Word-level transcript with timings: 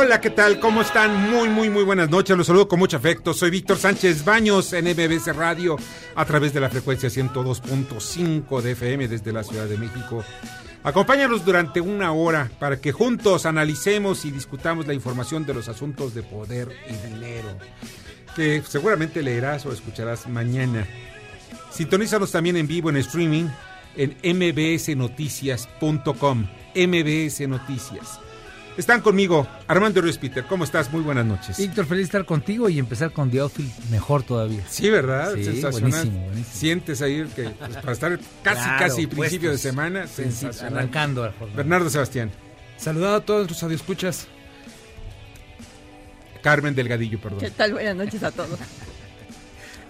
Hola, 0.00 0.20
¿qué 0.20 0.30
tal? 0.30 0.60
¿Cómo 0.60 0.82
están? 0.82 1.28
Muy, 1.28 1.48
muy, 1.48 1.70
muy 1.70 1.82
buenas 1.82 2.08
noches. 2.08 2.36
Los 2.36 2.46
saludo 2.46 2.68
con 2.68 2.78
mucho 2.78 2.96
afecto. 2.96 3.34
Soy 3.34 3.50
Víctor 3.50 3.78
Sánchez 3.78 4.24
Baños 4.24 4.72
en 4.72 4.84
MBS 4.84 5.34
Radio 5.34 5.76
a 6.14 6.24
través 6.24 6.54
de 6.54 6.60
la 6.60 6.70
frecuencia 6.70 7.08
102.5 7.08 8.60
de 8.60 8.70
FM 8.70 9.08
desde 9.08 9.32
la 9.32 9.42
Ciudad 9.42 9.66
de 9.66 9.76
México. 9.76 10.22
Acompáñanos 10.84 11.44
durante 11.44 11.80
una 11.80 12.12
hora 12.12 12.48
para 12.60 12.80
que 12.80 12.92
juntos 12.92 13.44
analicemos 13.44 14.24
y 14.24 14.30
discutamos 14.30 14.86
la 14.86 14.94
información 14.94 15.44
de 15.44 15.54
los 15.54 15.68
asuntos 15.68 16.14
de 16.14 16.22
poder 16.22 16.68
y 16.88 16.92
dinero, 17.08 17.48
que 18.36 18.62
seguramente 18.68 19.20
leerás 19.20 19.66
o 19.66 19.72
escucharás 19.72 20.28
mañana. 20.28 20.86
Sintonízanos 21.72 22.30
también 22.30 22.56
en 22.56 22.68
vivo 22.68 22.88
en 22.88 22.98
streaming 22.98 23.48
en 23.96 24.16
mbsnoticias.com. 24.22 26.46
MBS 26.76 27.48
Noticias. 27.48 28.20
Están 28.78 29.00
conmigo 29.00 29.46
Armando 29.66 30.00
Ruiz 30.00 30.16
Peter. 30.18 30.44
¿Cómo 30.44 30.62
estás? 30.62 30.90
Muy 30.92 31.00
buenas 31.02 31.26
noches. 31.26 31.58
Víctor, 31.58 31.84
feliz 31.84 32.02
de 32.02 32.04
estar 32.04 32.24
contigo 32.24 32.68
y 32.68 32.78
empezar 32.78 33.12
con 33.12 33.28
The 33.28 33.40
Outfield 33.40 33.72
mejor 33.90 34.22
todavía. 34.22 34.62
Sí, 34.70 34.88
¿verdad? 34.88 35.34
Sí, 35.34 35.44
sensacional. 35.44 35.90
buenísimo, 35.90 36.24
buenísimo. 36.26 36.54
Sientes 36.54 37.02
ahí 37.02 37.26
que 37.34 37.50
pues, 37.50 37.76
para 37.76 37.92
estar 37.92 38.18
casi, 38.44 38.62
Claro, 38.62 38.78
casi 38.78 39.06
principio 39.08 39.50
de 39.50 39.58
semana, 39.58 40.06
Sí, 40.06 40.22
sensacional. 40.22 40.78
arrancando 40.78 41.24
la 41.26 41.32
jornada. 41.32 41.56
Bernardo 41.56 41.90
Sebastián. 41.90 42.30
Saludado 42.76 43.16
a 43.16 43.20
todos 43.20 43.48
los 43.50 43.60
radioescuchas. 43.60 44.28
Carmen 46.40 46.74
Delgadillo, 46.76 47.20
perdón. 47.20 47.40
¿Qué 47.40 47.50
tal? 47.50 47.72
Buenas 47.72 47.96
noches 47.96 48.22
a 48.22 48.30
todos. 48.30 48.58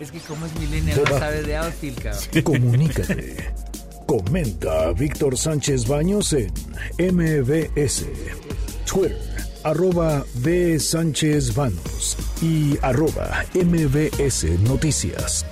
Es 0.01 0.13
que 0.13 0.21
como 0.21 0.47
es 0.47 0.55
millennial 0.61 1.01
no 1.11 1.19
sabe 1.19 1.43
de 1.43 1.57
Outfield, 1.57 2.01
cabrón. 2.01 2.43
Comunícate. 2.45 3.53
Comenta 4.07 4.93
Víctor 4.93 5.37
Sánchez 5.37 5.89
Baños 5.89 6.33
en 6.35 6.53
MBS, 6.99 8.07
Twitter, 8.89 9.19
arroba 9.65 10.25
B. 10.37 10.81
Sánchez 10.81 11.55
Baños 11.55 12.17
y 12.41 12.79
arroba 12.81 13.45
MBS 13.55 14.45
Noticias. 14.61 15.45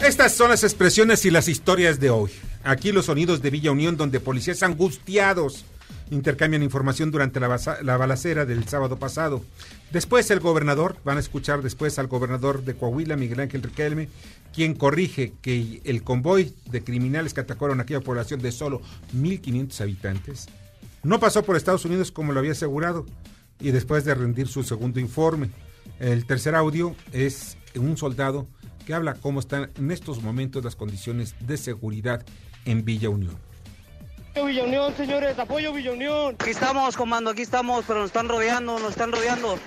Estas 0.00 0.34
son 0.34 0.48
las 0.48 0.64
expresiones 0.64 1.26
y 1.26 1.30
las 1.30 1.46
historias 1.46 2.00
de 2.00 2.08
hoy. 2.08 2.30
Aquí 2.64 2.90
los 2.90 3.06
sonidos 3.06 3.42
de 3.42 3.50
Villa 3.50 3.70
Unión, 3.70 3.98
donde 3.98 4.18
policías 4.18 4.62
angustiados 4.62 5.66
intercambian 6.10 6.62
información 6.62 7.10
durante 7.10 7.40
la, 7.40 7.60
la 7.82 7.96
balacera 7.96 8.44
del 8.44 8.66
sábado 8.68 8.98
pasado. 8.98 9.42
Después 9.92 10.30
el 10.30 10.40
gobernador, 10.40 10.96
van 11.04 11.16
a 11.16 11.20
escuchar 11.20 11.62
después 11.62 11.98
al 11.98 12.08
gobernador 12.08 12.64
de 12.64 12.74
Coahuila, 12.74 13.16
Miguel 13.16 13.40
Ángel 13.40 13.62
Riquelme, 13.62 14.08
quien 14.52 14.74
corrige 14.74 15.32
que 15.42 15.80
el 15.84 16.02
convoy 16.02 16.54
de 16.70 16.82
criminales 16.82 17.34
que 17.34 17.40
atacaron 17.40 17.80
aquella 17.80 18.00
población 18.00 18.40
de 18.40 18.52
solo 18.52 18.80
1.500 19.14 19.80
habitantes 19.80 20.48
no 21.02 21.18
pasó 21.18 21.42
por 21.44 21.56
Estados 21.56 21.84
Unidos 21.84 22.12
como 22.12 22.32
lo 22.32 22.40
había 22.40 22.52
asegurado 22.52 23.06
y 23.58 23.70
después 23.70 24.04
de 24.04 24.14
rendir 24.14 24.48
su 24.48 24.62
segundo 24.62 25.00
informe. 25.00 25.50
El 25.98 26.26
tercer 26.26 26.54
audio 26.54 26.94
es 27.12 27.56
un 27.74 27.96
soldado 27.96 28.46
que 28.86 28.94
habla 28.94 29.14
cómo 29.14 29.40
están 29.40 29.70
en 29.76 29.90
estos 29.90 30.22
momentos 30.22 30.64
las 30.64 30.76
condiciones 30.76 31.34
de 31.40 31.56
seguridad 31.56 32.24
en 32.64 32.84
Villa 32.84 33.08
Unión. 33.08 33.49
Villa 34.34 34.64
Unión, 34.64 34.94
señores, 34.96 35.38
apoyo 35.38 35.72
Villa 35.72 35.92
Unión. 35.92 36.36
Aquí 36.38 36.50
estamos, 36.50 36.96
comando, 36.96 37.30
aquí 37.30 37.42
estamos, 37.42 37.84
pero 37.86 38.00
nos 38.00 38.08
están 38.08 38.28
rodeando, 38.28 38.78
nos 38.78 38.90
están 38.90 39.12
rodeando. 39.12 39.58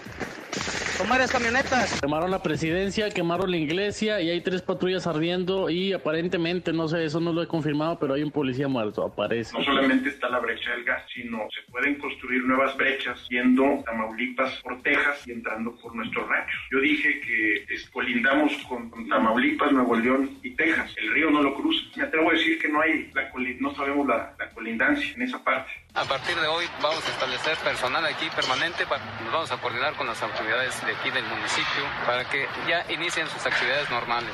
Varias 1.10 1.32
camionetas. 1.32 2.00
Quemaron 2.02 2.32
la 2.32 2.42
presidencia, 2.42 3.10
quemaron 3.10 3.52
la 3.52 3.58
iglesia 3.58 4.20
y 4.22 4.30
hay 4.32 4.42
tres 4.42 4.62
patrullas 4.62 5.06
ardiendo 5.06 5.70
y 5.70 5.94
aparentemente, 5.94 6.72
no 6.74 6.88
sé, 6.88 7.04
eso 7.06 7.20
no 7.20 7.34
lo 7.34 7.44
he 7.44 7.48
confirmado, 7.48 8.00
pero 8.00 8.14
hay 8.14 8.24
un 8.24 8.32
policía 8.32 8.68
muerto, 8.68 9.04
aparece. 9.06 9.56
No 9.58 9.64
solamente 9.64 10.10
está 10.10 10.30
la 10.30 10.40
brecha 10.40 10.72
del 10.72 10.84
gas, 10.86 11.04
sino 11.14 11.40
se 11.54 11.70
pueden 11.72 11.96
construir 12.00 12.44
nuevas 12.46 12.76
brechas 12.78 13.20
yendo 13.30 13.84
Tamaulipas 13.86 14.54
por 14.64 14.82
Texas 14.82 15.28
y 15.28 15.34
entrando 15.34 15.76
por 15.76 15.94
nuestros 15.94 16.28
ranchos. 16.28 16.60
Yo 16.72 16.80
dije 16.80 17.20
que 17.22 17.66
colindamos 17.92 18.54
con, 18.70 18.90
con 18.90 19.08
Tamaulipas, 19.10 19.72
Nuevo 19.72 19.96
León 19.96 20.40
y 20.42 20.52
Texas. 20.52 20.94
El 20.98 21.14
río 21.14 21.30
no 21.30 21.44
lo 21.44 21.54
cruza. 21.54 21.82
Me 21.96 22.04
atrevo 22.04 22.30
a 22.30 22.34
decir 22.34 22.58
que 22.60 22.70
no 22.70 22.82
hay 22.82 23.12
la 23.14 23.30
no 23.60 23.76
sabemos 23.76 24.08
la, 24.08 24.34
la 24.40 24.50
colindancia 24.52 25.14
en 25.16 25.22
esa 25.24 25.44
parte. 25.44 25.70
A 25.96 26.06
partir 26.06 26.36
de 26.36 26.48
hoy 26.48 26.66
vamos 26.82 27.06
a 27.08 27.12
establecer 27.12 27.56
personal 27.58 28.04
aquí 28.06 28.26
permanente, 28.36 28.86
pa- 28.88 28.98
nos 29.24 29.32
vamos 29.32 29.52
a 29.52 29.58
coordinar 29.58 29.94
con 29.94 30.08
las 30.08 30.22
autoridades 30.24 30.43
de 30.48 30.92
aquí 30.94 31.10
del 31.12 31.24
municipio 31.26 31.84
para 32.06 32.30
que 32.30 32.46
ya 32.68 32.86
inicien 32.94 33.28
sus 33.28 33.46
actividades 33.46 33.90
normales. 33.90 34.34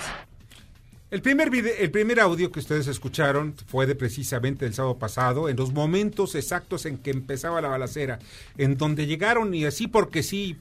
El 1.12 1.22
primer, 1.22 1.50
vide- 1.50 1.82
el 1.84 1.90
primer 1.92 2.20
audio 2.20 2.52
que 2.52 2.60
ustedes 2.60 2.88
escucharon 2.88 3.56
fue 3.68 3.86
de 3.88 3.96
precisamente 3.96 4.66
el 4.66 4.74
sábado 4.74 4.98
pasado, 4.98 5.50
en 5.50 5.56
los 5.58 5.72
momentos 5.74 6.36
exactos 6.36 6.86
en 6.86 6.98
que 7.00 7.10
empezaba 7.12 7.62
la 7.62 7.68
balacera, 7.68 8.20
en 8.58 8.78
donde 8.78 9.08
llegaron 9.08 9.54
y 9.54 9.66
así 9.66 9.88
porque 9.88 10.22
sí, 10.22 10.58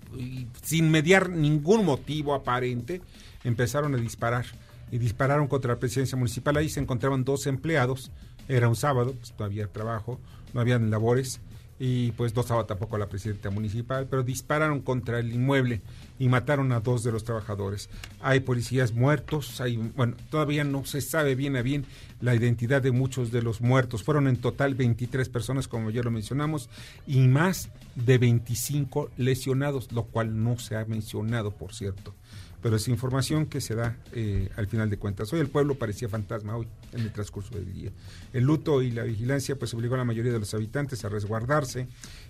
sin 0.62 0.90
mediar 0.90 1.28
ningún 1.30 1.84
motivo 1.84 2.34
aparente, 2.34 3.02
empezaron 3.44 3.94
a 3.94 3.98
disparar. 3.98 4.46
Y 4.90 4.96
dispararon 4.96 5.48
contra 5.48 5.74
la 5.74 5.78
presidencia 5.78 6.16
municipal. 6.16 6.56
Ahí 6.56 6.70
se 6.70 6.80
encontraban 6.80 7.22
dos 7.22 7.46
empleados. 7.46 8.10
Era 8.48 8.70
un 8.70 8.76
sábado, 8.76 9.14
pues 9.18 9.34
no 9.38 9.44
había 9.44 9.66
trabajo, 9.66 10.18
no 10.54 10.62
habían 10.62 10.90
labores. 10.90 11.42
Y 11.78 12.12
pues 12.12 12.34
no 12.34 12.42
estaba 12.42 12.66
tampoco 12.66 12.98
la 12.98 13.08
presidenta 13.08 13.50
municipal, 13.50 14.06
pero 14.10 14.24
dispararon 14.24 14.80
contra 14.80 15.20
el 15.20 15.32
inmueble 15.32 15.80
y 16.18 16.28
mataron 16.28 16.72
a 16.72 16.80
dos 16.80 17.04
de 17.04 17.12
los 17.12 17.24
trabajadores. 17.24 17.88
Hay 18.20 18.40
policías 18.40 18.92
muertos, 18.92 19.60
hay, 19.60 19.76
bueno, 19.76 20.16
todavía 20.30 20.64
no 20.64 20.84
se 20.84 21.00
sabe 21.00 21.34
bien 21.36 21.56
a 21.56 21.62
bien 21.62 21.86
la 22.20 22.34
identidad 22.34 22.82
de 22.82 22.90
muchos 22.90 23.30
de 23.30 23.42
los 23.42 23.60
muertos. 23.60 24.02
Fueron 24.02 24.26
en 24.26 24.38
total 24.38 24.74
23 24.74 25.28
personas, 25.28 25.68
como 25.68 25.90
ya 25.90 26.02
lo 26.02 26.10
mencionamos, 26.10 26.68
y 27.06 27.20
más 27.28 27.70
de 27.94 28.18
25 28.18 29.10
lesionados, 29.16 29.92
lo 29.92 30.04
cual 30.04 30.42
no 30.42 30.58
se 30.58 30.76
ha 30.76 30.84
mencionado, 30.84 31.52
por 31.52 31.74
cierto. 31.74 32.14
Pero 32.60 32.76
es 32.76 32.88
información 32.88 33.46
que 33.46 33.60
se 33.60 33.74
da 33.74 33.96
eh, 34.12 34.48
al 34.56 34.66
final 34.66 34.90
de 34.90 34.96
cuentas. 34.96 35.32
Hoy 35.32 35.40
el 35.40 35.48
pueblo 35.48 35.76
parecía 35.76 36.08
fantasma 36.08 36.56
hoy, 36.56 36.66
en 36.92 37.00
el 37.00 37.12
transcurso 37.12 37.54
del 37.54 37.72
día. 37.72 37.90
El 38.32 38.44
luto 38.44 38.82
y 38.82 38.90
la 38.90 39.04
vigilancia 39.04 39.56
pues 39.56 39.72
obligó 39.74 39.94
a 39.94 39.98
la 39.98 40.04
mayoría 40.04 40.32
de 40.32 40.40
los 40.40 40.52
habitantes 40.54 41.04
a 41.04 41.08
resguardarse. 41.08 41.86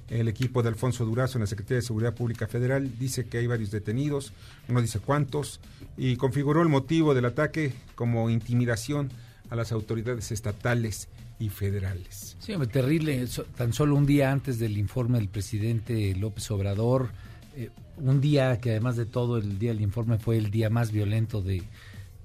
El 0.09 0.29
equipo 0.29 0.63
de 0.63 0.69
Alfonso 0.69 1.05
Durazo 1.05 1.39
en 1.39 1.43
la 1.43 1.47
Secretaría 1.47 1.77
de 1.77 1.83
Seguridad 1.83 2.15
Pública 2.15 2.47
Federal 2.47 2.99
dice 2.99 3.27
que 3.27 3.39
hay 3.39 3.47
varios 3.47 3.71
detenidos, 3.71 4.33
no 4.69 4.81
dice 4.83 5.01
cuántos, 5.01 5.61
y 5.97 6.17
configuró 6.17 6.63
el 6.63 6.69
motivo 6.69 7.15
del 7.15 7.25
ataque 7.25 7.73
como 7.95 8.31
intimidación 8.31 9.11
a 9.51 9.57
las 9.57 9.73
autoridades 9.73 10.31
estatales 10.31 11.09
y 11.39 11.49
federales. 11.51 12.37
Sí, 12.41 12.55
terrible. 12.71 13.27
Tan 13.57 13.73
solo 13.73 13.95
un 13.95 14.07
día 14.07 14.33
antes 14.33 14.59
del 14.59 14.77
informe 14.77 15.19
del 15.19 15.29
presidente 15.29 16.15
López 16.17 16.51
Obrador, 16.51 17.11
eh, 17.57 17.71
un 18.01 18.21
día 18.21 18.59
que 18.61 18.71
además 18.71 18.97
de 18.97 19.07
todo 19.07 19.39
el 19.39 19.59
día 19.59 19.71
del 19.73 19.81
informe 19.83 20.19
fue 20.19 20.37
el 20.39 20.51
día 20.51 20.71
más 20.71 20.93
violento 20.93 21.41
de, 21.43 21.63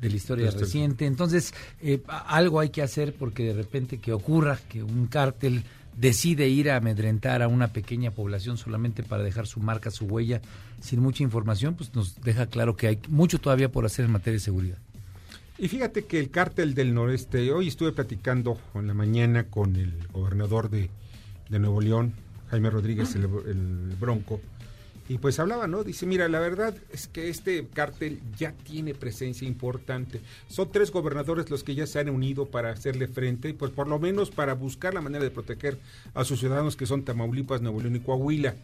de 0.01 0.09
la 0.09 0.15
historia 0.15 0.49
Este- 0.49 0.61
reciente. 0.61 1.05
Entonces, 1.05 1.53
eh, 1.81 2.01
algo 2.27 2.59
hay 2.59 2.69
que 2.69 2.81
hacer 2.81 3.13
porque 3.13 3.43
de 3.43 3.53
repente 3.53 3.97
que 3.99 4.13
ocurra 4.13 4.59
que 4.69 4.83
un 4.83 5.07
cártel 5.07 5.63
decide 5.97 6.47
ir 6.49 6.71
a 6.71 6.77
amedrentar 6.77 7.41
a 7.43 7.47
una 7.47 7.67
pequeña 7.67 8.09
población 8.11 8.57
solamente 8.57 9.03
para 9.03 9.21
dejar 9.23 9.45
su 9.45 9.59
marca, 9.59 9.91
su 9.91 10.05
huella, 10.05 10.41
sin 10.81 10.99
mucha 10.99 11.21
información, 11.23 11.75
pues 11.75 11.93
nos 11.93 12.19
deja 12.21 12.47
claro 12.47 12.75
que 12.75 12.87
hay 12.87 12.99
mucho 13.09 13.37
todavía 13.39 13.71
por 13.71 13.85
hacer 13.85 14.05
en 14.05 14.11
materia 14.11 14.33
de 14.33 14.39
seguridad. 14.39 14.77
Y 15.59 15.67
fíjate 15.67 16.05
que 16.05 16.19
el 16.19 16.31
cártel 16.31 16.73
del 16.73 16.95
noreste, 16.95 17.51
hoy 17.51 17.67
estuve 17.67 17.91
platicando 17.91 18.59
en 18.73 18.87
la 18.87 18.95
mañana 18.95 19.43
con 19.45 19.75
el 19.75 19.93
gobernador 20.11 20.71
de, 20.71 20.89
de 21.49 21.59
Nuevo 21.59 21.79
León, 21.79 22.13
Jaime 22.49 22.71
Rodríguez, 22.71 23.15
el, 23.15 23.25
el 23.25 23.95
Bronco, 23.99 24.41
Y 25.09 25.17
pues 25.17 25.37
hablaba, 25.37 25.67
¿no? 25.67 25.83
Dice, 25.83 26.05
mira, 26.05 26.29
la 26.29 26.39
verdad 26.39 26.73
es 26.91 27.07
que 27.07 27.27
este 27.29 27.67
cártel 27.67 28.21
ya 28.37 28.53
tiene 28.53 28.93
presencia 28.93 29.45
importante. 29.45 30.21
Son 30.47 30.71
tres 30.71 30.91
gobernadores 30.91 31.49
los 31.49 31.63
que 31.63 31.75
ya 31.75 31.85
se 31.87 31.99
han 31.99 32.09
unido 32.09 32.45
para 32.45 32.71
hacerle 32.71 33.07
frente, 33.09 33.49
y 33.49 33.53
pues 33.53 33.71
por 33.71 33.87
lo 33.89 33.99
menos 33.99 34.31
para 34.31 34.53
buscar 34.53 34.93
la 34.93 35.01
manera 35.01 35.23
de 35.23 35.29
proteger 35.29 35.77
a 36.13 36.23
sus 36.23 36.39
ciudadanos 36.39 36.77
que 36.77 36.85
son 36.85 37.03
Tamaulipas, 37.03 37.61
Nuevo 37.61 37.81
León 37.81 37.97
y 37.97 37.99
Coahuila. 37.99 38.55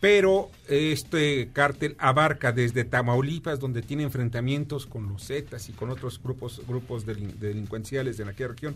Pero 0.00 0.50
este 0.68 1.50
cártel 1.52 1.94
abarca 1.98 2.50
desde 2.50 2.84
Tamaulipas, 2.84 3.60
donde 3.60 3.82
tiene 3.82 4.02
enfrentamientos 4.02 4.86
con 4.86 5.08
los 5.08 5.26
Zetas 5.26 5.68
y 5.68 5.72
con 5.72 5.90
otros 5.90 6.20
grupos, 6.20 6.60
grupos 6.66 7.06
delin- 7.06 7.34
delincuenciales 7.34 8.16
de 8.16 8.24
aquella 8.24 8.48
región, 8.48 8.74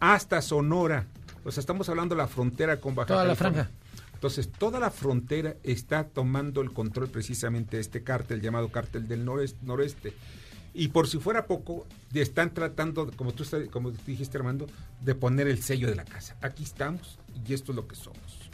hasta 0.00 0.42
Sonora. 0.42 1.06
O 1.44 1.52
sea, 1.52 1.60
estamos 1.60 1.88
hablando 1.88 2.14
de 2.14 2.20
la 2.20 2.26
frontera 2.28 2.78
con 2.78 2.94
Baja 2.94 3.08
Toda 3.08 3.24
la 3.24 3.36
franja. 3.36 3.70
Entonces, 4.16 4.48
toda 4.48 4.80
la 4.80 4.90
frontera 4.90 5.56
está 5.62 6.04
tomando 6.04 6.62
el 6.62 6.72
control 6.72 7.08
precisamente 7.08 7.76
de 7.76 7.82
este 7.82 8.02
cártel 8.02 8.40
llamado 8.40 8.70
cártel 8.70 9.06
del 9.06 9.26
noreste. 9.26 10.14
Y 10.72 10.88
por 10.88 11.06
si 11.06 11.18
fuera 11.18 11.46
poco, 11.46 11.86
están 12.14 12.54
tratando, 12.54 13.10
como 13.14 13.32
tú 13.32 13.44
como 13.70 13.90
dijiste 14.06 14.38
Armando, 14.38 14.66
de 15.02 15.14
poner 15.14 15.48
el 15.48 15.62
sello 15.62 15.88
de 15.88 15.96
la 15.96 16.04
casa. 16.04 16.36
Aquí 16.40 16.64
estamos 16.64 17.18
y 17.46 17.52
esto 17.52 17.72
es 17.72 17.76
lo 17.76 17.86
que 17.86 17.94
somos. 17.94 18.50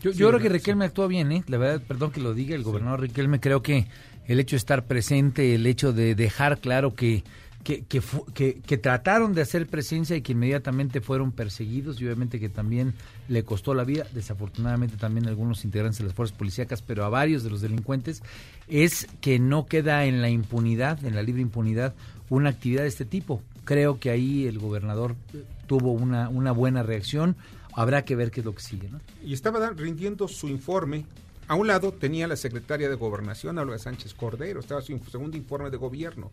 Yo, 0.00 0.12
Sí, 0.12 0.18
yo 0.18 0.28
creo 0.28 0.40
que. 0.40 0.48
Riquelme 0.48 0.84
actúa 0.84 1.08
bien, 1.08 1.32
¿eh? 1.32 1.44
La 1.48 1.58
verdad, 1.58 1.82
perdón 1.86 2.12
que 2.12 2.20
lo 2.20 2.32
diga, 2.32 2.54
el 2.54 2.62
gobernador 2.62 3.00
Riquelme, 3.00 3.40
creo 3.40 3.62
que 3.62 3.88
el 4.26 4.38
hecho 4.38 4.54
de 4.54 4.58
estar 4.58 4.86
presente, 4.86 5.54
el 5.56 5.66
hecho 5.66 5.92
de 5.92 6.14
dejar 6.14 6.60
claro 6.60 6.94
que, 6.94 7.24
que, 7.64 7.84
que, 7.86 8.00
que- 8.34 8.60
que 8.60 8.78
trataron 8.78 9.32
de 9.34 9.42
hacer 9.42 9.66
presencia 9.66 10.14
y 10.14 10.22
que 10.22 10.32
inmediatamente 10.32 11.00
fueron 11.00 11.32
perseguidos 11.32 12.00
y 12.00 12.04
obviamente 12.04 12.38
que 12.38 12.48
también 12.48 12.94
le 13.28 13.42
costó 13.42 13.74
la 13.74 13.82
vida, 13.84 14.06
desafortunadamente 14.12 14.96
también 14.96 15.26
a 15.26 15.30
algunos 15.30 15.64
integrantes 15.64 15.98
de 15.98 16.04
las 16.04 16.14
fuerzas 16.14 16.36
policíacas, 16.36 16.82
pero 16.82 17.04
a 17.04 17.08
varios 17.08 17.42
de 17.42 17.50
los 17.50 17.60
delincuentes, 17.60 18.22
es 18.68 19.08
que 19.20 19.38
no 19.40 19.66
queda 19.66 20.04
en 20.04 20.20
la 20.22 20.28
impunidad, 20.28 21.04
en 21.04 21.14
la 21.16 21.22
libre 21.22 21.42
impunidad, 21.42 21.94
una 22.30 22.50
actividad 22.50 22.82
de 22.82 22.88
este 22.88 23.04
tipo. 23.04 23.42
Creo 23.64 23.98
que 23.98 24.10
ahí 24.10 24.46
el 24.46 24.58
gobernador 24.58 25.16
eh, 25.32 25.42
tuvo 25.66 25.92
una, 25.92 26.28
una 26.28 26.52
buena 26.52 26.82
reacción. 26.82 27.34
Habrá 27.74 28.04
que 28.04 28.14
ver 28.14 28.30
qué 28.30 28.40
es 28.40 28.46
lo 28.46 28.54
que 28.54 28.62
sigue, 28.62 28.88
¿no? 28.90 29.00
Y 29.24 29.32
estaba 29.32 29.70
rindiendo 29.70 30.28
su 30.28 30.48
informe. 30.48 31.06
A 31.48 31.54
un 31.56 31.66
lado 31.66 31.92
tenía 31.92 32.26
la 32.28 32.36
secretaria 32.36 32.88
de 32.88 32.94
Gobernación, 32.94 33.58
Olga 33.58 33.78
Sánchez 33.78 34.14
Cordero, 34.14 34.60
estaba 34.60 34.80
su 34.80 34.98
segundo 35.10 35.36
informe 35.36 35.70
de 35.70 35.76
gobierno. 35.76 36.30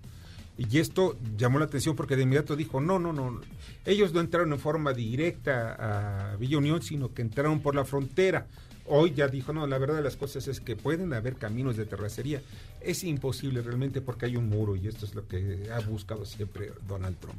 Y 0.58 0.80
esto 0.80 1.18
llamó 1.38 1.60
la 1.60 1.66
atención 1.66 1.96
porque 1.96 2.16
de 2.16 2.24
inmediato 2.24 2.56
dijo, 2.56 2.82
no, 2.82 3.00
no, 3.00 3.14
no, 3.14 3.42
ellos 3.86 4.14
no 4.14 4.20
entraron 4.20 4.52
en 4.54 4.60
forma 4.60 4.94
directa 4.94 6.34
a 6.34 6.36
Villa 6.36 6.58
Unión, 6.58 6.82
sino 6.82 7.14
que 7.14 7.22
entraron 7.22 7.62
por 7.62 7.76
la 7.76 7.86
frontera. 7.86 8.48
Hoy 8.86 9.14
ya 9.14 9.28
dijo, 9.28 9.54
no, 9.54 9.66
la 9.68 9.78
verdad 9.78 9.96
de 9.96 10.02
las 10.02 10.18
cosas 10.18 10.48
es 10.48 10.60
que 10.60 10.76
pueden 10.76 11.14
haber 11.14 11.36
caminos 11.36 11.78
de 11.78 11.86
terracería. 11.86 12.42
Es 12.82 13.04
imposible 13.04 13.62
realmente 13.62 14.02
porque 14.02 14.26
hay 14.26 14.36
un 14.36 14.50
muro 14.50 14.76
y 14.76 14.88
esto 14.88 15.06
es 15.06 15.16
lo 15.16 15.28
que 15.28 15.70
ha 15.74 15.80
buscado 15.80 16.26
siempre 16.26 16.74
Donald 16.88 17.18
Trump. 17.20 17.38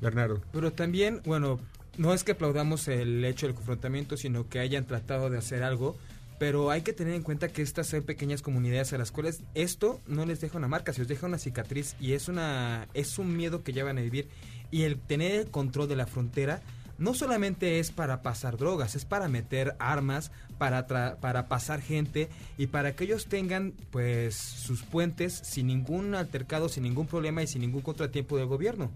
Bernardo. 0.00 0.40
Pero 0.52 0.72
también, 0.72 1.20
bueno, 1.24 1.60
no 1.98 2.14
es 2.14 2.24
que 2.24 2.32
aplaudamos 2.32 2.88
el 2.88 3.24
hecho 3.24 3.46
del 3.46 3.54
confrontamiento, 3.54 4.16
sino 4.16 4.48
que 4.48 4.58
hayan 4.60 4.86
tratado 4.86 5.30
de 5.30 5.38
hacer 5.38 5.62
algo. 5.62 5.96
Pero 6.38 6.70
hay 6.70 6.82
que 6.82 6.92
tener 6.92 7.14
en 7.14 7.22
cuenta 7.22 7.48
que 7.48 7.62
estas 7.62 7.86
son 7.86 8.02
pequeñas 8.02 8.42
comunidades 8.42 8.92
a 8.92 8.98
las 8.98 9.10
cuales 9.10 9.42
esto 9.54 10.00
no 10.06 10.26
les 10.26 10.40
deja 10.40 10.58
una 10.58 10.68
marca, 10.68 10.92
se 10.92 11.00
les 11.00 11.08
deja 11.08 11.26
una 11.26 11.38
cicatriz 11.38 11.96
y 12.00 12.12
es 12.12 12.28
una 12.28 12.88
es 12.94 13.18
un 13.18 13.36
miedo 13.36 13.62
que 13.62 13.72
ya 13.72 13.84
van 13.84 13.98
a 13.98 14.02
vivir 14.02 14.28
y 14.70 14.82
el 14.82 14.98
tener 14.98 15.32
el 15.32 15.50
control 15.50 15.88
de 15.88 15.96
la 15.96 16.06
frontera 16.06 16.62
no 16.98 17.14
solamente 17.14 17.80
es 17.80 17.90
para 17.90 18.22
pasar 18.22 18.56
drogas, 18.56 18.94
es 18.94 19.04
para 19.04 19.28
meter 19.28 19.74
armas, 19.78 20.30
para 20.58 20.86
para 20.86 21.48
pasar 21.48 21.80
gente 21.80 22.28
y 22.56 22.68
para 22.68 22.94
que 22.94 23.04
ellos 23.04 23.26
tengan 23.26 23.72
pues 23.90 24.34
sus 24.34 24.82
puentes 24.82 25.32
sin 25.34 25.66
ningún 25.68 26.14
altercado, 26.14 26.68
sin 26.68 26.84
ningún 26.84 27.06
problema 27.06 27.42
y 27.42 27.46
sin 27.46 27.60
ningún 27.60 27.82
contratiempo 27.82 28.36
del 28.36 28.46
gobierno. 28.46 28.90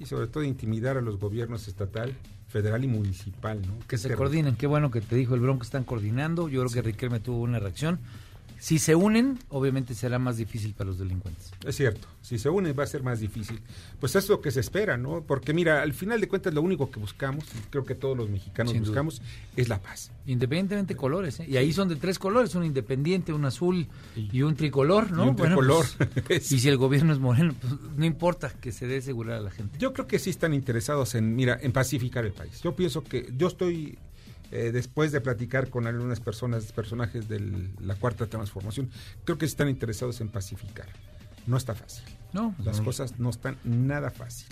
Y 0.00 0.06
sobre 0.06 0.26
todo 0.26 0.44
intimidar 0.44 0.96
a 0.96 1.00
los 1.00 1.18
gobiernos 1.18 1.66
estatal, 1.66 2.14
federal 2.52 2.84
y 2.84 2.86
municipal, 2.86 3.62
¿no? 3.62 3.78
que 3.88 3.96
se 3.96 4.14
coordinen. 4.14 4.56
Qué 4.56 4.66
bueno 4.66 4.90
que 4.90 5.00
te 5.00 5.16
dijo 5.16 5.34
el 5.34 5.40
Bronco, 5.40 5.62
están 5.62 5.84
coordinando. 5.84 6.50
Yo 6.50 6.60
creo 6.60 6.72
que 6.72 6.82
Riquelme 6.82 7.18
tuvo 7.18 7.40
una 7.40 7.58
reacción. 7.58 7.98
Si 8.62 8.78
se 8.78 8.94
unen, 8.94 9.40
obviamente 9.48 9.92
será 9.92 10.20
más 10.20 10.36
difícil 10.36 10.72
para 10.72 10.90
los 10.90 10.96
delincuentes. 11.00 11.50
Es 11.66 11.74
cierto, 11.74 12.06
si 12.20 12.38
se 12.38 12.48
unen 12.48 12.76
va 12.78 12.84
a 12.84 12.86
ser 12.86 13.02
más 13.02 13.18
difícil. 13.18 13.60
Pues 13.98 14.14
es 14.14 14.28
lo 14.28 14.40
que 14.40 14.52
se 14.52 14.60
espera, 14.60 14.96
¿no? 14.96 15.24
Porque 15.26 15.52
mira, 15.52 15.82
al 15.82 15.92
final 15.92 16.20
de 16.20 16.28
cuentas 16.28 16.54
lo 16.54 16.62
único 16.62 16.88
que 16.88 17.00
buscamos, 17.00 17.44
y 17.56 17.70
creo 17.70 17.84
que 17.84 17.96
todos 17.96 18.16
los 18.16 18.30
mexicanos 18.30 18.70
Sin 18.70 18.82
duda. 18.82 18.90
buscamos, 18.90 19.20
es 19.56 19.68
la 19.68 19.82
paz. 19.82 20.12
Independientemente 20.26 20.94
de 20.94 20.96
colores, 20.96 21.40
¿eh? 21.40 21.46
Y 21.48 21.56
ahí 21.56 21.72
son 21.72 21.88
de 21.88 21.96
tres 21.96 22.20
colores, 22.20 22.54
un 22.54 22.64
independiente, 22.64 23.32
un 23.32 23.44
azul 23.44 23.88
y 24.14 24.42
un 24.42 24.54
tricolor, 24.54 25.10
¿no? 25.10 25.24
Y 25.24 25.28
un 25.30 25.34
tricolor. 25.34 25.84
pues, 26.28 26.52
y 26.52 26.60
si 26.60 26.68
el 26.68 26.76
gobierno 26.76 27.12
es 27.12 27.18
moreno, 27.18 27.56
pues, 27.60 27.72
no 27.96 28.04
importa 28.04 28.50
que 28.50 28.70
se 28.70 28.86
dé 28.86 29.02
seguridad 29.02 29.38
a 29.38 29.42
la 29.42 29.50
gente. 29.50 29.76
Yo 29.80 29.92
creo 29.92 30.06
que 30.06 30.20
sí 30.20 30.30
están 30.30 30.54
interesados 30.54 31.16
en, 31.16 31.34
mira, 31.34 31.58
en 31.60 31.72
pacificar 31.72 32.24
el 32.24 32.32
país. 32.32 32.62
Yo 32.62 32.76
pienso 32.76 33.02
que 33.02 33.28
yo 33.36 33.48
estoy, 33.48 33.98
eh, 34.52 34.70
después 34.70 35.12
de 35.12 35.20
platicar 35.20 35.70
con 35.70 35.86
algunas 35.86 36.20
personas, 36.20 36.70
personajes 36.72 37.28
de 37.28 37.40
la 37.80 37.94
cuarta 37.96 38.26
transformación, 38.26 38.90
creo 39.24 39.38
que 39.38 39.46
están 39.46 39.68
interesados 39.68 40.20
en 40.20 40.28
pacificar. 40.28 40.86
No 41.46 41.56
está 41.56 41.74
fácil. 41.74 42.04
No, 42.32 42.54
Las 42.62 42.78
no. 42.78 42.84
cosas 42.84 43.18
no 43.18 43.30
están 43.30 43.56
nada 43.64 44.10
fácil. 44.10 44.48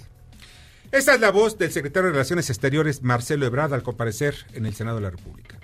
Esa 0.91 1.15
es 1.15 1.21
la 1.21 1.31
voz 1.31 1.57
del 1.59 1.71
secretario 1.71 2.07
de 2.09 2.13
Relaciones 2.15 2.51
Exteriores, 2.51 3.03
Marcelo 3.03 3.47
Ebrard, 3.47 3.73
al 3.75 3.83
comparecer 3.83 4.35
en 4.55 4.67
el 4.67 4.75
Senado 4.75 4.97
de 4.97 5.03
la 5.03 5.11
República. 5.11 5.59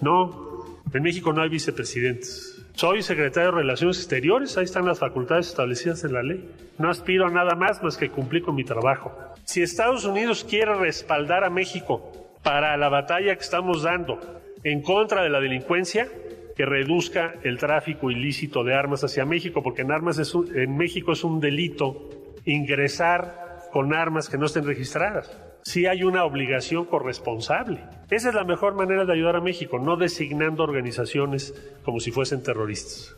No, 0.00 0.80
en 0.92 1.02
México 1.02 1.32
no 1.32 1.42
hay 1.42 1.48
vicepresidentes. 1.48 2.62
Soy 2.74 3.02
secretario 3.02 3.50
de 3.50 3.56
Relaciones 3.58 3.98
Exteriores, 3.98 4.56
ahí 4.56 4.64
están 4.64 4.86
las 4.86 4.98
facultades 4.98 5.48
establecidas 5.48 6.04
en 6.04 6.12
la 6.12 6.22
ley. 6.22 6.48
No 6.78 6.90
aspiro 6.90 7.26
a 7.26 7.30
nada 7.30 7.54
más 7.54 7.82
más 7.82 7.96
que 7.96 8.10
cumplir 8.10 8.42
con 8.42 8.54
mi 8.54 8.64
trabajo. 8.64 9.12
Si 9.44 9.62
Estados 9.62 10.04
Unidos 10.04 10.46
quiere 10.48 10.74
respaldar 10.74 11.42
a 11.44 11.50
México 11.50 12.19
para 12.42 12.76
la 12.76 12.88
batalla 12.88 13.34
que 13.34 13.42
estamos 13.42 13.82
dando 13.82 14.18
en 14.64 14.82
contra 14.82 15.22
de 15.22 15.30
la 15.30 15.40
delincuencia, 15.40 16.08
que 16.56 16.66
reduzca 16.66 17.34
el 17.42 17.58
tráfico 17.58 18.10
ilícito 18.10 18.64
de 18.64 18.74
armas 18.74 19.02
hacia 19.04 19.24
México, 19.24 19.62
porque 19.62 19.82
en, 19.82 19.92
armas 19.92 20.20
en 20.54 20.76
México 20.76 21.12
es 21.12 21.24
un 21.24 21.40
delito 21.40 22.10
ingresar 22.44 23.68
con 23.72 23.94
armas 23.94 24.28
que 24.28 24.38
no 24.38 24.46
estén 24.46 24.66
registradas. 24.66 25.30
Sí 25.62 25.86
hay 25.86 26.02
una 26.02 26.24
obligación 26.24 26.86
corresponsable. 26.86 27.84
Esa 28.10 28.30
es 28.30 28.34
la 28.34 28.44
mejor 28.44 28.74
manera 28.74 29.04
de 29.04 29.12
ayudar 29.12 29.36
a 29.36 29.40
México, 29.40 29.78
no 29.78 29.96
designando 29.96 30.62
organizaciones 30.62 31.54
como 31.84 32.00
si 32.00 32.10
fuesen 32.10 32.42
terroristas. 32.42 33.16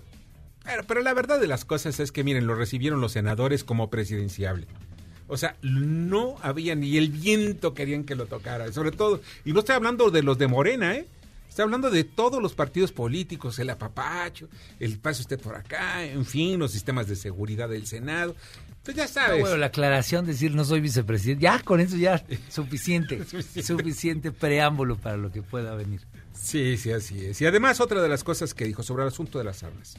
Pero, 0.64 0.84
pero 0.84 1.00
la 1.00 1.14
verdad 1.14 1.40
de 1.40 1.46
las 1.46 1.64
cosas 1.64 1.98
es 1.98 2.12
que, 2.12 2.24
miren, 2.24 2.46
lo 2.46 2.54
recibieron 2.54 3.00
los 3.00 3.12
senadores 3.12 3.64
como 3.64 3.90
presidenciable. 3.90 4.66
O 5.32 5.36
sea, 5.38 5.56
no 5.62 6.36
había 6.42 6.74
ni 6.74 6.98
el 6.98 7.08
viento 7.08 7.72
querían 7.72 8.04
que 8.04 8.14
lo 8.14 8.26
tocara. 8.26 8.70
Sobre 8.70 8.90
todo, 8.90 9.22
y 9.46 9.54
no 9.54 9.60
estoy 9.60 9.74
hablando 9.76 10.10
de 10.10 10.22
los 10.22 10.36
de 10.36 10.46
Morena, 10.46 10.94
¿eh? 10.94 11.06
Estoy 11.48 11.62
hablando 11.64 11.90
de 11.90 12.04
todos 12.04 12.42
los 12.42 12.54
partidos 12.54 12.92
políticos, 12.92 13.58
el 13.58 13.70
apapacho, 13.70 14.48
el 14.78 14.98
pase 14.98 15.22
usted 15.22 15.40
por 15.40 15.54
acá, 15.56 16.04
en 16.04 16.24
fin, 16.26 16.58
los 16.58 16.70
sistemas 16.72 17.06
de 17.06 17.16
seguridad 17.16 17.68
del 17.70 17.86
Senado. 17.86 18.36
Pues 18.84 18.94
ya 18.96 19.04
No, 19.04 19.08
sabes. 19.08 19.40
bueno, 19.40 19.56
la 19.56 19.66
aclaración, 19.66 20.26
decir 20.26 20.54
no 20.54 20.64
soy 20.66 20.80
vicepresidente, 20.80 21.42
ya 21.42 21.58
con 21.60 21.80
eso 21.80 21.96
ya 21.96 22.22
suficiente, 22.50 23.22
suficiente 23.62 24.32
preámbulo 24.32 24.96
para 24.96 25.16
lo 25.16 25.32
que 25.32 25.40
pueda 25.40 25.74
venir. 25.74 26.00
Sí, 26.34 26.76
sí, 26.76 26.90
así 26.92 27.24
es. 27.24 27.40
Y 27.40 27.46
además 27.46 27.80
otra 27.80 28.02
de 28.02 28.08
las 28.08 28.22
cosas 28.24 28.52
que 28.54 28.64
dijo 28.66 28.82
sobre 28.82 29.02
el 29.04 29.08
asunto 29.08 29.38
de 29.38 29.44
las 29.44 29.62
armas. 29.62 29.94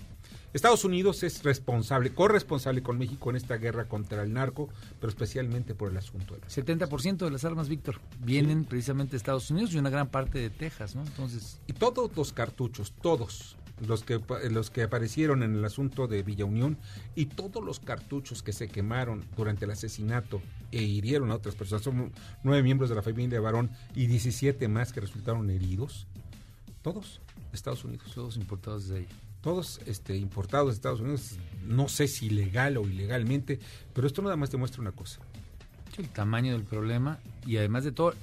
Estados 0.53 0.86
Unidos 0.86 1.24
es 1.24 1.41
responsable, 1.43 2.13
corresponsable 2.13 2.83
con 2.83 3.00
México 3.00 3.31
en 3.31 3.36
esta 3.36 3.57
guerra 3.57 3.88
contra 3.88 4.22
el 4.22 4.33
narco, 4.33 4.69
pero 5.00 5.10
especialmente 5.10 5.74
por 5.74 5.89
el 5.89 5.98
asunto 5.98 6.36
de 6.36 6.41
las 6.41 6.55
70% 6.55 7.17
de 7.17 7.31
las 7.31 7.43
armas, 7.43 7.69
Víctor, 7.69 8.00
vienen 8.19 8.65
precisamente 8.65 9.12
de 9.12 9.17
Estados 9.17 9.50
Unidos 9.50 9.74
y 9.74 9.79
una 9.79 9.89
gran 9.89 10.10
parte 10.10 10.38
de 10.38 10.51
Texas, 10.51 10.95
¿no? 10.95 11.01
Entonces, 11.01 11.60
Y 11.65 11.74
todos 11.74 12.15
los 12.15 12.33
cartuchos, 12.33 12.93
todos 13.01 13.57
los 13.88 14.03
que, 14.03 14.22
los 14.51 14.69
que 14.69 14.83
aparecieron 14.83 15.41
en 15.41 15.55
el 15.55 15.65
asunto 15.65 16.07
de 16.07 16.22
Villa 16.22 16.45
Unión 16.45 16.77
y 17.15 17.25
todos 17.25 17.63
los 17.63 17.79
cartuchos 17.79 18.43
que 18.43 18.53
se 18.53 18.67
quemaron 18.67 19.25
durante 19.36 19.65
el 19.65 19.72
asesinato 19.72 20.39
e 20.72 20.83
hirieron 20.83 21.31
a 21.31 21.36
otras 21.36 21.55
personas, 21.55 21.83
son 21.83 22.12
nueve 22.43 22.62
miembros 22.62 22.89
de 22.89 22.95
la 22.95 23.01
familia 23.01 23.41
Barón 23.41 23.72
y 23.95 24.05
17 24.05 24.67
más 24.67 24.93
que 24.93 25.01
resultaron 25.01 25.50
heridos, 25.50 26.05
todos 26.83 27.22
de 27.51 27.55
Estados 27.55 27.83
Unidos. 27.83 28.12
todos 28.13 28.38
importados 28.38 28.88
desde 28.88 29.00
ahí. 29.00 29.07
Todos 29.44 29.82
este, 29.86 30.16
importados 30.16 30.70
de 30.70 30.74
Estados 30.74 31.02
Unidos, 31.02 31.38
no 31.68 31.90
sé 31.90 32.08
si 32.08 32.30
legal 32.30 32.78
o 32.78 32.88
ilegalmente, 32.88 33.60
pero 33.94 34.08
esto 34.08 34.22
nada 34.22 34.38
más 34.38 34.50
demuestra 34.52 34.82
una 34.82 34.94
cosa. 34.94 35.20
El 35.98 36.08
tamaño 36.10 36.54
del 36.54 36.64
problema 36.64 37.20
y 37.46 37.58
además 37.58 37.84
de 37.84 37.92
todo, 37.92 38.14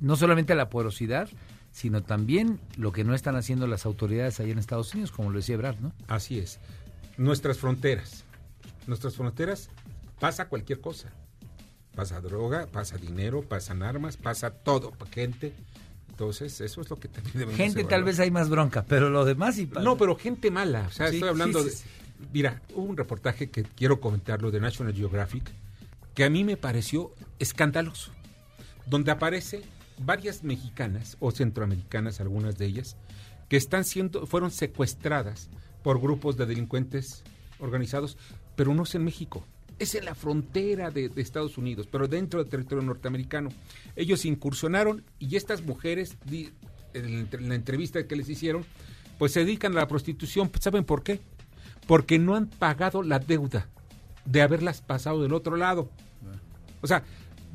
no 0.00 0.16
solamente 0.16 0.54
la 0.54 0.70
porosidad, 0.70 1.28
sino 1.72 2.02
también 2.02 2.58
lo 2.76 2.90
que 2.90 3.04
no 3.04 3.14
están 3.14 3.36
haciendo 3.36 3.66
las 3.66 3.84
autoridades 3.84 4.40
ahí 4.40 4.50
en 4.50 4.58
Estados 4.58 4.94
Unidos, 4.94 5.12
como 5.12 5.30
lo 5.30 5.36
decía 5.36 5.56
Ebrard, 5.56 5.78
¿no? 5.78 5.92
Así 6.08 6.38
es. 6.38 6.58
Nuestras 7.18 7.58
fronteras. 7.58 8.24
Nuestras 8.86 9.16
fronteras 9.16 9.68
pasa 10.18 10.48
cualquier 10.48 10.80
cosa. 10.80 11.12
Pasa 11.94 12.22
droga, 12.22 12.66
pasa 12.72 12.96
dinero, 12.96 13.42
pasan 13.42 13.82
armas, 13.82 14.16
pasa 14.16 14.50
todo, 14.50 14.92
gente. 15.12 15.52
Entonces, 16.12 16.60
eso 16.60 16.82
es 16.82 16.90
lo 16.90 17.00
que 17.00 17.08
también 17.08 17.32
debemos 17.32 17.56
Gente 17.56 17.84
tal 17.84 18.04
vez 18.04 18.20
hay 18.20 18.30
más 18.30 18.50
bronca, 18.50 18.84
pero 18.86 19.08
lo 19.08 19.24
demás 19.24 19.56
sí 19.56 19.66
pasa. 19.66 19.82
No, 19.82 19.96
pero 19.96 20.14
gente 20.14 20.50
mala. 20.50 20.86
O 20.86 20.90
sea, 20.90 21.08
Sí, 21.08 21.16
estoy 21.16 21.30
hablando 21.30 21.60
sí, 21.60 21.64
de. 21.64 21.70
sí. 21.74 21.84
Mira, 22.32 22.62
hubo 22.74 22.84
un 22.84 22.96
reportaje 22.96 23.50
que 23.50 23.64
quiero 23.64 23.98
comentarlo 24.00 24.50
de 24.50 24.60
National 24.60 24.94
Geographic 24.94 25.50
que 26.14 26.24
a 26.24 26.30
mí 26.30 26.44
me 26.44 26.56
pareció 26.58 27.14
escandaloso, 27.38 28.12
donde 28.86 29.10
aparece 29.10 29.62
varias 29.98 30.44
mexicanas 30.44 31.16
o 31.20 31.30
centroamericanas, 31.30 32.20
algunas 32.20 32.58
de 32.58 32.66
ellas, 32.66 32.96
que 33.48 33.56
están 33.56 33.84
siendo, 33.84 34.26
fueron 34.26 34.50
secuestradas 34.50 35.48
por 35.82 36.00
grupos 36.00 36.36
de 36.36 36.46
delincuentes 36.46 37.24
organizados, 37.58 38.18
pero 38.54 38.74
no 38.74 38.82
es 38.82 38.94
en 38.94 39.04
México. 39.04 39.44
Es 39.82 39.96
en 39.96 40.04
la 40.04 40.14
frontera 40.14 40.92
de, 40.92 41.10
Estados 41.16 41.58
Unidos, 41.58 41.88
pero 41.90 42.06
dentro 42.06 42.40
del 42.40 42.48
territorio 42.48 42.84
norteamericano. 42.84 43.48
Ellos 43.96 44.24
incursionaron 44.24 45.02
y 45.18 45.34
estas 45.34 45.62
mujeres, 45.62 46.16
en, 46.30 47.12
la 47.14 47.18
entre- 47.18 47.42
en 47.42 47.48
la 47.48 47.56
entrevista 47.56 48.06
que 48.06 48.14
les 48.14 48.28
hicieron, 48.28 48.64
pues 49.18 49.32
se 49.32 49.40
dedican 49.40 49.72
a 49.72 49.80
la 49.80 49.88
prostitución. 49.88 50.52
¿Saben 50.60 50.84
por 50.84 51.02
qué? 51.02 51.18
Porque 51.88 52.20
no 52.20 52.36
han 52.36 52.46
pagado 52.46 53.02
la 53.02 53.18
deuda 53.18 53.68
de 54.24 54.42
haberlas 54.42 54.82
pasado 54.82 55.20
del 55.20 55.32
otro 55.32 55.56
lado. 55.56 55.90
O 56.80 56.86
sea, 56.86 57.02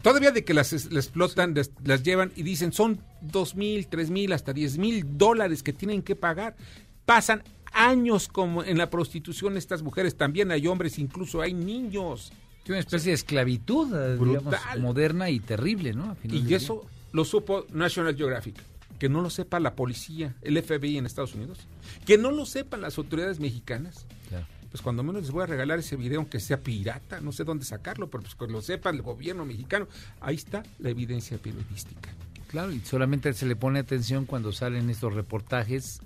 todavía 0.02 0.32
de 0.32 0.44
que 0.44 0.54
las, 0.54 0.74
las 0.92 1.06
explotan, 1.06 1.54
las, 1.56 1.72
las 1.86 2.04
llevan 2.04 2.34
y 2.36 2.44
dicen 2.44 2.74
son 2.74 3.00
dos 3.22 3.56
mil, 3.56 3.88
tres 3.88 4.10
mil, 4.10 4.34
hasta 4.34 4.52
diez 4.52 4.78
mil 4.78 5.18
dólares 5.18 5.64
que 5.64 5.72
tienen 5.72 6.02
que 6.02 6.18
pagar. 6.18 6.58
Pasan 7.06 7.42
años 7.74 8.28
como 8.28 8.64
en 8.64 8.78
la 8.78 8.90
prostitución 8.90 9.58
estas 9.58 9.82
mujeres. 9.84 10.16
También 10.16 10.52
hay 10.52 10.68
hombres, 10.68 11.00
incluso 11.00 11.42
hay 11.42 11.54
niños. 11.54 12.32
Es 12.64 12.70
una 12.70 12.80
especie 12.80 13.12
de 13.12 13.16
esclavitud, 13.16 13.96
eh, 13.96 14.18
digamos, 14.18 14.56
moderna 14.80 15.30
y 15.30 15.40
terrible, 15.40 15.94
¿no? 15.94 16.18
Y 16.24 16.54
eso 16.54 16.86
lo 17.14 17.24
supo 17.24 17.66
National 17.72 18.16
Geographic. 18.16 18.56
Que 19.00 19.10
no 19.10 19.22
lo 19.22 19.30
sepa 19.30 19.60
la 19.60 19.76
policía, 19.76 20.36
el 20.42 20.62
FBI 20.62 20.98
en 20.98 21.06
Estados 21.06 21.36
Unidos. 21.36 21.60
Que 22.06 22.18
no 22.18 22.32
lo 22.32 22.46
sepan 22.46 22.82
las 22.82 22.98
autoridades 22.98 23.40
mexicanas. 23.40 24.06
Claro. 24.28 24.48
Pues 24.72 24.82
cuando 24.82 25.04
menos 25.04 25.22
les 25.22 25.32
voy 25.32 25.44
a 25.44 25.46
regalar 25.46 25.80
ese 25.80 25.96
video, 25.96 26.20
aunque 26.20 26.40
sea 26.40 26.62
pirata, 26.62 27.22
no 27.22 27.32
sé 27.32 27.44
dónde 27.44 27.64
sacarlo, 27.64 28.10
pero 28.10 28.24
pues 28.24 28.36
que 28.36 28.48
lo 28.48 28.62
sepa 28.62 28.90
el 28.90 29.02
gobierno 29.02 29.46
mexicano. 29.46 29.88
Ahí 30.20 30.36
está 30.36 30.64
la 30.80 30.90
evidencia 30.90 31.38
periodística. 31.38 32.10
Claro, 32.48 32.72
y 32.72 32.80
solamente 32.80 33.32
se 33.34 33.46
le 33.46 33.56
pone 33.56 33.80
atención 33.80 34.26
cuando 34.26 34.52
salen 34.52 34.90
estos 34.90 35.14
reportajes 35.14 36.02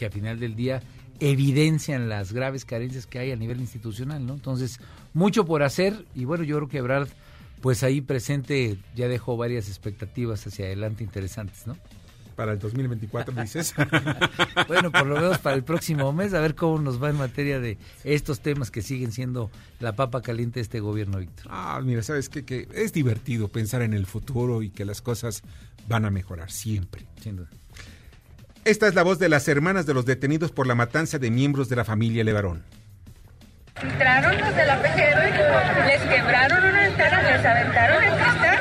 que 0.00 0.06
a 0.06 0.10
final 0.10 0.40
del 0.40 0.56
día 0.56 0.82
evidencian 1.20 2.08
las 2.08 2.32
graves 2.32 2.64
carencias 2.64 3.06
que 3.06 3.18
hay 3.18 3.32
a 3.32 3.36
nivel 3.36 3.60
institucional, 3.60 4.24
¿no? 4.26 4.32
Entonces, 4.32 4.80
mucho 5.12 5.44
por 5.44 5.62
hacer 5.62 6.06
y 6.14 6.24
bueno, 6.24 6.42
yo 6.42 6.56
creo 6.56 6.68
que 6.70 6.78
Ebrard, 6.78 7.08
pues 7.60 7.82
ahí 7.82 8.00
presente 8.00 8.78
ya 8.96 9.08
dejó 9.08 9.36
varias 9.36 9.68
expectativas 9.68 10.46
hacia 10.46 10.64
adelante 10.64 11.04
interesantes, 11.04 11.66
¿no? 11.66 11.76
Para 12.34 12.52
el 12.52 12.58
2024, 12.58 13.42
dices. 13.42 13.74
Bueno, 14.68 14.90
por 14.90 15.06
lo 15.06 15.16
menos 15.16 15.38
para 15.38 15.56
el 15.56 15.64
próximo 15.64 16.10
mes, 16.14 16.32
a 16.32 16.40
ver 16.40 16.54
cómo 16.54 16.78
nos 16.78 17.02
va 17.02 17.10
en 17.10 17.16
materia 17.16 17.60
de 17.60 17.76
estos 18.04 18.40
temas 18.40 18.70
que 18.70 18.80
siguen 18.80 19.12
siendo 19.12 19.50
la 19.80 19.94
papa 19.94 20.22
caliente 20.22 20.60
de 20.60 20.62
este 20.62 20.80
gobierno, 20.80 21.18
Víctor. 21.18 21.48
Ah, 21.50 21.78
mira, 21.84 22.02
¿sabes 22.02 22.30
qué? 22.30 22.46
Que 22.46 22.68
es 22.72 22.94
divertido 22.94 23.48
pensar 23.48 23.82
en 23.82 23.92
el 23.92 24.06
futuro 24.06 24.62
y 24.62 24.70
que 24.70 24.86
las 24.86 25.02
cosas 25.02 25.42
van 25.88 26.06
a 26.06 26.10
mejorar 26.10 26.50
siempre. 26.50 27.06
Sin 27.20 27.36
duda. 27.36 27.50
Esta 28.64 28.86
es 28.86 28.94
la 28.94 29.02
voz 29.02 29.18
de 29.18 29.30
las 29.30 29.48
hermanas 29.48 29.86
de 29.86 29.94
los 29.94 30.04
detenidos 30.04 30.52
por 30.52 30.66
la 30.66 30.74
matanza 30.74 31.18
de 31.18 31.30
miembros 31.30 31.68
de 31.70 31.76
la 31.76 31.84
familia 31.84 32.22
Levarón. 32.22 32.62
Entraron 33.82 34.36
los 34.38 34.54
de 34.54 34.66
la 34.66 34.76
PGR, 34.82 35.86
les 35.86 36.02
quebraron 36.02 36.64
una 36.64 36.80
ventana, 36.82 37.22
les 37.22 37.46
aventaron 37.46 38.04
el 38.04 38.12
cristal 38.12 38.58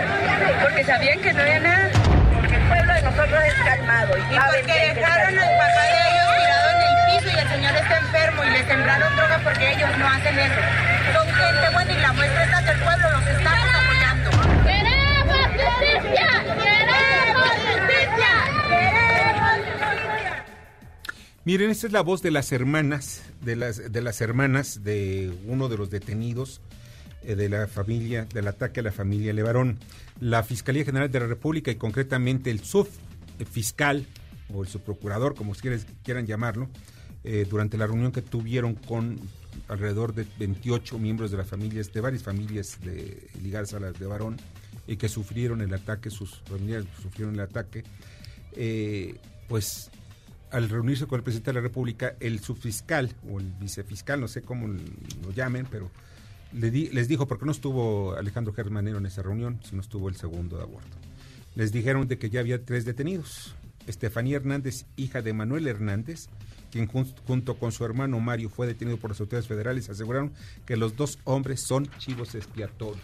porque 0.64 0.84
sabían 0.86 1.20
que 1.20 1.34
no 1.34 1.42
había 1.42 1.60
nada. 1.60 1.90
Porque 2.34 2.56
el 2.56 2.68
pueblo 2.70 2.94
de 2.94 3.02
nosotros 3.02 3.44
es 3.46 3.54
calmado. 3.56 4.18
Y, 4.18 4.22
porque 4.22 4.94
dejaron 4.96 5.40
al 5.40 5.52
papá 5.60 5.84
de 5.84 6.00
ellos 6.08 6.30
tirado 6.40 6.70
en 6.72 6.80
el 6.80 6.96
piso 7.12 7.36
y 7.36 7.40
el 7.40 7.50
señor 7.50 7.76
está 7.76 7.98
enfermo 7.98 8.44
y 8.46 8.50
le 8.52 8.64
sembraron 8.66 9.16
droga 9.18 9.40
porque 9.44 9.74
ellos 9.74 9.90
no 9.98 10.08
hacen 10.08 10.40
eso. 10.40 10.62
Son 11.14 11.28
gente 11.28 11.70
buena 11.74 11.92
y 11.92 12.00
la 12.00 12.14
muestra 12.14 12.44
está 12.46 12.64
que 12.64 12.72
el 12.72 12.80
pueblo 12.80 13.12
los 13.12 13.28
estamos 13.28 13.70
apoyando. 13.76 14.30
¡Queremos 14.64 15.48
justicia! 15.60 16.39
Miren, 21.50 21.72
esta 21.72 21.88
es 21.88 21.94
la 21.94 22.02
voz 22.02 22.22
de 22.22 22.30
las 22.30 22.52
hermanas, 22.52 23.24
de 23.42 23.56
las, 23.56 23.92
de 23.92 24.02
las 24.04 24.22
hermanas 24.22 24.84
de 24.84 25.34
uno 25.48 25.68
de 25.68 25.78
los 25.78 25.90
detenidos 25.90 26.62
eh, 27.24 27.34
de 27.34 27.50
la 27.50 27.66
familia, 27.66 28.26
del 28.26 28.48
ataque 28.48 28.82
a 28.82 28.84
la 28.84 28.92
familia 28.92 29.34
Levarón. 29.34 29.80
La 30.20 30.44
Fiscalía 30.44 30.86
General 30.86 31.10
de 31.10 31.20
la 31.20 31.26
República 31.26 31.72
y 31.72 31.76
concretamente 31.76 32.52
el 32.52 32.60
subfiscal 32.60 34.06
o 34.54 34.62
el 34.62 34.68
subprocurador, 34.68 35.34
como 35.34 35.54
quieran 36.04 36.28
llamarlo, 36.28 36.70
eh, 37.24 37.48
durante 37.50 37.80
la 37.80 37.88
reunión 37.88 38.12
que 38.12 38.22
tuvieron 38.22 38.76
con 38.76 39.20
alrededor 39.70 40.14
de 40.14 40.28
28 40.38 41.00
miembros 41.00 41.32
de 41.32 41.38
las 41.38 41.48
familias, 41.48 41.92
de 41.92 42.00
varias 42.00 42.22
familias 42.22 42.78
de, 42.84 43.28
ligadas 43.42 43.74
a 43.74 43.80
las 43.80 43.98
de 43.98 44.06
Varón, 44.06 44.38
y 44.86 44.98
que 44.98 45.10
sufrieron 45.10 45.62
el 45.62 45.74
ataque, 45.74 46.12
sus 46.12 46.42
familiares 46.42 46.86
sufrieron 47.02 47.34
el 47.34 47.42
ataque, 47.42 47.86
eh, 48.56 49.16
pues 49.48 49.90
al 50.52 50.70
reunirse 50.70 51.06
con 51.08 51.18
el 51.20 51.24
presidente 51.24 51.52
de 51.52 51.56
la 51.56 51.62
República, 51.62 52.16
el 52.20 52.40
subfiscal 52.40 53.14
o 53.30 53.40
el 53.40 53.52
vicefiscal, 53.60 54.20
no 54.20 54.28
sé 54.28 54.42
cómo 54.42 54.68
lo 54.68 55.32
llamen, 55.34 55.68
pero 55.70 55.92
les 56.52 57.08
dijo, 57.08 57.28
porque 57.28 57.46
no 57.46 57.52
estuvo 57.52 58.16
Alejandro 58.16 58.54
Germanero 58.54 58.98
en 58.98 59.06
esa 59.06 59.22
reunión, 59.22 59.60
sino 59.68 59.82
estuvo 59.82 60.10
el 60.10 60.16
segundo 60.16 60.58
de 60.58 60.64
aborto. 60.64 60.98
Les 61.56 61.72
dijeron 61.72 62.08
de 62.08 62.18
que 62.18 62.30
ya 62.30 62.40
había 62.40 62.64
tres 62.64 62.86
detenidos. 62.86 63.56
Estefanía 63.88 64.38
Hernández, 64.38 64.86
hija 64.98 65.22
de 65.22 65.34
Manuel 65.34 65.68
Hernández, 65.68 66.28
quien 66.72 66.88
jun- 66.88 67.14
junto 67.26 67.56
con 67.58 67.72
su 67.72 67.84
hermano 67.86 68.20
Mario 68.20 68.50
fue 68.50 68.68
detenido 68.68 68.98
por 68.98 69.12
las 69.12 69.20
autoridades 69.20 69.48
federales, 69.48 69.90
aseguraron 69.90 70.32
que 70.66 70.78
los 70.78 70.96
dos 70.96 71.18
hombres 71.24 71.62
son 71.68 71.88
chivos 71.98 72.36
expiatorios. 72.36 73.04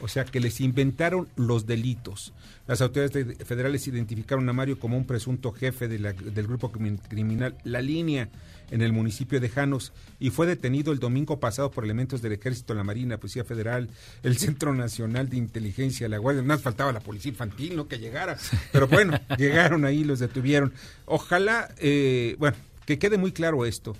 O 0.00 0.08
sea, 0.08 0.24
que 0.24 0.40
les 0.40 0.60
inventaron 0.60 1.28
los 1.36 1.66
delitos. 1.66 2.32
Las 2.66 2.80
autoridades 2.80 3.26
de- 3.38 3.44
federales 3.44 3.86
identificaron 3.86 4.48
a 4.48 4.52
Mario 4.52 4.78
como 4.78 4.96
un 4.96 5.06
presunto 5.06 5.52
jefe 5.52 5.88
de 5.88 5.98
la- 5.98 6.12
del 6.12 6.46
grupo 6.46 6.70
crimin- 6.72 7.00
criminal 7.08 7.56
La 7.64 7.80
Línea 7.80 8.28
en 8.70 8.80
el 8.82 8.92
municipio 8.92 9.40
de 9.40 9.48
Janos 9.50 9.92
y 10.18 10.30
fue 10.30 10.46
detenido 10.46 10.92
el 10.92 10.98
domingo 10.98 11.38
pasado 11.38 11.70
por 11.70 11.84
elementos 11.84 12.22
del 12.22 12.32
Ejército, 12.32 12.74
la 12.74 12.82
Marina, 12.82 13.18
Policía 13.18 13.44
Federal, 13.44 13.88
el 14.22 14.36
Centro 14.38 14.74
Nacional 14.74 15.28
de 15.28 15.36
Inteligencia, 15.36 16.08
la 16.08 16.18
Guardia. 16.18 16.42
Más 16.42 16.60
faltaba 16.62 16.90
la 16.92 17.00
Policía 17.00 17.30
Infantil, 17.30 17.76
no 17.76 17.86
que 17.86 17.98
llegara. 17.98 18.36
Pero 18.72 18.88
bueno, 18.88 19.18
llegaron 19.38 19.84
ahí, 19.84 20.02
los 20.02 20.18
detuvieron. 20.18 20.72
Ojalá, 21.06 21.72
eh, 21.78 22.36
bueno, 22.38 22.56
que 22.86 22.98
quede 22.98 23.16
muy 23.18 23.32
claro 23.32 23.64
esto. 23.66 23.96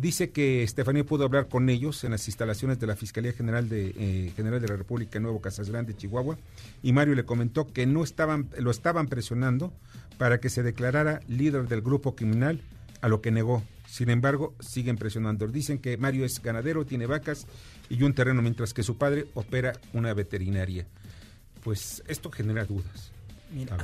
Dice 0.00 0.30
que 0.30 0.62
Estefanía 0.62 1.04
pudo 1.04 1.24
hablar 1.24 1.48
con 1.48 1.68
ellos 1.68 2.02
en 2.04 2.12
las 2.12 2.26
instalaciones 2.26 2.78
de 2.78 2.86
la 2.86 2.96
Fiscalía 2.96 3.32
General 3.32 3.68
de, 3.68 3.94
eh, 3.96 4.32
General 4.34 4.60
de 4.60 4.68
la 4.68 4.76
República 4.76 5.18
en 5.18 5.24
Nuevo 5.24 5.40
Casas 5.40 5.68
Grande, 5.68 5.96
Chihuahua, 5.96 6.38
y 6.82 6.92
Mario 6.92 7.14
le 7.14 7.24
comentó 7.24 7.66
que 7.72 7.86
no 7.86 8.02
estaban, 8.02 8.48
lo 8.58 8.70
estaban 8.70 9.08
presionando 9.08 9.72
para 10.18 10.40
que 10.40 10.48
se 10.48 10.62
declarara 10.62 11.20
líder 11.28 11.68
del 11.68 11.82
grupo 11.82 12.14
criminal, 12.16 12.60
a 13.02 13.08
lo 13.08 13.20
que 13.20 13.30
negó. 13.30 13.62
Sin 13.86 14.08
embargo, 14.08 14.54
siguen 14.60 14.96
presionando. 14.96 15.46
Dicen 15.48 15.78
que 15.78 15.98
Mario 15.98 16.24
es 16.24 16.40
ganadero, 16.40 16.86
tiene 16.86 17.06
vacas 17.06 17.46
y 17.90 18.02
un 18.02 18.14
terreno, 18.14 18.40
mientras 18.40 18.72
que 18.72 18.82
su 18.82 18.96
padre 18.96 19.26
opera 19.34 19.74
una 19.92 20.14
veterinaria. 20.14 20.86
Pues 21.62 22.02
esto 22.06 22.30
genera 22.30 22.64
dudas. 22.64 23.12
Mira, 23.52 23.76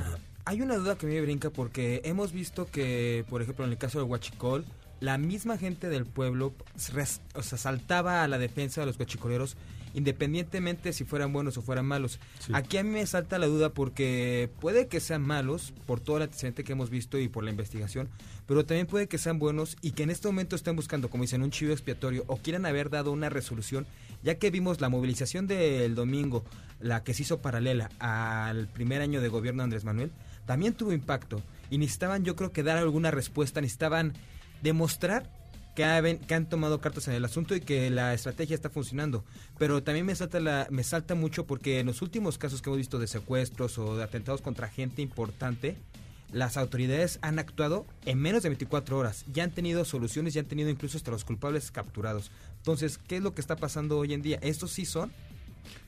hay 0.45 0.61
una 0.61 0.77
duda 0.77 0.97
que 0.97 1.05
me 1.05 1.21
brinca 1.21 1.51
porque 1.51 2.01
hemos 2.05 2.31
visto 2.31 2.65
que, 2.65 3.23
por 3.29 3.43
ejemplo, 3.43 3.65
en 3.65 3.71
el 3.71 3.77
caso 3.77 3.99
de 3.99 4.05
Huachicol, 4.05 4.65
la 4.99 5.17
misma 5.17 5.57
gente 5.57 5.89
del 5.89 6.05
pueblo 6.05 6.53
o 7.33 7.43
sea, 7.43 7.57
saltaba 7.57 8.23
a 8.23 8.27
la 8.27 8.37
defensa 8.37 8.81
de 8.81 8.87
los 8.87 8.99
huachicoleros 8.99 9.57
independientemente 9.93 10.93
si 10.93 11.03
fueran 11.03 11.33
buenos 11.33 11.57
o 11.57 11.61
fueran 11.61 11.85
malos. 11.85 12.19
Sí. 12.39 12.51
Aquí 12.53 12.77
a 12.77 12.83
mí 12.83 12.89
me 12.89 13.05
salta 13.05 13.39
la 13.39 13.47
duda 13.47 13.69
porque 13.69 14.49
puede 14.59 14.87
que 14.87 14.99
sean 14.99 15.21
malos 15.21 15.73
por 15.85 15.99
todo 15.99 16.17
el 16.17 16.23
antecedente 16.23 16.63
que 16.63 16.73
hemos 16.73 16.89
visto 16.89 17.17
y 17.19 17.27
por 17.27 17.43
la 17.43 17.51
investigación, 17.51 18.09
pero 18.45 18.65
también 18.65 18.87
puede 18.87 19.07
que 19.07 19.17
sean 19.17 19.39
buenos 19.39 19.77
y 19.81 19.91
que 19.91 20.03
en 20.03 20.09
este 20.09 20.27
momento 20.27 20.55
estén 20.55 20.75
buscando, 20.75 21.09
como 21.09 21.23
dicen, 21.23 21.41
un 21.41 21.51
chivo 21.51 21.71
expiatorio 21.71 22.23
o 22.27 22.37
quieran 22.37 22.65
haber 22.65 22.89
dado 22.89 23.11
una 23.11 23.29
resolución, 23.29 23.85
ya 24.23 24.35
que 24.35 24.51
vimos 24.51 24.81
la 24.81 24.89
movilización 24.89 25.47
del 25.47 25.95
domingo, 25.95 26.43
la 26.79 27.03
que 27.03 27.13
se 27.13 27.23
hizo 27.23 27.41
paralela 27.41 27.89
al 27.99 28.67
primer 28.67 29.01
año 29.01 29.21
de 29.21 29.29
gobierno 29.29 29.61
de 29.61 29.65
Andrés 29.65 29.85
Manuel, 29.85 30.11
también 30.45 30.73
tuvo 30.73 30.93
impacto 30.93 31.41
y 31.69 31.77
necesitaban 31.77 32.23
yo 32.23 32.35
creo 32.35 32.51
que 32.51 32.63
dar 32.63 32.77
alguna 32.77 33.11
respuesta, 33.11 33.61
necesitaban 33.61 34.13
demostrar 34.61 35.29
que, 35.75 35.83
haben- 35.85 36.19
que 36.19 36.33
han 36.33 36.47
tomado 36.49 36.81
cartas 36.81 37.07
en 37.07 37.13
el 37.13 37.23
asunto 37.25 37.55
y 37.55 37.61
que 37.61 37.89
la 37.89 38.13
estrategia 38.13 38.53
está 38.55 38.69
funcionando. 38.69 39.23
Pero 39.57 39.81
también 39.83 40.05
me 40.05 40.15
salta, 40.15 40.39
la, 40.39 40.67
me 40.69 40.83
salta 40.83 41.15
mucho 41.15 41.45
porque 41.45 41.79
en 41.79 41.85
los 41.85 42.01
últimos 42.01 42.37
casos 42.37 42.61
que 42.61 42.69
hemos 42.69 42.77
visto 42.77 42.99
de 42.99 43.07
secuestros 43.07 43.77
o 43.77 43.95
de 43.95 44.03
atentados 44.03 44.41
contra 44.41 44.67
gente 44.67 45.01
importante, 45.01 45.77
las 46.33 46.57
autoridades 46.57 47.17
han 47.21 47.39
actuado 47.39 47.85
en 48.05 48.19
menos 48.19 48.43
de 48.43 48.49
24 48.49 48.97
horas. 48.97 49.25
Ya 49.33 49.43
han 49.43 49.51
tenido 49.51 49.85
soluciones, 49.85 50.33
ya 50.33 50.41
han 50.41 50.47
tenido 50.47 50.69
incluso 50.69 50.97
hasta 50.97 51.11
los 51.11 51.23
culpables 51.23 51.71
capturados. 51.71 52.29
Entonces, 52.57 52.99
¿qué 53.07 53.17
es 53.17 53.23
lo 53.23 53.33
que 53.33 53.41
está 53.41 53.55
pasando 53.55 53.97
hoy 53.97 54.13
en 54.13 54.21
día? 54.21 54.37
¿Estos 54.41 54.71
sí 54.71 54.85
son? 54.85 55.11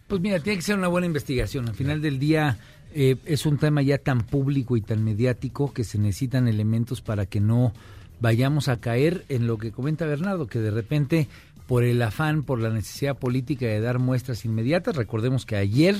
Pues 0.08 0.20
mira, 0.22 0.40
tiene 0.40 0.58
que 0.58 0.64
ser 0.64 0.78
una 0.78 0.88
buena 0.88 1.06
investigación. 1.08 1.68
Al 1.70 1.76
final 1.76 2.02
del 2.02 2.18
día 2.18 2.58
eh, 2.94 3.18
es 3.26 3.46
un 3.46 3.58
tema 3.58 3.82
ya 3.82 3.98
tan 3.98 4.22
público 4.22 4.76
y 4.78 4.82
tan 4.82 5.04
mediático 5.04 5.74
que 5.74 5.84
se 5.84 5.98
necesitan 6.00 6.48
elementos 6.48 7.02
para 7.02 7.26
que 7.26 7.40
no 7.40 7.72
vayamos 8.22 8.68
a 8.70 8.80
caer 8.80 9.26
en 9.30 9.48
lo 9.48 9.58
que 9.58 9.72
comenta 9.72 10.06
Bernardo, 10.06 10.48
que 10.48 10.60
de 10.60 10.72
repente 10.72 11.28
por 11.68 11.84
el 11.84 12.02
afán, 12.02 12.44
por 12.44 12.60
la 12.62 12.70
necesidad 12.70 13.18
política 13.18 13.66
de 13.66 13.80
dar 13.82 14.00
muestras 14.00 14.46
inmediatas, 14.46 14.96
recordemos 14.96 15.46
que 15.46 15.56
ayer 15.56 15.96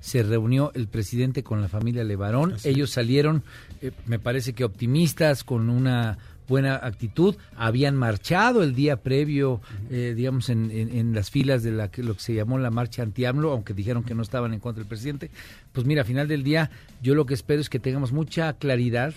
se 0.00 0.22
reunió 0.22 0.70
el 0.74 0.86
presidente 0.86 1.42
con 1.42 1.60
la 1.60 1.68
familia 1.68 2.04
Levarón, 2.04 2.54
ellos 2.64 2.90
salieron, 2.90 3.42
eh, 3.82 3.90
me 4.06 4.18
parece 4.20 4.52
que 4.52 4.62
optimistas, 4.64 5.42
con 5.42 5.68
una 5.70 6.18
buena 6.46 6.76
actitud, 6.76 7.34
habían 7.56 7.96
marchado 7.96 8.62
el 8.62 8.74
día 8.76 8.96
previo, 9.02 9.60
eh, 9.90 10.14
digamos, 10.16 10.48
en, 10.50 10.70
en- 10.70 10.96
en 10.96 11.14
las 11.14 11.30
filas 11.30 11.62
de 11.64 11.72
la, 11.72 11.90
lo 11.96 12.14
que 12.14 12.20
se 12.20 12.32
llamó 12.32 12.58
la 12.58 12.70
marcha 12.70 13.02
anti-AMLO, 13.02 13.50
aunque 13.52 13.74
dijeron 13.74 14.02
que 14.04 14.14
no 14.14 14.22
estaban 14.22 14.54
en 14.54 14.60
contra 14.60 14.82
del 14.82 14.88
presidente. 14.88 15.30
Pues 15.72 15.84
mira, 15.84 16.02
a 16.02 16.04
final 16.04 16.26
del 16.28 16.44
día, 16.44 16.70
yo 17.02 17.14
lo 17.16 17.26
que 17.26 17.34
espero 17.34 17.60
es 17.60 17.68
que 17.68 17.80
tengamos 17.80 18.12
mucha 18.12 18.52
claridad 18.54 19.12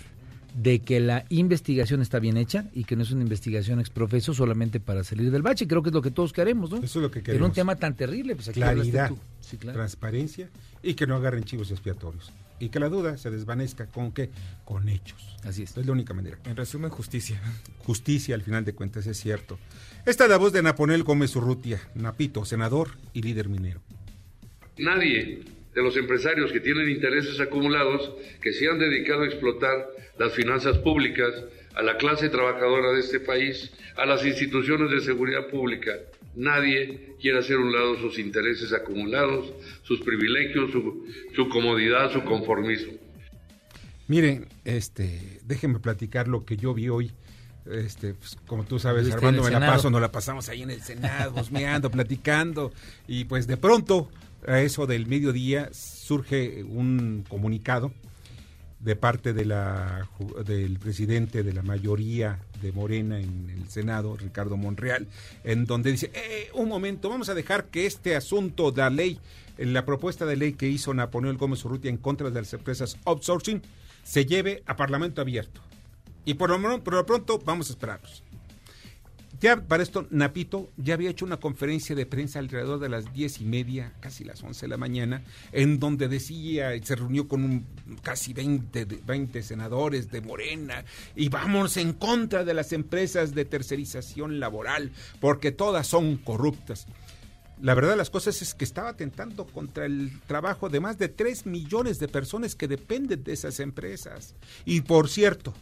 de 0.56 0.80
que 0.80 1.00
la 1.00 1.26
investigación 1.30 2.02
está 2.02 2.20
bien 2.20 2.36
hecha 2.38 2.66
y 2.74 2.84
que 2.84 2.96
no 2.96 3.04
es 3.04 3.12
una 3.12 3.22
investigación 3.24 3.80
exprofeso 3.80 4.34
solamente 4.34 4.80
para 4.80 5.04
salir 5.04 5.32
del 5.32 5.42
bache. 5.42 5.68
Creo 5.68 5.82
que 5.82 5.90
es 5.90 5.94
lo 5.96 6.02
que 6.02 6.12
todos 6.12 6.34
queremos, 6.34 6.72
¿no? 6.72 6.78
Eso 6.78 7.00
es 7.00 7.04
lo 7.04 7.10
que 7.12 7.20
En 7.20 7.26
queremos. 7.26 7.50
un 7.50 7.54
tema 7.56 7.76
tan 7.78 7.96
terrible, 7.96 8.36
pues 8.36 8.50
aquí 8.50 8.60
Claridad, 8.60 9.10
tú. 9.10 9.18
Sí, 9.40 9.58
claro. 9.58 9.78
transparencia 9.78 10.50
y 10.84 10.94
que 10.96 11.08
no 11.08 11.16
agarren 11.16 11.44
chivos 11.44 11.72
expiatorios. 11.72 12.32
Y 12.60 12.70
que 12.70 12.80
la 12.80 12.90
duda 12.90 13.18
se 13.18 13.32
desvanezca 13.32 13.88
con 13.88 14.12
qué? 14.12 14.30
Con 14.66 14.88
hechos. 14.88 15.36
Así 15.44 15.64
es. 15.64 15.76
Es 15.76 15.86
la 15.86 15.94
única 15.94 16.14
manera. 16.14 16.38
En 16.46 16.56
resumen, 16.56 16.92
justicia. 16.92 17.42
Justicia, 17.86 18.36
al 18.36 18.44
final 18.44 18.64
de 18.64 18.74
cuentas, 18.74 19.08
es 19.08 19.20
cierto. 19.20 19.58
Esta 20.06 20.26
es 20.26 20.30
la 20.30 20.38
voz 20.38 20.54
de 20.54 20.62
Naponel 20.62 21.02
Gómez 21.04 21.36
Urrutia, 21.36 21.80
Napito, 21.96 22.46
senador 22.46 22.92
y 23.14 23.24
líder 23.24 23.50
minero. 23.50 23.82
Nadie 24.78 25.42
de 25.74 25.82
los 25.82 25.96
empresarios 25.98 26.52
que 26.52 26.60
tienen 26.60 26.90
intereses 26.90 27.40
acumulados 27.40 28.12
que 28.42 28.54
se 28.54 28.68
han 28.68 28.80
dedicado 28.80 29.24
a 29.24 29.28
explotar 29.28 29.88
las 30.18 30.34
finanzas 30.34 30.78
públicas, 30.80 31.34
a 31.76 31.82
la 31.82 31.98
clase 31.98 32.30
trabajadora 32.30 32.92
de 32.92 33.00
este 33.00 33.20
país, 33.20 33.72
a 33.96 34.06
las 34.06 34.26
instituciones 34.26 34.92
de 34.92 35.00
seguridad 35.02 35.48
pública, 35.48 35.94
nadie 36.36 37.16
quiere 37.20 37.40
hacer 37.40 37.58
a 37.58 37.60
un 37.60 37.72
lado 37.72 37.98
sus 37.98 38.20
intereses 38.20 38.74
acumulados, 38.74 39.54
sus 39.84 40.02
privilegios, 40.02 40.72
su, 40.72 41.06
su 41.36 41.50
comodidad, 41.50 42.12
su 42.12 42.24
conformismo. 42.24 42.94
Miren, 44.08 44.48
este, 44.66 45.40
déjenme 45.44 45.80
platicar 45.80 46.28
lo 46.28 46.44
que 46.46 46.58
yo 46.58 46.74
vi 46.74 46.90
hoy. 46.90 47.12
Este, 47.66 48.14
pues, 48.16 48.38
como 48.48 48.66
tú 48.66 48.80
sabes, 48.80 49.10
Armando, 49.12 49.48
el 49.48 49.54
me 49.54 49.60
la 49.60 49.68
paso, 49.68 49.90
nos 49.90 50.02
la 50.02 50.12
pasamos 50.12 50.50
ahí 50.50 50.64
en 50.64 50.72
el 50.72 50.82
Senado, 50.82 51.34
husmeando, 51.40 51.90
platicando, 51.92 52.74
y 53.08 53.26
pues 53.26 53.48
de 53.48 53.56
pronto, 53.56 54.10
a 54.48 54.62
eso 54.62 54.88
del 54.88 55.08
mediodía, 55.08 55.70
surge 55.74 56.64
un 56.64 57.26
comunicado 57.28 57.92
de 58.80 58.96
parte 58.96 59.34
de 59.34 59.46
la, 59.46 60.10
del 60.46 60.80
presidente 60.80 61.44
de 61.44 61.54
la 61.54 61.62
mayoría 61.62 62.40
de 62.62 62.72
Morena 62.72 63.20
en 63.20 63.50
el 63.50 63.70
Senado, 63.70 64.18
Ricardo 64.18 64.58
Monreal, 64.58 65.08
en 65.44 65.66
donde 65.66 65.92
dice, 65.92 66.12
"Eh, 66.14 66.50
un 66.54 66.68
momento, 66.68 67.10
vamos 67.10 67.30
a 67.30 67.36
dejar 67.36 67.66
que 67.66 67.86
este 67.86 68.16
asunto 68.16 68.74
la 68.76 68.90
ley, 68.90 69.20
la 69.58 69.86
propuesta 69.86 70.26
de 70.26 70.36
ley 70.36 70.54
que 70.54 70.68
hizo 70.68 70.94
Napoleón 70.94 71.38
Gómez 71.38 71.64
Urrutia 71.64 71.90
en 71.90 71.98
contra 71.98 72.32
de 72.32 72.42
las 72.42 72.54
empresas 72.54 72.98
outsourcing, 73.06 73.62
se 74.04 74.26
lleve 74.26 74.64
a 74.66 74.76
Parlamento 74.76 75.22
abierto. 75.22 75.62
Y 76.26 76.34
por 76.36 76.50
lo, 76.50 76.84
por 76.84 76.94
lo 76.94 77.06
pronto 77.06 77.40
vamos 77.40 77.70
a 77.70 77.74
esperarnos. 77.74 78.24
Ya 79.42 79.58
para 79.60 79.82
esto, 79.82 80.06
Napito 80.12 80.72
ya 80.78 80.94
había 80.94 81.10
hecho 81.10 81.26
una 81.26 81.38
conferencia 81.38 81.96
de 81.96 82.06
prensa 82.06 82.38
alrededor 82.38 82.80
de 82.80 82.90
las 82.90 83.12
diez 83.12 83.42
y 83.42 83.46
media, 83.46 83.92
casi 84.00 84.24
las 84.24 84.44
once 84.44 84.62
de 84.62 84.68
la 84.68 84.78
mañana, 84.78 85.24
en 85.52 85.80
donde 85.80 86.08
decía, 86.08 86.70
se 86.84 86.96
reunió 86.96 87.28
con 87.28 87.44
un, 87.44 87.66
casi 88.04 88.34
20, 88.34 88.86
de- 88.86 89.02
20 89.04 89.42
senadores 89.42 90.12
de 90.12 90.22
Morena, 90.22 90.86
y 91.16 91.30
vamos 91.30 91.76
en 91.78 91.94
contra 91.94 92.44
de 92.46 92.54
las 92.54 92.72
empresas 92.72 93.34
de 93.34 93.46
tercerización 93.46 94.40
laboral, 94.40 94.92
porque 95.20 95.52
todas 95.52 95.88
son 95.88 96.18
corruptas. 96.18 96.86
La 97.60 97.74
verdad 97.74 97.92
de 97.92 97.98
las 97.98 98.12
cosas 98.12 98.44
es 98.44 98.54
que 98.54 98.64
estaba 98.64 98.90
atentando 98.90 99.48
contra 99.48 99.88
el 99.88 100.20
trabajo 100.28 100.70
de 100.70 100.80
más 100.80 101.00
de 101.00 101.10
3 101.10 101.48
millones 101.48 101.98
de 101.98 102.08
personas 102.08 102.54
que 102.56 102.68
dependen 102.68 103.24
de 103.24 103.34
esas 103.34 103.60
empresas. 103.60 104.36
Y 104.66 104.82
por 104.82 105.10
cierto, 105.10 105.54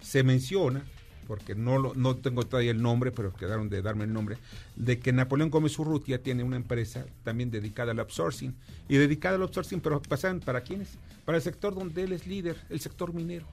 se 0.00 0.22
menciona, 0.22 0.84
porque 1.28 1.54
no, 1.54 1.78
lo- 1.78 1.94
no 1.94 2.16
tengo 2.16 2.42
todavía 2.44 2.72
el 2.72 2.82
nombre, 2.82 3.12
pero 3.12 3.32
quedaron 3.32 3.68
de 3.68 3.82
darme 3.82 4.04
el 4.04 4.12
nombre, 4.12 4.38
de 4.74 4.98
que 4.98 5.12
Napoleón 5.12 5.50
Gómez 5.50 5.78
Urrutia 5.78 6.20
tiene 6.22 6.42
una 6.42 6.56
empresa 6.56 7.04
también 7.22 7.50
dedicada 7.52 7.92
al 7.92 8.00
outsourcing. 8.00 8.54
Y 8.88 8.96
dedicada 8.96 9.36
al 9.36 9.42
outsourcing, 9.42 9.80
pero 9.80 10.02
pasan 10.02 10.40
para 10.40 10.62
quiénes? 10.62 10.88
Para 11.24 11.36
el 11.38 11.42
sector 11.44 11.74
donde 11.74 12.02
él 12.02 12.12
es 12.12 12.26
líder, 12.26 12.56
el 12.70 12.80
sector 12.80 13.12
minero. 13.14 13.46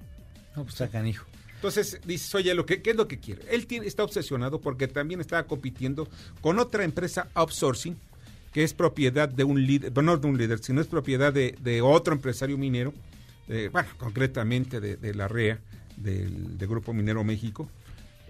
No, 0.56 0.64
pues 0.64 0.74
está 0.76 0.88
canijo. 0.88 1.26
Entonces 1.56 2.00
dices, 2.06 2.34
oye, 2.34 2.54
lo 2.56 2.66
que, 2.66 2.82
¿qué 2.82 2.92
es 2.92 2.96
lo 2.96 3.08
que 3.08 3.20
quiere? 3.20 3.42
Él 3.52 3.68
tiene, 3.68 3.86
está 3.88 4.04
obsesionado 4.04 4.62
porque 4.62 4.88
también 4.88 5.20
estaba 5.20 5.44
compitiendo 5.44 6.08
con 6.42 6.58
otra 6.60 6.84
empresa 6.84 7.28
outsourcing 7.34 7.98
que 8.54 8.64
es 8.64 8.74
propiedad 8.74 9.28
de 9.28 9.44
un 9.44 9.66
líder, 9.66 9.92
bueno, 9.92 10.14
no 10.14 10.18
de 10.18 10.28
un 10.28 10.38
líder, 10.38 10.60
sino 10.60 10.80
es 10.80 10.88
propiedad 10.88 11.34
de, 11.34 11.58
de 11.62 11.82
otro 11.82 12.14
empresario 12.14 12.58
minero, 12.58 12.94
eh, 13.50 13.70
bueno, 13.70 13.90
concretamente 13.98 14.80
de, 14.80 14.96
de 14.96 15.14
la 15.14 15.28
REA, 15.28 15.60
del, 15.98 16.58
de 16.58 16.68
Grupo 16.68 16.94
Minero 16.94 17.24
México, 17.24 17.70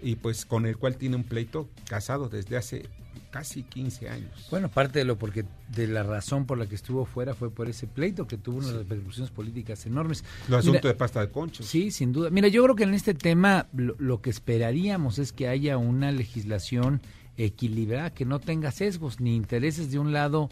y 0.02 0.16
pues 0.16 0.44
con 0.44 0.66
el 0.66 0.76
cual 0.76 0.96
tiene 0.96 1.16
un 1.16 1.24
pleito 1.24 1.68
casado 1.88 2.28
desde 2.28 2.56
hace 2.56 2.88
casi 3.30 3.62
15 3.62 4.08
años. 4.08 4.46
Bueno, 4.50 4.68
parte 4.68 4.98
de 4.98 5.04
lo 5.04 5.18
porque 5.18 5.44
de 5.68 5.86
la 5.88 6.02
razón 6.02 6.46
por 6.46 6.58
la 6.58 6.66
que 6.66 6.74
estuvo 6.74 7.04
fuera 7.04 7.34
fue 7.34 7.50
por 7.50 7.68
ese 7.68 7.86
pleito 7.86 8.26
que 8.26 8.36
tuvo 8.36 8.58
unas 8.58 8.72
repercusiones 8.72 9.30
políticas 9.30 9.84
enormes. 9.86 10.24
Lo 10.48 10.58
asunto 10.58 10.80
Mira, 10.80 10.92
de 10.92 10.94
pasta 10.94 11.20
de 11.20 11.30
conchos. 11.30 11.66
Sí, 11.66 11.90
sin 11.90 12.12
duda. 12.12 12.30
Mira, 12.30 12.48
yo 12.48 12.62
creo 12.62 12.76
que 12.76 12.84
en 12.84 12.94
este 12.94 13.14
tema 13.14 13.66
lo, 13.74 13.96
lo 13.98 14.20
que 14.20 14.30
esperaríamos 14.30 15.18
es 15.18 15.32
que 15.32 15.48
haya 15.48 15.76
una 15.76 16.12
legislación 16.12 17.00
equilibrada, 17.36 18.10
que 18.10 18.24
no 18.24 18.38
tenga 18.38 18.70
sesgos 18.70 19.20
ni 19.20 19.36
intereses 19.36 19.90
de 19.90 19.98
un 19.98 20.12
lado 20.12 20.48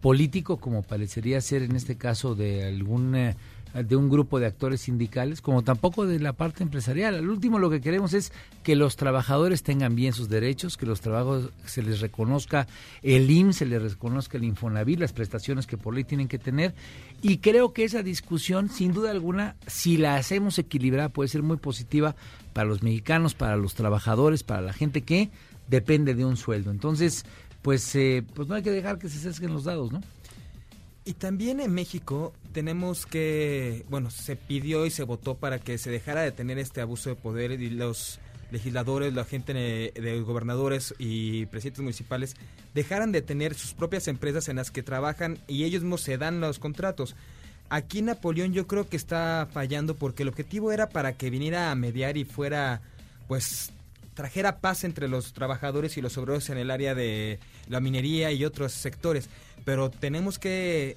político, 0.00 0.58
como 0.58 0.82
parecería 0.82 1.40
ser 1.40 1.62
en 1.62 1.74
este 1.74 1.96
caso 1.96 2.34
de 2.34 2.64
algún 2.64 3.14
eh, 3.16 3.36
de 3.82 3.96
un 3.96 4.08
grupo 4.08 4.40
de 4.40 4.46
actores 4.46 4.82
sindicales, 4.82 5.40
como 5.40 5.62
tampoco 5.62 6.06
de 6.06 6.18
la 6.18 6.32
parte 6.32 6.62
empresarial. 6.62 7.14
Al 7.14 7.28
último 7.28 7.58
lo 7.58 7.70
que 7.70 7.80
queremos 7.80 8.14
es 8.14 8.32
que 8.62 8.76
los 8.76 8.96
trabajadores 8.96 9.62
tengan 9.62 9.94
bien 9.94 10.12
sus 10.12 10.28
derechos, 10.28 10.76
que 10.76 10.86
los 10.86 11.00
trabajos 11.00 11.50
se 11.64 11.82
les 11.82 12.00
reconozca 12.00 12.66
el 13.02 13.30
IMSS, 13.30 13.56
se 13.56 13.66
les 13.66 13.82
reconozca 13.82 14.38
el 14.38 14.44
Infonavit, 14.44 15.00
las 15.00 15.12
prestaciones 15.12 15.66
que 15.66 15.76
por 15.76 15.94
ley 15.94 16.04
tienen 16.04 16.28
que 16.28 16.38
tener. 16.38 16.74
Y 17.22 17.38
creo 17.38 17.72
que 17.72 17.84
esa 17.84 18.02
discusión, 18.02 18.68
sin 18.68 18.92
duda 18.92 19.10
alguna, 19.10 19.56
si 19.66 19.96
la 19.96 20.16
hacemos 20.16 20.58
equilibrada, 20.58 21.08
puede 21.08 21.28
ser 21.28 21.42
muy 21.42 21.56
positiva 21.56 22.14
para 22.52 22.68
los 22.68 22.82
mexicanos, 22.82 23.34
para 23.34 23.56
los 23.56 23.74
trabajadores, 23.74 24.42
para 24.42 24.62
la 24.62 24.72
gente 24.72 25.02
que 25.02 25.30
depende 25.68 26.14
de 26.14 26.24
un 26.24 26.36
sueldo. 26.36 26.70
Entonces, 26.70 27.24
pues, 27.62 27.94
eh, 27.96 28.24
pues 28.34 28.48
no 28.48 28.54
hay 28.54 28.62
que 28.62 28.70
dejar 28.70 28.98
que 28.98 29.08
se 29.08 29.18
sesguen 29.18 29.52
los 29.52 29.64
dados, 29.64 29.92
¿no? 29.92 30.00
Y 31.06 31.14
también 31.14 31.60
en 31.60 31.72
México 31.72 32.32
tenemos 32.52 33.06
que, 33.06 33.86
bueno, 33.88 34.10
se 34.10 34.34
pidió 34.34 34.86
y 34.86 34.90
se 34.90 35.04
votó 35.04 35.36
para 35.36 35.60
que 35.60 35.78
se 35.78 35.88
dejara 35.88 36.22
de 36.22 36.32
tener 36.32 36.58
este 36.58 36.80
abuso 36.80 37.10
de 37.10 37.14
poder 37.14 37.52
y 37.52 37.70
los 37.70 38.18
legisladores, 38.50 39.14
la 39.14 39.24
gente 39.24 39.54
de, 39.54 39.92
de 39.94 40.20
gobernadores 40.22 40.96
y 40.98 41.46
presidentes 41.46 41.82
municipales 41.82 42.34
dejaran 42.74 43.12
de 43.12 43.22
tener 43.22 43.54
sus 43.54 43.72
propias 43.72 44.08
empresas 44.08 44.48
en 44.48 44.56
las 44.56 44.72
que 44.72 44.82
trabajan 44.82 45.38
y 45.46 45.62
ellos 45.62 45.82
mismos 45.82 46.00
se 46.00 46.18
dan 46.18 46.40
los 46.40 46.58
contratos. 46.58 47.14
Aquí 47.68 48.02
Napoleón 48.02 48.52
yo 48.52 48.66
creo 48.66 48.88
que 48.88 48.96
está 48.96 49.48
fallando 49.52 49.94
porque 49.94 50.24
el 50.24 50.28
objetivo 50.28 50.72
era 50.72 50.88
para 50.88 51.12
que 51.12 51.30
viniera 51.30 51.70
a 51.70 51.76
mediar 51.76 52.16
y 52.16 52.24
fuera, 52.24 52.80
pues, 53.28 53.72
trajera 54.16 54.58
paz 54.60 54.82
entre 54.82 55.06
los 55.06 55.34
trabajadores 55.34 55.96
y 55.96 56.02
los 56.02 56.18
obreros 56.18 56.50
en 56.50 56.58
el 56.58 56.72
área 56.72 56.94
de 56.96 57.38
la 57.68 57.80
minería 57.80 58.32
y 58.32 58.44
otros 58.44 58.72
sectores. 58.72 59.28
Pero 59.64 59.90
tenemos 59.90 60.40
que 60.40 60.96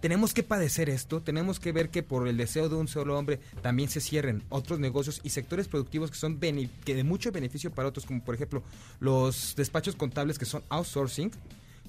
tenemos 0.00 0.34
que 0.34 0.42
padecer 0.42 0.88
esto, 0.88 1.20
tenemos 1.20 1.60
que 1.60 1.72
ver 1.72 1.90
que 1.90 2.02
por 2.02 2.28
el 2.28 2.36
deseo 2.36 2.68
de 2.68 2.76
un 2.76 2.88
solo 2.88 3.18
hombre 3.18 3.40
también 3.62 3.88
se 3.88 4.00
cierren 4.00 4.42
otros 4.48 4.78
negocios 4.78 5.20
y 5.22 5.30
sectores 5.30 5.68
productivos 5.68 6.10
que 6.10 6.16
son 6.16 6.38
que 6.38 6.94
de 6.94 7.04
mucho 7.04 7.30
beneficio 7.30 7.70
para 7.70 7.88
otros, 7.88 8.06
como 8.06 8.24
por 8.24 8.34
ejemplo 8.34 8.62
los 9.00 9.54
despachos 9.56 9.94
contables 9.94 10.38
que 10.38 10.44
son 10.44 10.62
outsourcing, 10.70 11.30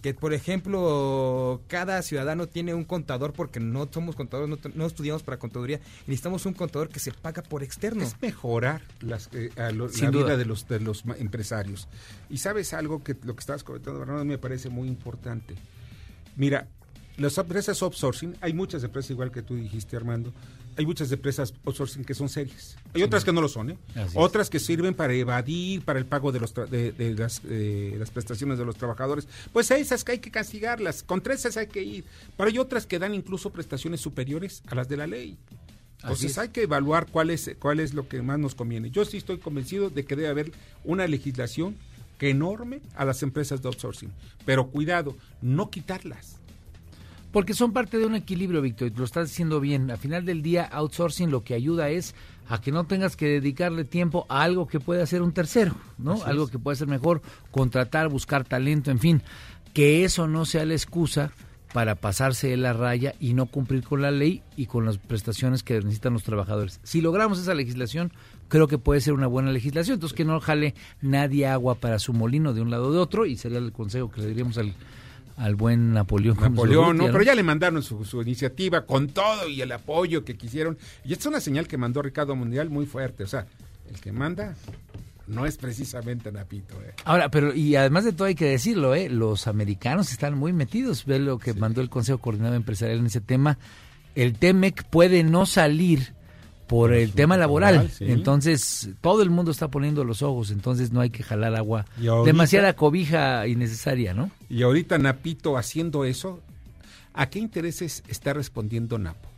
que 0.01 0.13
por 0.13 0.33
ejemplo 0.33 1.61
cada 1.67 2.01
ciudadano 2.01 2.47
tiene 2.47 2.73
un 2.73 2.83
contador 2.83 3.33
porque 3.33 3.59
no 3.59 3.87
somos 3.91 4.15
contadores, 4.15 4.49
no, 4.49 4.71
no 4.75 4.85
estudiamos 4.85 5.23
para 5.23 5.37
contaduría 5.37 5.77
y 6.05 6.09
necesitamos 6.11 6.45
un 6.45 6.53
contador 6.53 6.89
que 6.89 6.99
se 6.99 7.11
paga 7.11 7.41
por 7.43 7.63
externo. 7.63 8.03
Es 8.03 8.15
mejorar 8.21 8.81
las, 9.01 9.29
eh, 9.33 9.49
a 9.57 9.71
lo- 9.71 9.89
Sin 9.89 10.05
la 10.05 10.11
duda. 10.11 10.23
vida 10.25 10.37
de 10.37 10.45
los, 10.45 10.67
de 10.67 10.79
los 10.79 11.05
ma- 11.05 11.17
empresarios. 11.17 11.87
Y 12.29 12.37
sabes 12.37 12.73
algo 12.73 13.03
que 13.03 13.15
lo 13.23 13.35
que 13.35 13.39
estabas 13.41 13.63
comentando, 13.63 13.99
Bernardo, 13.99 14.25
me 14.25 14.37
parece 14.37 14.69
muy 14.69 14.87
importante. 14.87 15.55
Mira, 16.35 16.67
las 17.17 17.37
empresas 17.37 17.81
outsourcing, 17.81 18.35
hay 18.41 18.53
muchas 18.53 18.83
empresas, 18.83 19.11
igual 19.11 19.31
que 19.31 19.41
tú 19.41 19.55
dijiste, 19.55 19.95
Armando, 19.97 20.31
hay 20.77 20.85
muchas 20.85 21.11
empresas 21.11 21.53
outsourcing 21.65 22.05
que 22.05 22.13
son 22.13 22.29
serias. 22.29 22.77
Hay 22.93 23.03
otras 23.03 23.25
que 23.25 23.33
no 23.33 23.41
lo 23.41 23.49
son, 23.49 23.71
¿eh? 23.71 23.77
Otras 24.13 24.49
que 24.49 24.59
sirven 24.59 24.93
para 24.93 25.13
evadir, 25.13 25.81
para 25.83 25.97
el 25.99 26.05
pago 26.05 26.31
de, 26.31 26.39
los 26.39 26.53
tra- 26.55 26.67
de, 26.67 26.91
de 26.91 27.13
las, 27.15 27.41
eh, 27.49 27.95
las 27.97 28.11
prestaciones 28.11 28.57
de 28.59 28.65
los 28.65 28.75
trabajadores. 28.75 29.27
Pues 29.51 29.71
esas 29.71 30.03
que 30.03 30.13
hay 30.13 30.19
que 30.19 30.31
castigarlas, 30.31 31.03
contra 31.03 31.33
esas 31.33 31.57
hay 31.57 31.67
que 31.67 31.83
ir. 31.83 32.05
Pero 32.37 32.49
hay 32.49 32.59
otras 32.59 32.85
que 32.85 32.99
dan 32.99 33.13
incluso 33.13 33.49
prestaciones 33.49 33.99
superiores 34.01 34.61
a 34.67 34.75
las 34.75 34.87
de 34.87 34.97
la 34.97 35.07
ley. 35.07 35.37
Entonces 36.01 36.31
es. 36.31 36.37
hay 36.37 36.49
que 36.49 36.61
evaluar 36.61 37.07
cuál 37.07 37.31
es, 37.31 37.49
cuál 37.59 37.79
es 37.79 37.93
lo 37.95 38.07
que 38.07 38.21
más 38.21 38.37
nos 38.37 38.53
conviene. 38.53 38.91
Yo 38.91 39.03
sí 39.03 39.17
estoy 39.17 39.39
convencido 39.39 39.89
de 39.89 40.05
que 40.05 40.15
debe 40.15 40.27
haber 40.29 40.51
una 40.83 41.07
legislación 41.07 41.75
que 42.19 42.33
norme 42.33 42.81
a 42.95 43.03
las 43.03 43.23
empresas 43.23 43.61
de 43.61 43.67
outsourcing. 43.67 44.11
Pero 44.45 44.67
cuidado, 44.67 45.17
no 45.41 45.69
quitarlas. 45.69 46.36
Porque 47.31 47.53
son 47.53 47.73
parte 47.73 47.97
de 47.97 48.05
un 48.05 48.15
equilibrio, 48.15 48.61
Víctor, 48.61 48.87
y 48.87 48.97
lo 48.97 49.03
estás 49.03 49.29
diciendo 49.29 49.59
bien. 49.59 49.91
Al 49.91 49.97
final 49.97 50.25
del 50.25 50.41
día, 50.41 50.63
outsourcing 50.65 51.29
lo 51.29 51.43
que 51.43 51.53
ayuda 51.53 51.89
es 51.89 52.15
a 52.47 52.61
que 52.61 52.71
no 52.71 52.85
tengas 52.85 53.15
que 53.15 53.27
dedicarle 53.27 53.83
tiempo 53.83 54.25
a 54.29 54.43
algo 54.43 54.67
que 54.67 54.79
puede 54.79 55.01
hacer 55.01 55.21
un 55.21 55.33
tercero, 55.33 55.75
¿no? 55.97 56.13
Así 56.13 56.23
algo 56.25 56.45
es. 56.45 56.51
que 56.51 56.59
puede 56.59 56.77
ser 56.77 56.87
mejor, 56.87 57.21
contratar, 57.51 58.07
buscar 58.07 58.45
talento, 58.45 58.91
en 58.91 58.99
fin. 58.99 59.21
Que 59.73 60.05
eso 60.05 60.27
no 60.27 60.45
sea 60.45 60.65
la 60.65 60.73
excusa 60.73 61.31
para 61.73 61.95
pasarse 61.95 62.47
de 62.47 62.57
la 62.57 62.73
raya 62.73 63.13
y 63.19 63.33
no 63.33 63.45
cumplir 63.45 63.83
con 63.83 64.01
la 64.01 64.09
ley 64.09 64.41
y 64.55 64.65
con 64.65 64.85
las 64.85 64.97
prestaciones 64.97 65.63
que 65.63 65.75
necesitan 65.75 66.13
los 66.13 66.23
trabajadores. 66.23 66.79
Si 66.83 67.01
logramos 67.01 67.39
esa 67.39 67.53
legislación, 67.53 68.13
creo 68.47 68.67
que 68.67 68.77
puede 68.77 69.01
ser 69.01 69.13
una 69.13 69.27
buena 69.27 69.51
legislación. 69.51 69.95
Entonces, 69.95 70.15
que 70.15 70.25
no 70.25 70.39
jale 70.39 70.75
nadie 71.01 71.45
agua 71.45 71.75
para 71.75 71.99
su 71.99 72.13
molino 72.13 72.53
de 72.53 72.61
un 72.61 72.71
lado 72.71 72.87
o 72.87 72.93
de 72.93 72.99
otro, 72.99 73.25
y 73.25 73.35
sería 73.35 73.57
el 73.57 73.73
consejo 73.73 74.09
que 74.09 74.21
le 74.21 74.27
diríamos 74.27 74.57
al, 74.57 74.73
al 75.37 75.55
buen 75.55 75.93
Napoleón. 75.93 76.37
Napoleón, 76.39 76.97
¿no? 76.97 77.05
Pero 77.05 77.21
ya 77.21 77.35
le 77.35 77.43
mandaron 77.43 77.81
su, 77.83 78.03
su 78.03 78.21
iniciativa 78.21 78.85
con 78.85 79.09
todo 79.09 79.47
y 79.47 79.61
el 79.61 79.71
apoyo 79.71 80.25
que 80.25 80.35
quisieron. 80.35 80.77
Y 81.05 81.13
esta 81.13 81.23
es 81.23 81.27
una 81.27 81.39
señal 81.39 81.67
que 81.67 81.77
mandó 81.77 82.01
Ricardo 82.01 82.35
Mundial 82.35 82.69
muy 82.69 82.85
fuerte. 82.85 83.23
O 83.23 83.27
sea, 83.27 83.45
el 83.89 84.01
que 84.01 84.11
manda 84.11 84.55
no 85.27 85.45
es 85.45 85.57
precisamente 85.57 86.31
Napito. 86.31 86.73
¿eh? 86.81 86.93
Ahora, 87.05 87.29
pero 87.29 87.53
y 87.53 87.75
además 87.75 88.03
de 88.05 88.13
todo 88.13 88.27
hay 88.27 88.35
que 88.35 88.45
decirlo, 88.45 88.95
¿eh? 88.95 89.09
los 89.09 89.47
americanos 89.47 90.11
están 90.11 90.35
muy 90.35 90.53
metidos. 90.53 91.05
Ve 91.05 91.19
lo 91.19 91.37
que 91.37 91.53
mandó 91.53 91.81
el 91.81 91.89
Consejo 91.89 92.17
Coordinado 92.17 92.55
Empresarial 92.55 92.99
en 92.99 93.05
ese 93.05 93.21
tema. 93.21 93.59
El 94.15 94.33
TEMEC 94.33 94.85
puede 94.85 95.23
no 95.23 95.45
salir 95.45 96.13
por 96.67 96.93
el 96.93 97.13
tema 97.13 97.37
laboral. 97.37 97.75
laboral, 97.75 97.93
sí. 97.95 98.05
Entonces, 98.09 98.89
todo 99.01 99.21
el 99.23 99.29
mundo 99.29 99.51
está 99.51 99.69
poniendo 99.69 100.03
los 100.03 100.21
ojos. 100.21 100.51
Entonces, 100.51 100.91
no 100.91 100.99
hay 101.01 101.09
que 101.09 101.23
jalar 101.23 101.55
agua. 101.55 101.85
Ahorita- 101.97 102.23
Demasiada 102.25 102.73
cobija 102.75 103.47
innecesaria, 103.47 104.13
¿no? 104.13 104.29
Y 104.49 104.63
ahorita 104.63 104.97
Napito 104.97 105.57
haciendo 105.57 106.03
eso, 106.05 106.41
¿a 107.13 107.29
qué 107.29 107.39
intereses 107.39 108.03
está 108.07 108.33
respondiendo 108.33 108.97
Napo? 108.99 109.29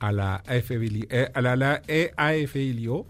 ¿A 0.00 0.10
la 0.10 0.36
AFL, 0.46 1.06
eh, 1.10 1.30
a 1.32 1.40
la, 1.40 1.54
la 1.54 1.82
AFLIO? 2.16 3.06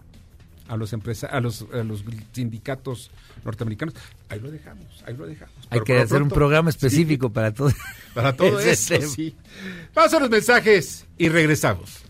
¿A 0.69 0.77
los, 0.77 0.93
empresa, 0.93 1.27
a, 1.27 1.41
los, 1.41 1.65
a 1.73 1.83
los 1.83 2.05
sindicatos 2.31 3.11
norteamericanos? 3.43 3.95
Ahí 4.29 4.39
lo 4.39 4.49
dejamos, 4.49 4.85
ahí 5.05 5.15
lo 5.17 5.25
dejamos. 5.25 5.53
Hay 5.63 5.67
Pero 5.71 5.83
que 5.85 5.97
hacer 5.99 6.21
un 6.21 6.29
programa 6.29 6.71
sí, 6.71 6.77
específico 6.77 7.31
para 7.31 7.53
todo. 7.53 7.71
para 8.13 8.33
todo 8.37 8.59
eso, 8.59 8.95
sí. 9.01 9.35
Vamos 9.93 10.13
a 10.13 10.19
los 10.21 10.29
mensajes 10.29 11.05
y 11.17 11.27
regresamos. 11.29 12.03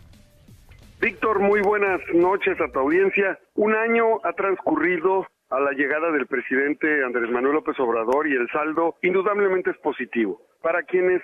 Víctor, 1.04 1.38
muy 1.38 1.60
buenas 1.60 2.00
noches 2.14 2.58
a 2.62 2.72
tu 2.72 2.78
audiencia. 2.78 3.38
Un 3.56 3.74
año 3.74 4.20
ha 4.24 4.32
transcurrido 4.32 5.26
a 5.50 5.60
la 5.60 5.72
llegada 5.72 6.10
del 6.10 6.26
presidente 6.26 7.04
Andrés 7.04 7.30
Manuel 7.30 7.56
López 7.56 7.78
Obrador 7.78 8.26
y 8.26 8.34
el 8.34 8.48
saldo 8.48 8.94
indudablemente 9.02 9.72
es 9.72 9.76
positivo. 9.80 10.40
Para 10.62 10.82
quienes 10.84 11.20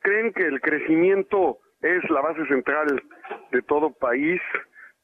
creen 0.00 0.34
que 0.34 0.42
el 0.42 0.60
crecimiento 0.60 1.60
es 1.80 2.10
la 2.10 2.20
base 2.20 2.44
central 2.44 3.02
de 3.50 3.62
todo 3.62 3.94
país, 3.94 4.42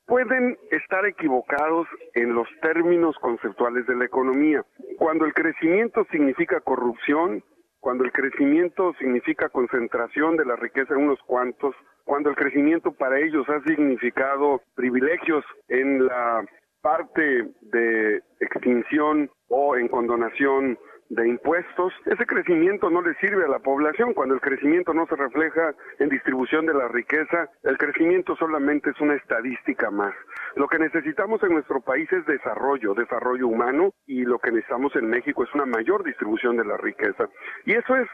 pueden 0.04 0.58
estar 0.72 1.06
equivocados 1.06 1.88
en 2.12 2.34
los 2.34 2.48
términos 2.60 3.16
conceptuales 3.22 3.86
de 3.86 3.96
la 3.96 4.04
economía. 4.04 4.62
Cuando 4.98 5.24
el 5.24 5.32
crecimiento 5.32 6.06
significa 6.10 6.60
corrupción, 6.60 7.42
cuando 7.80 8.04
el 8.04 8.12
crecimiento 8.12 8.92
significa 8.98 9.48
concentración 9.48 10.36
de 10.36 10.44
la 10.44 10.56
riqueza 10.56 10.92
en 10.92 11.04
unos 11.04 11.22
cuantos, 11.22 11.74
cuando 12.08 12.30
el 12.30 12.36
crecimiento 12.36 12.92
para 12.92 13.20
ellos 13.20 13.46
ha 13.50 13.60
significado 13.64 14.62
privilegios 14.74 15.44
en 15.68 16.06
la 16.06 16.42
parte 16.80 17.50
de 17.60 18.22
extinción 18.40 19.30
o 19.48 19.76
en 19.76 19.88
condonación 19.88 20.78
de 21.10 21.28
impuestos, 21.28 21.92
ese 22.06 22.24
crecimiento 22.24 22.88
no 22.88 23.02
le 23.02 23.14
sirve 23.16 23.44
a 23.44 23.48
la 23.48 23.58
población. 23.58 24.14
Cuando 24.14 24.34
el 24.34 24.40
crecimiento 24.40 24.94
no 24.94 25.06
se 25.06 25.16
refleja 25.16 25.74
en 25.98 26.08
distribución 26.08 26.64
de 26.64 26.72
la 26.72 26.88
riqueza, 26.88 27.50
el 27.62 27.76
crecimiento 27.76 28.36
solamente 28.36 28.88
es 28.88 29.00
una 29.02 29.14
estadística 29.14 29.90
más. 29.90 30.14
Lo 30.56 30.66
que 30.66 30.78
necesitamos 30.78 31.42
en 31.42 31.52
nuestro 31.52 31.82
país 31.82 32.10
es 32.10 32.24
desarrollo, 32.24 32.94
desarrollo 32.94 33.48
humano, 33.48 33.92
y 34.06 34.24
lo 34.24 34.38
que 34.38 34.50
necesitamos 34.50 34.96
en 34.96 35.10
México 35.10 35.44
es 35.44 35.54
una 35.54 35.66
mayor 35.66 36.04
distribución 36.04 36.56
de 36.56 36.64
la 36.64 36.78
riqueza. 36.78 37.28
Y 37.66 37.74
eso 37.74 37.96
es 37.96 38.08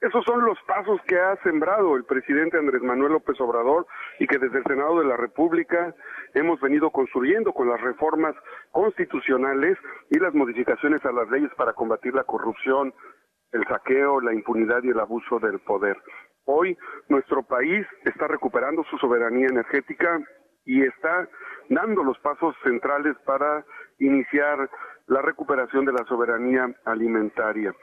esos 0.00 0.24
son 0.24 0.44
los 0.46 0.58
pasos 0.62 0.98
que 1.06 1.18
ha 1.18 1.36
sembrado 1.42 1.94
el 1.94 2.04
presidente 2.04 2.56
Andrés 2.56 2.80
Manuel 2.80 3.12
López 3.12 3.38
Obrador 3.38 3.86
y 4.18 4.26
que 4.26 4.38
desde 4.38 4.58
el 4.58 4.64
Senado 4.64 4.98
de 4.98 5.04
la 5.04 5.16
República 5.16 5.94
hemos 6.32 6.58
venido 6.60 6.90
construyendo 6.90 7.52
con 7.52 7.68
las 7.68 7.80
reformas 7.82 8.34
constitucionales 8.70 9.76
y 10.08 10.18
las 10.18 10.32
modificaciones 10.32 11.04
a 11.04 11.12
las 11.12 11.28
leyes 11.28 11.50
para 11.54 11.74
combatir 11.74 12.14
la 12.14 12.24
corrupción, 12.24 12.94
el 13.52 13.62
saqueo, 13.66 14.22
la 14.22 14.32
impunidad 14.32 14.82
y 14.84 14.88
el 14.88 15.00
abuso 15.00 15.38
del 15.38 15.58
poder. 15.60 15.98
Hoy 16.46 16.78
nuestro 17.08 17.42
país 17.42 17.86
está 18.04 18.26
recuperando 18.26 18.82
su 18.84 18.96
soberanía 18.96 19.48
energética 19.48 20.18
y 20.64 20.82
está 20.82 21.28
dando 21.68 22.02
los 22.02 22.18
pasos 22.20 22.56
centrales 22.62 23.16
para 23.26 23.66
iniciar 23.98 24.70
la 25.08 25.20
recuperación 25.20 25.84
de 25.84 25.92
la 25.92 26.04
soberanía 26.06 26.74
alimentaria. 26.86 27.74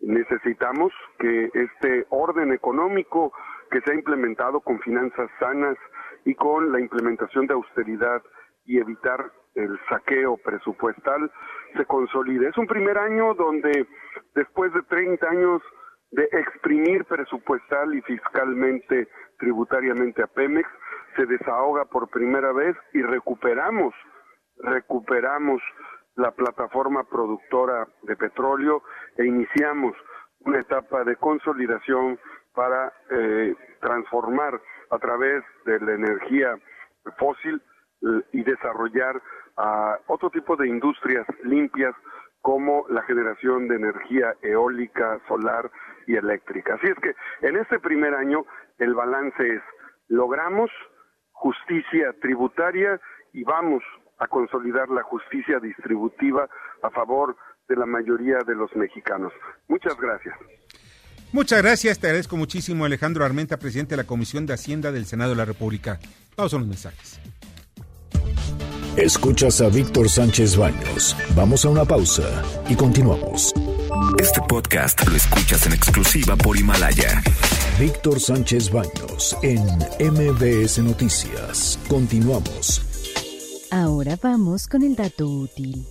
Necesitamos 0.00 0.92
que 1.18 1.50
este 1.54 2.06
orden 2.10 2.52
económico 2.52 3.32
que 3.70 3.80
se 3.80 3.92
ha 3.92 3.94
implementado 3.94 4.60
con 4.60 4.80
finanzas 4.80 5.30
sanas 5.38 5.76
y 6.24 6.34
con 6.34 6.72
la 6.72 6.80
implementación 6.80 7.46
de 7.46 7.54
austeridad 7.54 8.22
y 8.64 8.78
evitar 8.78 9.32
el 9.54 9.78
saqueo 9.88 10.36
presupuestal 10.36 11.30
se 11.76 11.84
consolide. 11.86 12.48
Es 12.48 12.58
un 12.58 12.66
primer 12.66 12.98
año 12.98 13.34
donde 13.34 13.86
después 14.34 14.72
de 14.74 14.82
30 14.82 15.28
años 15.28 15.62
de 16.10 16.24
exprimir 16.24 17.04
presupuestal 17.04 17.94
y 17.94 18.02
fiscalmente, 18.02 19.08
tributariamente 19.38 20.22
a 20.22 20.26
Pemex, 20.26 20.68
se 21.16 21.26
desahoga 21.26 21.86
por 21.86 22.08
primera 22.08 22.52
vez 22.52 22.76
y 22.92 23.02
recuperamos, 23.02 23.94
recuperamos 24.58 25.62
la 26.16 26.30
plataforma 26.32 27.04
productora 27.04 27.86
de 28.02 28.16
petróleo 28.16 28.82
e 29.16 29.24
iniciamos 29.24 29.94
una 30.40 30.60
etapa 30.60 31.04
de 31.04 31.16
consolidación 31.16 32.18
para 32.54 32.92
eh, 33.10 33.54
transformar 33.80 34.60
a 34.90 34.98
través 34.98 35.44
de 35.64 35.78
la 35.80 35.92
energía 35.92 36.56
fósil 37.18 37.62
eh, 38.02 38.06
y 38.32 38.42
desarrollar 38.42 39.20
otro 40.08 40.28
tipo 40.28 40.54
de 40.54 40.68
industrias 40.68 41.26
limpias 41.42 41.94
como 42.42 42.84
la 42.90 43.02
generación 43.04 43.68
de 43.68 43.76
energía 43.76 44.34
eólica, 44.42 45.18
solar 45.26 45.70
y 46.06 46.14
eléctrica. 46.14 46.74
Así 46.74 46.88
es 46.88 46.94
que 46.96 47.14
en 47.40 47.56
este 47.56 47.80
primer 47.80 48.14
año 48.14 48.44
el 48.78 48.94
balance 48.94 49.42
es 49.42 49.62
logramos 50.08 50.70
justicia 51.32 52.14
tributaria 52.20 53.00
y 53.32 53.44
vamos 53.44 53.82
a 54.18 54.26
consolidar 54.28 54.88
la 54.88 55.02
justicia 55.02 55.58
distributiva 55.60 56.48
a 56.82 56.90
favor 56.90 57.36
de 57.68 57.76
la 57.76 57.86
mayoría 57.86 58.38
de 58.46 58.54
los 58.54 58.74
mexicanos. 58.76 59.32
Muchas 59.68 59.96
gracias. 59.96 60.36
Muchas 61.32 61.60
gracias, 61.60 61.98
te 61.98 62.06
agradezco 62.06 62.36
muchísimo 62.36 62.84
Alejandro 62.84 63.24
Armenta, 63.24 63.58
presidente 63.58 63.96
de 63.96 64.02
la 64.02 64.06
Comisión 64.06 64.46
de 64.46 64.54
Hacienda 64.54 64.92
del 64.92 65.06
Senado 65.06 65.30
de 65.30 65.36
la 65.36 65.44
República. 65.44 65.98
Vamos 66.36 66.54
a 66.54 66.58
los 66.58 66.66
mensajes. 66.66 67.20
Escuchas 68.96 69.60
a 69.60 69.68
Víctor 69.68 70.08
Sánchez 70.08 70.56
Baños. 70.56 71.14
Vamos 71.34 71.66
a 71.66 71.68
una 71.68 71.84
pausa 71.84 72.42
y 72.68 72.76
continuamos. 72.76 73.52
Este 74.18 74.40
podcast 74.48 75.06
lo 75.06 75.16
escuchas 75.16 75.66
en 75.66 75.74
exclusiva 75.74 76.34
por 76.36 76.56
Himalaya. 76.56 77.22
Víctor 77.78 78.18
Sánchez 78.20 78.70
Baños 78.70 79.36
en 79.42 79.60
MBS 80.00 80.78
Noticias. 80.78 81.78
Continuamos. 81.88 82.95
Ahora 83.70 84.18
vamos 84.22 84.68
con 84.68 84.82
el 84.82 84.94
dato 84.94 85.26
útil. 85.26 85.84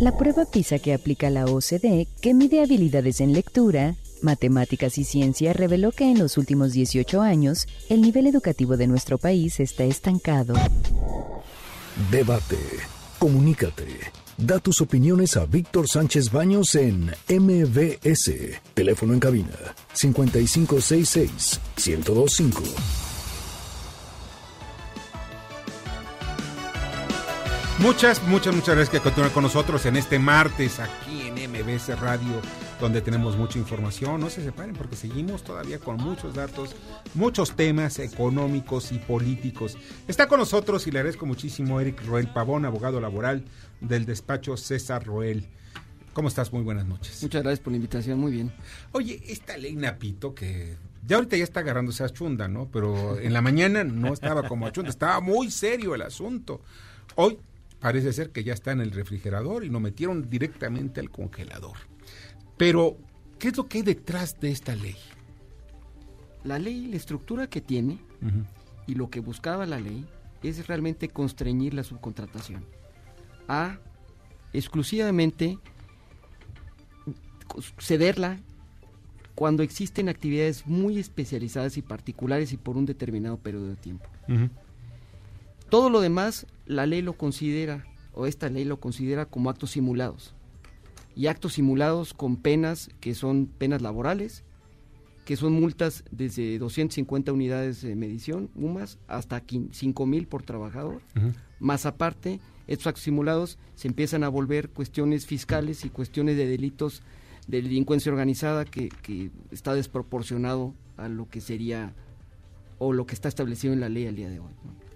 La 0.00 0.16
prueba 0.16 0.44
PISA 0.44 0.78
que 0.78 0.94
aplica 0.94 1.30
la 1.30 1.44
OCDE, 1.44 2.08
que 2.20 2.34
mide 2.34 2.62
habilidades 2.62 3.20
en 3.20 3.32
lectura, 3.32 3.96
matemáticas 4.22 4.96
y 4.98 5.04
ciencia, 5.04 5.52
reveló 5.52 5.92
que 5.92 6.10
en 6.10 6.18
los 6.18 6.38
últimos 6.38 6.72
18 6.72 7.20
años 7.20 7.66
el 7.88 8.00
nivel 8.00 8.26
educativo 8.26 8.76
de 8.76 8.86
nuestro 8.86 9.18
país 9.18 9.60
está 9.60 9.84
estancado. 9.84 10.54
Debate. 12.10 12.58
Comunícate. 13.18 13.88
Da 14.36 14.60
tus 14.60 14.80
opiniones 14.80 15.36
a 15.36 15.44
Víctor 15.44 15.88
Sánchez 15.88 16.30
Baños 16.30 16.76
en 16.76 17.10
MBS. 17.28 18.30
Teléfono 18.72 19.12
en 19.12 19.20
cabina 19.20 19.74
5566 19.92 21.60
1025. 21.76 23.07
Muchas, 27.80 28.20
muchas, 28.24 28.56
muchas 28.56 28.74
gracias 28.74 28.88
que 28.88 29.00
continúan 29.00 29.30
con 29.30 29.44
nosotros 29.44 29.86
en 29.86 29.94
este 29.94 30.18
martes 30.18 30.80
aquí 30.80 31.28
en 31.28 31.34
MBS 31.34 31.96
Radio, 32.00 32.42
donde 32.80 33.00
tenemos 33.00 33.36
mucha 33.36 33.56
información. 33.56 34.20
No 34.20 34.30
se 34.30 34.42
separen 34.42 34.74
porque 34.74 34.96
seguimos 34.96 35.44
todavía 35.44 35.78
con 35.78 35.96
muchos 35.96 36.34
datos, 36.34 36.74
muchos 37.14 37.54
temas 37.54 38.00
económicos 38.00 38.90
y 38.90 38.98
políticos. 38.98 39.78
Está 40.08 40.26
con 40.26 40.40
nosotros 40.40 40.88
y 40.88 40.90
le 40.90 40.98
agradezco 40.98 41.24
muchísimo 41.24 41.80
Eric 41.80 42.04
Roel 42.04 42.26
Pavón, 42.26 42.64
abogado 42.64 43.00
laboral 43.00 43.44
del 43.80 44.06
despacho 44.06 44.56
César 44.56 45.06
Roel. 45.06 45.46
¿Cómo 46.14 46.26
estás? 46.26 46.52
Muy 46.52 46.64
buenas 46.64 46.84
noches. 46.84 47.22
Muchas 47.22 47.44
gracias 47.44 47.60
por 47.60 47.70
la 47.70 47.76
invitación, 47.76 48.18
muy 48.18 48.32
bien. 48.32 48.52
Oye, 48.90 49.22
esta 49.28 49.56
ley 49.56 49.76
Napito 49.76 50.34
que 50.34 50.74
ya 51.06 51.14
ahorita 51.14 51.36
ya 51.36 51.44
está 51.44 51.60
agarrándose 51.60 52.02
a 52.02 52.08
chunda, 52.08 52.48
¿no? 52.48 52.68
Pero 52.72 53.20
en 53.20 53.32
la 53.32 53.40
mañana 53.40 53.84
no 53.84 54.12
estaba 54.12 54.48
como 54.48 54.66
a 54.66 54.72
chunda, 54.72 54.90
estaba 54.90 55.20
muy 55.20 55.52
serio 55.52 55.94
el 55.94 56.02
asunto. 56.02 56.60
Hoy 57.14 57.38
parece 57.80 58.12
ser 58.12 58.30
que 58.30 58.44
ya 58.44 58.54
está 58.54 58.72
en 58.72 58.80
el 58.80 58.90
refrigerador 58.90 59.64
y 59.64 59.68
lo 59.68 59.80
metieron 59.80 60.28
directamente 60.28 61.00
al 61.00 61.10
congelador. 61.10 61.76
Pero, 62.56 62.98
¿qué 63.38 63.48
es 63.48 63.56
lo 63.56 63.68
que 63.68 63.78
hay 63.78 63.84
detrás 63.84 64.40
de 64.40 64.50
esta 64.50 64.74
ley? 64.74 64.96
La 66.44 66.58
ley, 66.58 66.86
la 66.86 66.96
estructura 66.96 67.48
que 67.48 67.60
tiene 67.60 67.98
y 68.86 68.94
lo 68.94 69.10
que 69.10 69.20
buscaba 69.20 69.66
la 69.66 69.78
ley 69.80 70.06
es 70.42 70.66
realmente 70.66 71.08
constreñir 71.08 71.74
la 71.74 71.82
subcontratación 71.82 72.64
a 73.48 73.78
exclusivamente 74.52 75.58
cederla 77.80 78.38
cuando 79.34 79.62
existen 79.62 80.08
actividades 80.08 80.66
muy 80.66 80.98
especializadas 80.98 81.76
y 81.76 81.82
particulares 81.82 82.52
y 82.52 82.56
por 82.56 82.76
un 82.76 82.86
determinado 82.86 83.38
periodo 83.38 83.68
de 83.68 83.76
tiempo. 83.76 84.08
Todo 85.68 85.90
lo 85.90 86.00
demás, 86.00 86.46
la 86.64 86.86
ley 86.86 87.02
lo 87.02 87.12
considera, 87.12 87.84
o 88.12 88.26
esta 88.26 88.48
ley 88.48 88.64
lo 88.64 88.80
considera 88.80 89.26
como 89.26 89.50
actos 89.50 89.72
simulados. 89.72 90.34
Y 91.14 91.26
actos 91.26 91.54
simulados 91.54 92.14
con 92.14 92.36
penas 92.36 92.88
que 93.00 93.14
son 93.14 93.46
penas 93.46 93.82
laborales, 93.82 94.44
que 95.26 95.36
son 95.36 95.52
multas 95.52 96.04
desde 96.10 96.58
250 96.58 97.32
unidades 97.32 97.82
de 97.82 97.94
medición, 97.96 98.48
UMAS, 98.54 98.98
hasta 99.08 99.42
5 99.72 100.06
mil 100.06 100.26
por 100.26 100.42
trabajador. 100.42 101.02
Más 101.60 101.84
aparte, 101.84 102.40
estos 102.66 102.86
actos 102.86 103.04
simulados 103.04 103.58
se 103.74 103.88
empiezan 103.88 104.24
a 104.24 104.28
volver 104.30 104.70
cuestiones 104.70 105.26
fiscales 105.26 105.84
y 105.84 105.90
cuestiones 105.90 106.38
de 106.38 106.46
delitos 106.46 107.02
de 107.46 107.62
delincuencia 107.62 108.12
organizada 108.12 108.64
que, 108.64 108.88
que 109.02 109.30
está 109.50 109.74
desproporcionado 109.74 110.74
a 110.96 111.08
lo 111.08 111.28
que 111.28 111.40
sería 111.40 111.94
o 112.78 112.92
lo 112.92 113.06
que 113.06 113.14
está 113.14 113.28
establecido 113.28 113.72
en 113.72 113.80
la 113.80 113.88
ley 113.88 114.06
al 114.06 114.16
día 114.16 114.28
de 114.28 114.38
hoy. 114.38 114.52
¿no? 114.64 114.87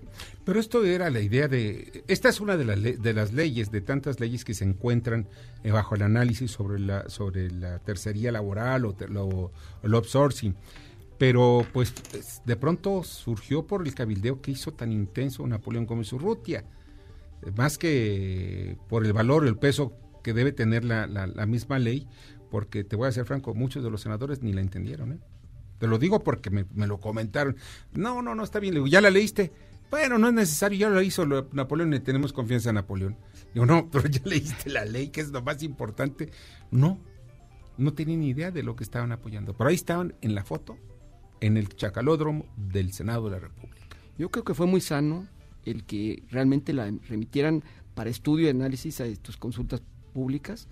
Pero 0.45 0.59
esto 0.61 0.85
era 0.85 1.11
la 1.11 1.21
idea 1.21 1.49
de... 1.49 2.05
Esta 2.09 2.29
es 2.29 2.41
una 2.41 2.57
de, 2.57 2.65
le- 2.77 2.97
de 2.97 3.13
las 3.15 3.33
leyes, 3.33 3.71
de 3.71 3.81
tantas 3.81 4.21
leyes 4.21 4.45
que 4.45 4.55
se 4.55 4.65
encuentran 4.65 5.27
eh, 5.65 5.71
bajo 5.71 5.95
el 5.95 6.03
análisis 6.03 6.51
sobre 6.51 6.79
la, 6.81 7.09
sobre 7.09 7.51
la 7.51 7.79
tercería 7.79 8.33
laboral 8.33 8.85
o 8.87 8.95
el 9.83 9.95
outsourcing. 9.95 10.55
Pero 11.19 11.65
pues 11.73 11.95
es- 12.15 12.43
de 12.45 12.57
pronto 12.57 13.05
surgió 13.05 13.67
por 13.67 13.87
el 13.87 13.95
cabildeo 13.95 14.41
que 14.41 14.51
hizo 14.51 14.73
tan 14.73 14.91
intenso 14.93 15.47
Napoleón 15.47 15.87
Gómez 15.87 16.13
Urrutia. 16.13 16.65
Más 17.57 17.79
que 17.79 18.77
por 18.89 19.05
el 19.05 19.13
valor, 19.13 19.47
el 19.47 19.57
peso 19.57 19.93
que 20.23 20.33
debe 20.33 20.53
tener 20.53 20.85
la, 20.85 21.07
la- 21.07 21.27
la 21.27 21.47
misma 21.47 21.79
ley, 21.79 22.07
porque 22.51 22.85
te 22.85 22.97
voy 22.97 23.09
a 23.09 23.13
ser 23.13 23.25
franco, 23.25 23.55
muchos 23.55 23.83
de 23.83 23.91
los 23.91 24.01
senadores 24.03 24.43
ni 24.43 24.53
la 24.53 24.61
entendieron. 24.61 25.13
¿eh? 25.13 25.19
Te 25.79 25.87
lo 25.89 25.99
digo 25.99 26.21
porque 26.23 26.51
me, 26.51 26.65
me 26.75 26.87
lo 26.87 26.99
comentaron. 27.01 27.57
No, 27.93 28.23
no, 28.23 28.35
no, 28.37 28.45
está 28.45 28.61
bien. 28.61 28.75
Le 28.75 28.79
digo, 28.79 28.87
¿ya 28.87 29.01
la 29.01 29.11
leíste? 29.11 29.51
Bueno, 29.93 30.19
no 30.19 30.27
es 30.29 30.35
necesario, 30.35 30.79
ya 30.79 30.89
lo 30.89 31.01
hizo 31.03 31.25
Napoleón 31.53 31.93
y 31.95 32.01
tenemos 32.01 32.33
confianza 32.33 32.71
en 32.71 32.77
Napoleón. 32.77 33.17
Digo, 33.55 33.67
no, 33.67 33.89
pero 33.93 34.09
ya 34.09 34.21
leíste 34.25 34.71
la 34.71 34.85
ley, 34.85 35.09
que 35.11 35.21
es 35.21 35.29
lo 35.31 35.43
más 35.43 35.63
importante. 35.63 36.31
No, 36.73 36.99
no 37.77 37.93
tenían 37.93 38.21
ni 38.21 38.31
idea 38.31 38.51
de 38.51 38.63
lo 38.65 38.75
que 38.75 38.83
estaban 38.85 39.13
apoyando. 39.13 39.55
Pero 39.55 39.69
ahí 39.69 39.77
estaban 39.77 40.15
en 40.23 40.35
la 40.35 40.43
foto, 40.45 40.77
en 41.41 41.57
el 41.59 41.69
chacalódromo 41.69 42.47
del 42.57 42.93
Senado 42.93 43.27
de 43.27 43.33
la 43.33 43.39
República. 43.41 43.87
Yo 44.19 44.31
creo 44.31 44.45
que 44.45 44.55
fue 44.55 44.67
muy 44.67 44.81
sano 44.81 45.29
el 45.65 45.85
que 45.85 46.23
realmente 46.31 46.73
la 46.73 46.91
remitieran 47.09 47.63
para 47.95 48.09
estudio 48.11 48.47
y 48.47 48.51
análisis 48.51 49.01
a 49.03 49.07
estas 49.07 49.37
consultas 49.37 49.83
públicas, 50.15 50.69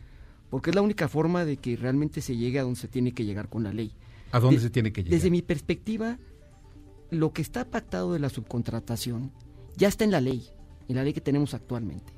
porque 0.48 0.70
es 0.70 0.74
la 0.76 0.83
única 0.83 1.09
forma 1.09 1.44
de 1.44 1.59
que 1.59 1.76
realmente 1.76 2.22
se 2.22 2.37
llegue 2.37 2.59
a 2.59 2.62
donde 2.62 2.80
se 2.80 2.88
tiene 2.88 3.12
que 3.12 3.24
llegar 3.26 3.48
con 3.50 3.62
la 3.64 3.72
ley. 3.72 3.92
¿A 4.33 4.40
dónde 4.40 4.56
De- 4.56 4.62
se 4.62 4.70
tiene 4.70 4.92
que 4.92 5.02
llegar? 5.02 5.14
Desde 5.16 5.30
mi 5.30 5.42
perspectiva, 5.42 6.18
lo 7.10 7.32
que 7.32 7.42
está 7.42 7.64
pactado 7.64 8.12
de 8.12 8.18
la 8.20 8.28
subcontratación 8.28 9.32
ya 9.76 9.88
está 9.88 10.04
en 10.04 10.10
la 10.10 10.20
ley, 10.20 10.48
en 10.88 10.96
la 10.96 11.04
ley 11.04 11.12
que 11.12 11.20
tenemos 11.20 11.54
actualmente. 11.54 12.12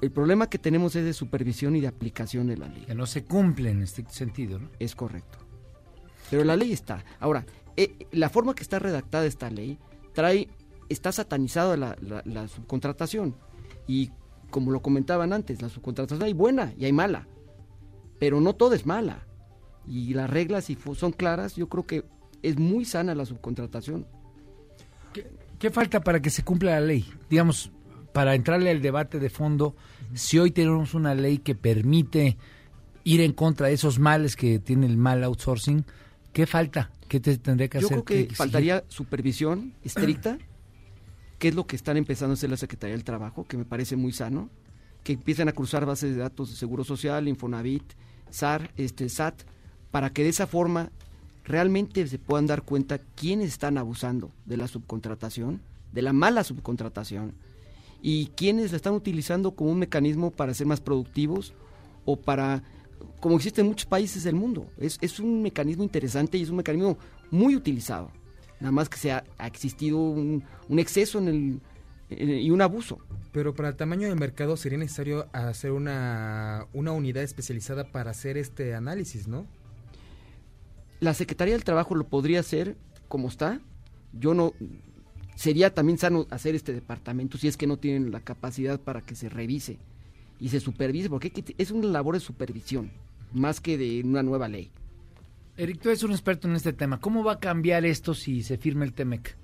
El 0.00 0.10
problema 0.10 0.48
que 0.48 0.58
tenemos 0.58 0.96
es 0.96 1.04
de 1.04 1.12
supervisión 1.12 1.76
y 1.76 1.80
de 1.80 1.86
aplicación 1.88 2.46
de 2.46 2.56
la 2.56 2.68
ley. 2.68 2.84
Que 2.86 2.94
no 2.94 3.06
se 3.06 3.24
cumple 3.24 3.70
en 3.70 3.82
este 3.82 4.04
sentido, 4.08 4.58
¿no? 4.58 4.70
Es 4.78 4.94
correcto. 4.94 5.38
Pero 6.30 6.44
la 6.44 6.56
ley 6.56 6.72
está. 6.72 7.04
Ahora, 7.18 7.44
eh, 7.76 8.06
la 8.12 8.28
forma 8.30 8.54
que 8.54 8.62
está 8.62 8.78
redactada 8.78 9.26
esta 9.26 9.50
ley 9.50 9.78
trae, 10.14 10.48
está 10.88 11.12
satanizada 11.12 11.76
la, 11.76 11.96
la- 12.00 12.22
la 12.24 12.48
subcontratación. 12.48 13.36
Y 13.86 14.10
como 14.50 14.70
lo 14.70 14.80
comentaban 14.80 15.32
antes, 15.32 15.60
la 15.60 15.68
subcontratación 15.68 16.22
hay 16.24 16.32
buena 16.32 16.72
y 16.78 16.84
hay 16.86 16.92
mala. 16.92 17.28
Pero 18.18 18.40
no 18.40 18.54
todo 18.54 18.74
es 18.74 18.86
mala. 18.86 19.26
Y 19.86 20.14
las 20.14 20.30
reglas, 20.30 20.64
si 20.64 20.78
son 20.94 21.12
claras, 21.12 21.56
yo 21.56 21.68
creo 21.68 21.86
que 21.86 22.04
es 22.42 22.58
muy 22.58 22.84
sana 22.84 23.14
la 23.14 23.24
subcontratación. 23.26 24.06
¿Qué 25.58 25.70
falta 25.70 26.00
para 26.00 26.20
que 26.20 26.30
se 26.30 26.42
cumpla 26.42 26.72
la 26.72 26.80
ley? 26.86 27.04
Digamos, 27.28 27.70
para 28.12 28.34
entrarle 28.34 28.70
al 28.70 28.80
debate 28.80 29.18
de 29.18 29.28
fondo, 29.30 29.74
si 30.14 30.38
hoy 30.38 30.50
tenemos 30.50 30.94
una 30.94 31.14
ley 31.14 31.38
que 31.38 31.54
permite 31.54 32.36
ir 33.04 33.20
en 33.20 33.32
contra 33.32 33.66
de 33.68 33.74
esos 33.74 33.98
males 33.98 34.36
que 34.36 34.58
tiene 34.58 34.86
el 34.86 34.96
mal 34.96 35.22
outsourcing, 35.24 35.84
¿qué 36.32 36.46
falta? 36.46 36.90
¿Qué 37.08 37.20
te 37.20 37.36
tendría 37.38 37.68
que 37.68 37.80
Yo 37.80 37.86
hacer? 37.88 38.04
creo 38.04 38.04
que 38.22 38.28
¿Qué- 38.28 38.34
faltaría 38.34 38.84
supervisión 38.88 39.74
estricta, 39.82 40.38
que 41.38 41.48
es 41.48 41.54
lo 41.54 41.66
que 41.66 41.76
están 41.76 41.96
empezando 41.96 42.32
a 42.32 42.34
hacer 42.34 42.50
la 42.50 42.56
Secretaría 42.56 42.94
del 42.94 43.04
Trabajo, 43.04 43.46
que 43.46 43.56
me 43.56 43.64
parece 43.64 43.96
muy 43.96 44.12
sano, 44.12 44.48
que 45.02 45.14
empiecen 45.14 45.48
a 45.48 45.52
cruzar 45.52 45.84
bases 45.86 46.14
de 46.14 46.20
datos 46.22 46.50
de 46.50 46.56
Seguro 46.56 46.84
Social, 46.84 47.26
Infonavit, 47.28 47.82
SAR, 48.30 48.70
este, 48.76 49.08
SAT, 49.08 49.42
para 49.90 50.10
que 50.10 50.22
de 50.22 50.28
esa 50.28 50.46
forma 50.46 50.90
realmente 51.50 52.06
se 52.06 52.18
puedan 52.18 52.46
dar 52.46 52.62
cuenta 52.62 52.98
quiénes 52.98 53.48
están 53.48 53.76
abusando 53.78 54.30
de 54.46 54.56
la 54.56 54.68
subcontratación, 54.68 55.60
de 55.92 56.02
la 56.02 56.12
mala 56.12 56.44
subcontratación, 56.44 57.34
y 58.02 58.28
quiénes 58.28 58.70
la 58.70 58.76
están 58.76 58.94
utilizando 58.94 59.50
como 59.52 59.70
un 59.70 59.78
mecanismo 59.78 60.30
para 60.30 60.54
ser 60.54 60.66
más 60.66 60.80
productivos 60.80 61.52
o 62.06 62.16
para, 62.16 62.62
como 63.20 63.36
existe 63.36 63.60
en 63.60 63.66
muchos 63.66 63.86
países 63.86 64.24
del 64.24 64.34
mundo. 64.34 64.70
Es, 64.78 64.96
es 65.02 65.20
un 65.20 65.42
mecanismo 65.42 65.82
interesante 65.82 66.38
y 66.38 66.42
es 66.42 66.50
un 66.50 66.56
mecanismo 66.56 66.96
muy 67.30 67.54
utilizado. 67.56 68.10
Nada 68.58 68.72
más 68.72 68.88
que 68.88 68.96
se 68.96 69.12
ha, 69.12 69.24
existido 69.44 69.98
un, 69.98 70.44
un 70.68 70.78
exceso 70.78 71.18
en 71.18 71.28
el, 71.28 71.60
en- 72.10 72.38
y 72.38 72.50
un 72.50 72.62
abuso. 72.62 72.98
Pero 73.32 73.54
para 73.54 73.68
el 73.68 73.76
tamaño 73.76 74.08
del 74.08 74.18
mercado 74.18 74.56
sería 74.56 74.78
necesario 74.78 75.28
hacer 75.32 75.72
una, 75.72 76.66
una 76.72 76.92
unidad 76.92 77.22
especializada 77.22 77.84
para 77.92 78.10
hacer 78.10 78.36
este 78.36 78.74
análisis, 78.74 79.28
¿no? 79.28 79.46
La 81.00 81.14
Secretaría 81.14 81.54
del 81.54 81.64
Trabajo 81.64 81.94
lo 81.94 82.06
podría 82.06 82.40
hacer 82.40 82.76
como 83.08 83.28
está. 83.28 83.60
Yo 84.12 84.34
no. 84.34 84.52
Sería 85.34 85.72
también 85.72 85.98
sano 85.98 86.26
hacer 86.30 86.54
este 86.54 86.72
departamento 86.74 87.38
si 87.38 87.48
es 87.48 87.56
que 87.56 87.66
no 87.66 87.78
tienen 87.78 88.12
la 88.12 88.20
capacidad 88.20 88.78
para 88.78 89.00
que 89.00 89.14
se 89.14 89.30
revise 89.30 89.78
y 90.38 90.50
se 90.50 90.60
supervise, 90.60 91.08
porque 91.08 91.30
que- 91.30 91.54
es 91.56 91.70
una 91.70 91.86
labor 91.88 92.14
de 92.14 92.20
supervisión, 92.20 92.90
más 93.32 93.60
que 93.60 93.78
de 93.78 94.02
una 94.04 94.22
nueva 94.22 94.48
ley. 94.48 94.70
Eric, 95.56 95.80
tú 95.80 95.88
eres 95.88 96.02
un 96.02 96.10
experto 96.12 96.46
en 96.48 96.56
este 96.56 96.72
tema. 96.74 97.00
¿Cómo 97.00 97.24
va 97.24 97.32
a 97.34 97.38
cambiar 97.40 97.84
esto 97.86 98.12
si 98.14 98.42
se 98.42 98.58
firma 98.58 98.84
el 98.84 98.92
TEMEC? 98.92 99.36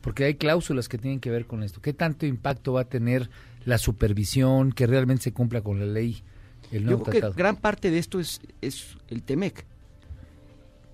Porque 0.00 0.24
hay 0.24 0.34
cláusulas 0.34 0.88
que 0.88 0.98
tienen 0.98 1.18
que 1.20 1.30
ver 1.30 1.46
con 1.46 1.62
esto. 1.64 1.80
¿Qué 1.80 1.92
tanto 1.92 2.26
impacto 2.26 2.74
va 2.74 2.82
a 2.82 2.88
tener 2.88 3.30
la 3.64 3.78
supervisión, 3.78 4.72
que 4.72 4.86
realmente 4.86 5.24
se 5.24 5.32
cumpla 5.32 5.62
con 5.62 5.80
la 5.80 5.86
ley, 5.86 6.22
el 6.70 6.80
Yo 6.82 6.86
nuevo 6.86 7.02
creo 7.04 7.12
que 7.12 7.20
tratado? 7.20 7.34
gran 7.38 7.56
parte 7.56 7.90
de 7.90 7.98
esto 7.98 8.20
es, 8.20 8.40
es 8.60 8.96
el 9.08 9.22
TEMEC, 9.22 9.64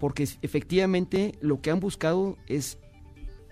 porque 0.01 0.27
efectivamente 0.43 1.35
lo 1.41 1.61
que 1.61 1.71
han 1.71 1.79
buscado 1.79 2.39
es 2.49 2.79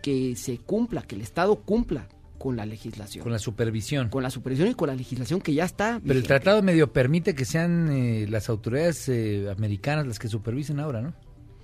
que 0.03 0.35
se 0.35 0.59
cumpla, 0.59 1.03
que 1.03 1.15
el 1.15 1.21
Estado 1.21 1.57
cumpla 1.57 2.09
con 2.39 2.57
la 2.57 2.65
legislación. 2.65 3.23
Con 3.23 3.33
la 3.33 3.39
supervisión. 3.39 4.09
Con 4.09 4.23
la 4.23 4.31
supervisión 4.31 4.71
y 4.71 4.75
con 4.75 4.89
la 4.89 4.95
legislación 4.95 5.41
que 5.41 5.53
ya 5.53 5.65
está. 5.65 6.01
Pero 6.05 6.19
el 6.19 6.27
tratado 6.27 6.63
medio 6.63 6.93
permite 6.93 7.35
que 7.35 7.45
sean 7.45 7.91
eh, 7.91 8.27
las 8.31 8.49
autoridades 8.49 9.09
eh, 9.09 9.51
americanas 9.51 10.07
las 10.07 10.19
que 10.19 10.29
supervisen 10.29 10.81
ahora, 10.81 11.03
¿no? 11.03 11.15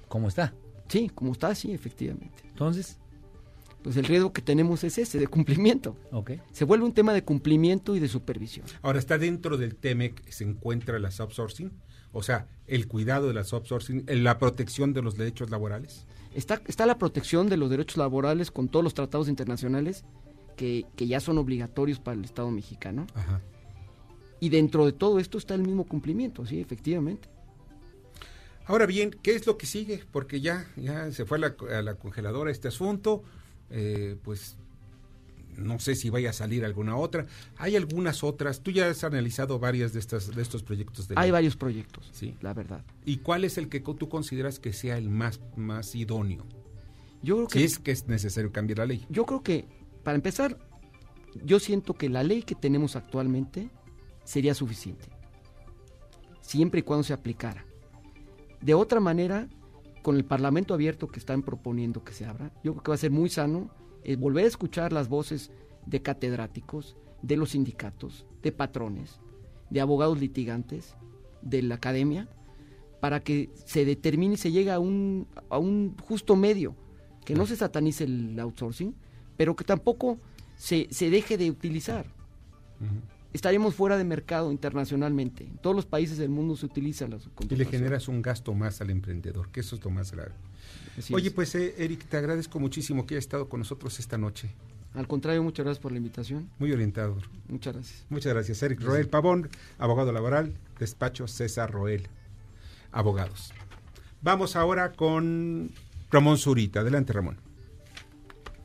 ¿Cómo 0.09 0.29
está? 0.29 0.53
Sí, 0.89 1.11
como 1.15 1.33
está, 1.33 1.55
sí, 1.55 1.73
efectivamente. 1.73 2.43
Entonces, 2.45 2.99
pues 3.83 3.97
el 3.97 4.05
riesgo 4.05 4.33
que 4.33 4.43
tenemos 4.43 4.85
es 4.85 4.99
ese, 4.99 5.19
de 5.19 5.29
cumplimiento. 5.29 5.97
Ok. 6.13 6.33
Se 6.53 6.65
vuelve 6.65 6.85
un 6.85 6.93
tema 6.93 7.15
de 7.15 7.25
cumplimiento 7.25 7.97
y 7.97 8.01
de 8.01 8.09
supervisión. 8.09 8.67
Ahora, 8.83 8.99
¿está 8.99 9.17
dentro 9.17 9.57
del 9.57 9.77
TEMEC 9.77 10.29
se 10.29 10.45
encuentra 10.45 10.99
la 10.99 11.09
outsourcing? 11.09 11.71
O 12.15 12.23
sea, 12.23 12.47
el 12.67 12.89
cuidado 12.89 13.29
de 13.29 13.35
la 13.35 13.41
outsourcing, 13.41 14.07
la 14.07 14.39
protección 14.39 14.95
de 14.95 15.03
los 15.03 15.17
derechos 15.17 15.51
laborales. 15.51 16.07
Está, 16.35 16.63
está 16.67 16.87
la 16.87 16.97
protección 16.97 17.49
de 17.49 17.57
los 17.57 17.69
derechos 17.69 17.99
laborales 17.99 18.51
con 18.51 18.69
todos 18.69 18.83
los 18.83 18.95
tratados 18.95 19.29
internacionales 19.29 20.05
que, 20.57 20.87
que 20.97 21.07
ya 21.07 21.21
son 21.21 21.39
obligatorios 21.39 21.99
para 22.01 22.17
el 22.17 22.25
Estado 22.25 22.51
mexicano. 22.51 23.07
Ajá. 23.15 23.43
Y 24.41 24.49
dentro 24.49 24.87
de 24.87 24.93
todo 24.93 25.19
esto 25.19 25.39
está 25.39 25.55
el 25.55 25.63
mismo 25.63 25.85
cumplimiento, 25.85 26.47
sí, 26.47 26.61
efectivamente. 26.61 27.29
Ahora 28.67 28.87
bien, 28.87 29.11
¿qué 29.23 29.35
es 29.35 29.47
lo 29.47 29.59
que 29.59 29.67
sigue? 29.67 30.05
Porque 30.11 30.41
ya, 30.41 30.67
ya 30.77 31.11
se 31.13 31.25
fue 31.27 31.39
a 31.39 31.41
la, 31.41 31.57
a 31.77 31.83
la 31.83 31.95
congeladora 31.97 32.51
este 32.51 32.69
asunto, 32.69 33.23
eh, 33.71 34.17
pues 34.23 34.57
no 35.59 35.79
sé 35.79 35.95
si 35.95 36.11
vaya 36.11 36.31
a 36.31 36.33
salir 36.33 36.65
alguna 36.65 36.97
otra. 36.97 37.27
Hay 37.57 37.77
algunas 37.77 38.23
otras. 38.25 38.61
Tú 38.63 38.71
ya 38.71 38.89
has 38.89 39.05
analizado 39.05 39.59
varias 39.59 39.93
de 39.93 40.01
estas 40.01 40.35
de 40.35 40.43
estos 40.43 40.63
proyectos 40.63 41.09
de 41.09 41.15
Hay 41.17 41.25
ley. 41.27 41.31
varios 41.33 41.57
proyectos, 41.57 42.09
Sí. 42.13 42.35
la 42.41 42.53
verdad. 42.55 42.85
¿Y 43.05 43.19
cuál 43.19 43.45
es 43.45 43.59
el 43.59 43.69
que 43.69 43.81
tú 43.81 44.09
consideras 44.09 44.59
que 44.59 44.73
sea 44.73 44.97
el 44.99 45.09
más 45.11 45.41
más 45.57 45.95
idóneo? 45.95 46.45
Yo 47.23 47.37
creo 47.37 47.49
que 47.49 47.59
Si 47.61 47.65
es 47.65 47.79
que 47.79 47.91
es 47.93 48.07
necesario 48.07 48.53
cambiar 48.53 48.79
la 48.79 48.87
ley. 48.87 49.07
Yo 49.09 49.25
creo 49.25 49.43
que, 49.43 49.67
para 50.03 50.15
empezar, 50.17 50.59
yo 51.45 51.59
siento 51.59 51.95
que 51.95 52.09
la 52.09 52.23
ley 52.23 52.43
que 52.43 52.55
tenemos 52.55 52.97
actualmente 52.97 53.71
sería 54.25 54.55
suficiente, 54.55 55.07
siempre 56.41 56.81
y 56.81 56.83
cuando 56.83 57.05
se 57.05 57.13
aplicara. 57.13 57.65
De 58.61 58.75
otra 58.75 59.01
manera, 59.01 59.49
con 60.03 60.17
el 60.17 60.25
Parlamento 60.25 60.75
abierto 60.75 61.09
que 61.09 61.19
están 61.19 61.43
proponiendo 61.43 62.05
que 62.05 62.13
se 62.13 62.27
abra, 62.27 62.53
yo 62.63 62.73
creo 62.73 62.83
que 62.83 62.91
va 62.91 62.95
a 62.95 62.99
ser 62.99 63.11
muy 63.11 63.29
sano 63.31 63.71
eh, 64.05 64.17
volver 64.17 64.45
a 64.45 64.49
escuchar 64.49 64.93
las 64.93 65.09
voces 65.09 65.51
de 65.87 66.03
catedráticos, 66.03 66.97
de 67.23 67.37
los 67.37 67.51
sindicatos, 67.51 68.27
de 68.43 68.53
patrones, 68.53 69.21
de 69.71 69.81
abogados 69.81 70.21
litigantes, 70.21 70.95
de 71.43 71.63
la 71.63 71.77
academia, 71.77 72.29
para 73.01 73.21
que 73.21 73.51
se 73.67 73.85
determine 73.85 74.35
y 74.35 74.39
se 74.39 74.53
llegue 74.53 74.71
a 74.71 74.79
un, 74.79 75.27
a 75.49 75.59
un 75.59 75.97
justo 76.03 76.37
medio, 76.37 76.75
que 77.25 77.35
no 77.35 77.47
se 77.47 77.57
satanice 77.57 78.05
el 78.05 78.39
outsourcing, 78.39 78.95
pero 79.37 79.57
que 79.57 79.65
tampoco 79.65 80.19
se, 80.57 80.89
se 80.91 81.11
deje 81.11 81.37
de 81.37 81.51
utilizar. 81.51 82.07
Estaremos 83.35 83.75
fuera 83.75 83.99
de 83.99 84.05
mercado 84.05 84.51
internacionalmente. 84.53 85.45
En 85.45 85.59
todos 85.59 85.77
los 85.77 85.85
países 85.85 86.17
del 86.17 86.31
mundo 86.31 86.57
se 86.57 86.65
utiliza 86.67 87.07
la 87.09 87.17
Y 87.17 87.19
le 87.19 87.25
subcontratación. 87.25 87.71
generas 87.71 88.09
un 88.09 88.23
gasto 88.23 88.55
más 88.55 88.81
al 88.81 88.89
emprendedor, 88.91 89.51
que 89.51 89.61
eso 89.61 89.77
es 89.77 89.85
lo 89.85 89.91
más 89.91 90.13
grave. 90.13 90.31
Así 90.97 91.13
Oye, 91.13 91.29
es. 91.29 91.35
pues 91.35 91.55
eh, 91.57 91.75
Eric, 91.79 92.07
te 92.09 92.17
agradezco 92.17 92.59
muchísimo 92.61 93.05
que 93.07 93.15
hayas 93.15 93.25
estado 93.25 93.49
con 93.49 93.59
nosotros 93.61 93.99
esta 93.99 94.17
noche. 94.17 94.51
Al 94.95 95.09
contrario, 95.09 95.43
muchas 95.43 95.65
gracias 95.65 95.83
por 95.83 95.91
la 95.91 95.99
invitación. 95.99 96.49
Muy 96.61 96.71
orientado. 96.71 97.17
Muchas 97.49 97.75
gracias. 97.75 98.07
Muchas 98.09 98.33
gracias, 98.33 98.63
Eric 98.63 98.81
Roel 98.81 99.09
Pavón, 99.09 99.51
abogado 99.79 100.13
laboral, 100.13 100.55
despacho 100.79 101.27
César 101.27 101.73
Roel, 101.73 102.07
abogados. 102.93 103.53
Vamos 104.23 104.55
ahora 104.55 104.93
con 104.93 105.73
Ramón 106.13 106.39
Zurita. 106.39 106.81
Adelante, 106.81 107.13
Ramón. 107.13 107.39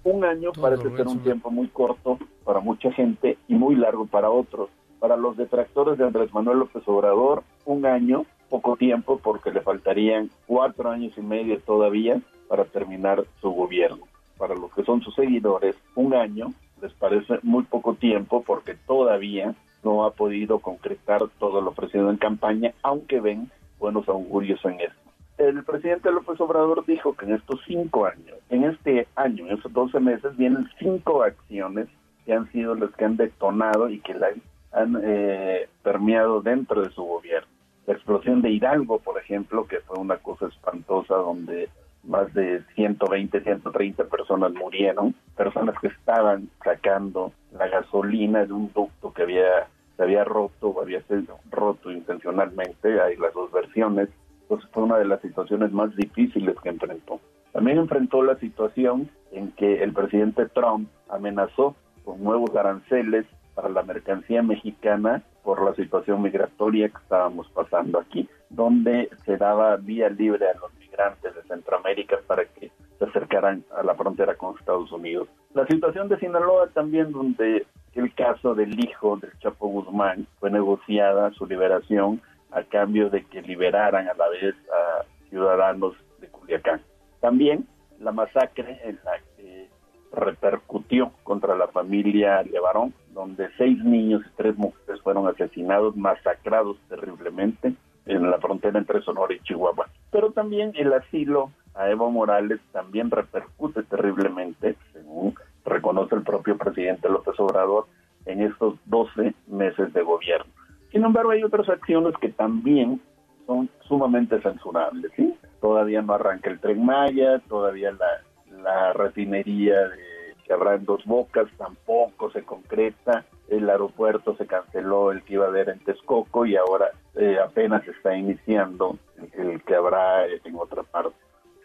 Un 0.04 0.24
año 0.24 0.52
Todo 0.52 0.62
parece 0.62 0.96
ser 0.96 1.08
un 1.08 1.20
tiempo 1.20 1.52
muy 1.52 1.68
corto 1.68 2.18
para 2.44 2.60
mucha 2.60 2.92
gente 2.92 3.38
y 3.48 3.56
muy 3.56 3.76
largo 3.76 4.06
para 4.06 4.30
otros. 4.30 4.70
Para 5.00 5.18
los 5.18 5.38
detractores 5.38 5.98
de 5.98 6.06
Andrés 6.06 6.34
Manuel 6.34 6.60
López 6.60 6.84
Obrador, 6.88 7.44
un 7.66 7.86
año, 7.86 8.26
poco 8.50 8.76
tiempo, 8.76 9.20
porque 9.22 9.52
le 9.52 9.62
faltarían 9.62 10.30
cuatro 10.46 10.90
años 10.90 11.14
y 11.18 11.22
medio 11.22 11.60
todavía 11.62 12.22
para 12.48 12.66
terminar 12.66 13.24
su 13.42 13.52
gobierno. 13.52 14.06
Para 14.38 14.56
los 14.56 14.74
que 14.74 14.84
son 14.84 15.02
sus 15.02 15.16
seguidores, 15.16 15.76
un 15.96 16.14
año 16.14 16.48
les 16.82 16.94
parece 16.94 17.40
muy 17.44 17.64
poco 17.64 17.94
tiempo 17.96 18.44
porque 18.46 18.76
todavía 18.88 19.54
no 19.84 20.06
ha 20.06 20.12
podido 20.12 20.60
concretar 20.60 21.22
todo 21.40 21.62
lo 21.62 21.72
ofrecido 21.72 22.10
en 22.10 22.18
campaña, 22.18 22.74
aunque 22.84 23.20
ven 23.20 23.52
buenos 23.80 24.08
augurios 24.10 24.64
en 24.66 24.82
esto. 24.82 25.09
El 25.40 25.64
presidente 25.64 26.12
López 26.12 26.40
Obrador 26.42 26.86
dijo 26.86 27.16
que 27.16 27.24
en 27.24 27.36
estos 27.36 27.62
cinco 27.66 28.06
años, 28.06 28.38
en 28.50 28.66
este 28.66 29.08
año, 29.16 29.48
en 29.48 29.58
esos 29.58 29.72
12 29.72 29.98
meses, 30.02 30.36
vienen 30.36 30.70
cinco 30.78 31.24
acciones 31.24 31.88
que 32.26 32.34
han 32.34 32.52
sido 32.52 32.76
las 32.76 32.92
que 32.92 33.06
han 33.06 33.16
detonado 33.16 33.90
y 33.90 34.02
que 34.02 34.16
la 34.16 34.28
han 34.74 35.02
eh, 35.02 35.70
permeado 35.82 36.42
dentro 36.42 36.82
de 36.82 36.90
su 36.90 37.04
gobierno. 37.04 37.48
La 37.88 37.94
explosión 37.94 38.42
de 38.42 38.50
Hidalgo, 38.50 39.00
por 39.00 39.18
ejemplo, 39.18 39.66
que 39.66 39.80
fue 39.80 39.98
una 39.98 40.18
cosa 40.18 40.48
espantosa 40.48 41.16
donde 41.16 41.70
más 42.04 42.34
de 42.34 42.62
120, 42.76 43.40
130 43.40 44.04
personas 44.06 44.52
murieron, 44.52 45.16
personas 45.38 45.76
que 45.80 45.88
estaban 45.88 46.50
sacando 46.62 47.32
la 47.54 47.70
gasolina 47.70 48.46
de 48.46 48.52
un 48.52 48.74
ducto 48.74 49.14
que 49.14 49.22
había 49.22 49.68
se 49.96 50.04
había 50.04 50.24
roto 50.24 50.70
o 50.70 50.82
había 50.82 51.02
sido 51.04 51.40
roto 51.52 51.92
intencionalmente, 51.92 53.02
hay 53.02 53.18
las 53.18 53.34
dos 53.34 53.52
versiones, 53.52 54.08
pues 54.50 54.66
fue 54.74 54.84
una 54.84 54.98
de 54.98 55.06
las 55.06 55.22
situaciones 55.22 55.72
más 55.72 55.96
difíciles 55.96 56.56
que 56.62 56.70
enfrentó. 56.70 57.22
También 57.54 57.78
enfrentó 57.78 58.24
la 58.24 58.36
situación 58.40 59.10
en 59.32 59.52
que 59.52 59.84
el 59.84 59.94
presidente 59.94 60.48
Trump 60.48 60.90
amenazó 61.08 61.76
con 62.04 62.22
nuevos 62.24 62.54
aranceles 62.56 63.26
para 63.54 63.70
la 63.70 63.84
mercancía 63.84 64.42
mexicana 64.42 65.22
por 65.44 65.64
la 65.64 65.76
situación 65.76 66.22
migratoria 66.22 66.90
que 66.90 66.98
estábamos 66.98 67.48
pasando 67.50 68.00
aquí, 68.00 68.28
donde 68.50 69.10
se 69.24 69.38
daba 69.38 69.78
vía 69.78 70.10
libre 70.10 70.48
a 70.50 70.58
los 70.60 70.74
migrantes 70.80 71.36
de 71.36 71.44
Centroamérica 71.44 72.18
para 72.26 72.46
que 72.46 72.72
se 72.98 73.06
acercaran 73.06 73.64
a 73.78 73.84
la 73.84 73.94
frontera 73.94 74.36
con 74.36 74.58
Estados 74.58 74.92
Unidos. 74.92 75.28
La 75.54 75.68
situación 75.68 76.10
de 76.10 76.20
Sinaloa 76.20 76.70
también, 76.70 77.12
donde 77.12 77.68
el 77.94 78.14
caso 78.16 78.56
del 78.56 78.80
hijo 78.80 79.18
del 79.18 79.38
Chapo 79.40 79.68
Guzmán 79.68 80.26
fue 80.40 80.50
negociada 80.50 81.32
su 81.34 81.46
liberación 81.46 82.22
a 82.52 82.64
cambio 82.64 83.10
de 83.10 83.26
que 83.26 83.42
liberaran 83.42 84.08
a 84.08 84.14
la 84.14 84.30
vez 84.30 84.56
a 84.72 85.06
ciudadanos 85.30 85.96
de 86.20 86.28
Culiacán. 86.28 86.82
También 87.20 87.68
la 88.00 88.12
masacre 88.12 88.80
en 88.84 89.00
la 89.04 89.20
que 89.36 89.68
repercutió 90.12 91.12
contra 91.24 91.56
la 91.56 91.68
familia 91.68 92.42
Levarón, 92.44 92.94
donde 93.14 93.50
seis 93.58 93.84
niños 93.84 94.24
y 94.26 94.36
tres 94.38 94.58
mujeres 94.58 95.02
fueron 95.02 95.28
asesinados, 95.28 95.96
masacrados 95.96 96.78
terriblemente 96.90 97.74
en 98.06 98.32
la 98.32 98.40
frontera 98.40 98.80
entre 98.80 99.02
Sonora 99.02 99.34
y 99.34 99.40
Chihuahua. 99.42 99.88
Pero 100.12 100.32
también 100.32 100.74
el 100.76 100.92
asilo 100.94 101.52
a 101.76 101.90
Evo 101.90 102.10
Morales 102.10 102.60
también 102.72 103.12
repercute 103.12 103.84
terriblemente, 103.84 104.76
según 104.94 105.36
reconoce 105.66 106.16
el 106.16 106.24
propio 106.24 106.58
presidente 106.58 107.08
López 107.10 107.40
Obrador, 107.40 107.86
en 108.26 108.42
estos 108.42 108.76
12 108.86 109.34
meses 109.48 109.94
de 109.94 110.02
gobierno. 110.02 110.52
Sin 110.92 111.04
embargo, 111.04 111.32
hay 111.32 111.44
otras 111.44 111.70
acciones 111.70 112.14
que 112.20 112.30
también 112.30 113.02
son 113.46 113.70
sumamente 113.82 114.42
censurables. 114.42 115.12
¿sí? 115.16 115.36
Todavía 115.62 116.02
no 116.02 116.14
arranca 116.14 116.50
el 116.50 116.60
tren 116.60 116.86
Maya, 116.86 117.40
todavía 117.48 117.92
la, 117.92 118.62
la 118.64 118.94
refinería 118.94 119.88
de, 119.88 120.20
que 120.50 120.54
habrá 120.54 120.74
en 120.74 120.84
Dos 120.84 121.06
Bocas 121.06 121.48
tampoco 121.60 122.32
se 122.32 122.44
concreta, 122.44 123.24
el 123.50 123.70
aeropuerto 123.70 124.36
se 124.36 124.48
canceló 124.48 125.12
el 125.12 125.22
que 125.22 125.36
iba 125.36 125.46
a 125.46 125.50
haber 125.50 125.70
en 125.70 125.80
Texcoco 125.80 126.44
y 126.44 126.56
ahora 126.56 126.90
eh, 127.16 127.38
apenas 127.40 127.88
está 127.88 128.16
iniciando 128.16 128.98
el, 129.34 129.62
que 129.62 129.76
habrá 129.76 130.26
en 130.26 130.56
otra 130.56 130.82
parte. 130.82 131.16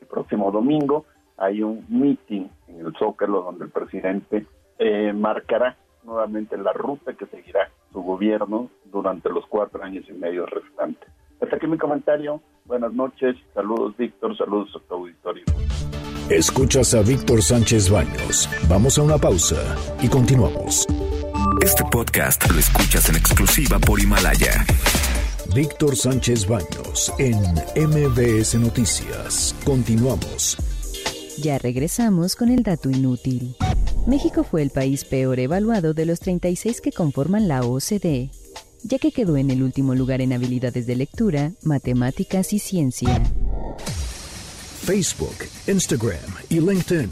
El 0.02 0.06
próximo 0.06 0.50
domingo 0.50 1.06
hay 1.38 1.62
un 1.62 1.86
meeting 1.88 2.46
en 2.68 2.80
el 2.86 2.94
Zócalo 2.98 3.40
donde 3.40 3.64
el 3.64 3.70
presidente 3.70 4.46
eh, 4.78 5.14
marcará 5.14 5.78
nuevamente 6.02 6.58
la 6.58 6.74
ruta 6.74 7.14
que 7.14 7.24
seguirá 7.24 7.70
su 7.94 8.02
gobierno 8.02 8.68
durante 8.92 9.30
los 9.30 9.46
cuatro 9.46 9.82
años 9.82 10.04
y 10.10 10.12
medio 10.12 10.44
restantes. 10.44 11.08
Hasta 11.40 11.56
aquí 11.56 11.66
mi 11.66 11.78
comentario. 11.78 12.42
Buenas 12.66 12.92
noches. 12.92 13.36
Saludos, 13.54 13.96
Víctor. 13.96 14.36
Saludos 14.36 14.70
a 14.76 14.86
tu 14.86 14.94
auditorio. 14.94 15.44
Escuchas 16.28 16.94
a 16.94 17.02
Víctor 17.02 17.42
Sánchez 17.42 17.90
Baños. 17.90 18.48
Vamos 18.68 18.98
a 18.98 19.02
una 19.02 19.16
pausa 19.18 19.76
y 20.02 20.08
continuamos. 20.08 20.86
Este 21.62 21.84
podcast 21.90 22.50
lo 22.50 22.58
escuchas 22.58 23.08
en 23.10 23.16
exclusiva 23.16 23.78
por 23.78 24.00
Himalaya. 24.00 24.64
Víctor 25.54 25.94
Sánchez 25.94 26.48
Baños 26.48 27.12
en 27.18 27.36
MBS 27.76 28.58
Noticias. 28.58 29.54
Continuamos. 29.64 30.56
Ya 31.38 31.58
regresamos 31.58 32.34
con 32.36 32.48
el 32.48 32.62
dato 32.62 32.90
inútil. 32.90 33.54
México 34.06 34.44
fue 34.44 34.60
el 34.60 34.70
país 34.70 35.04
peor 35.04 35.40
evaluado 35.40 35.94
de 35.94 36.04
los 36.04 36.20
36 36.20 36.82
que 36.82 36.92
conforman 36.92 37.48
la 37.48 37.62
OCDE, 37.62 38.30
ya 38.82 38.98
que 38.98 39.12
quedó 39.12 39.38
en 39.38 39.50
el 39.50 39.62
último 39.62 39.94
lugar 39.94 40.20
en 40.20 40.34
habilidades 40.34 40.86
de 40.86 40.94
lectura, 40.94 41.52
matemáticas 41.62 42.52
y 42.52 42.58
ciencia. 42.58 43.22
Facebook, 44.82 45.48
Instagram 45.66 46.18
y 46.50 46.60
LinkedIn. 46.60 47.10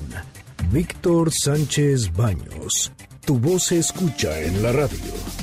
Víctor 0.71 1.33
Sánchez 1.33 2.13
Baños. 2.13 2.93
Tu 3.25 3.39
voz 3.39 3.65
se 3.65 3.79
escucha 3.79 4.39
en 4.41 4.63
la 4.63 4.73
radio. 4.73 5.42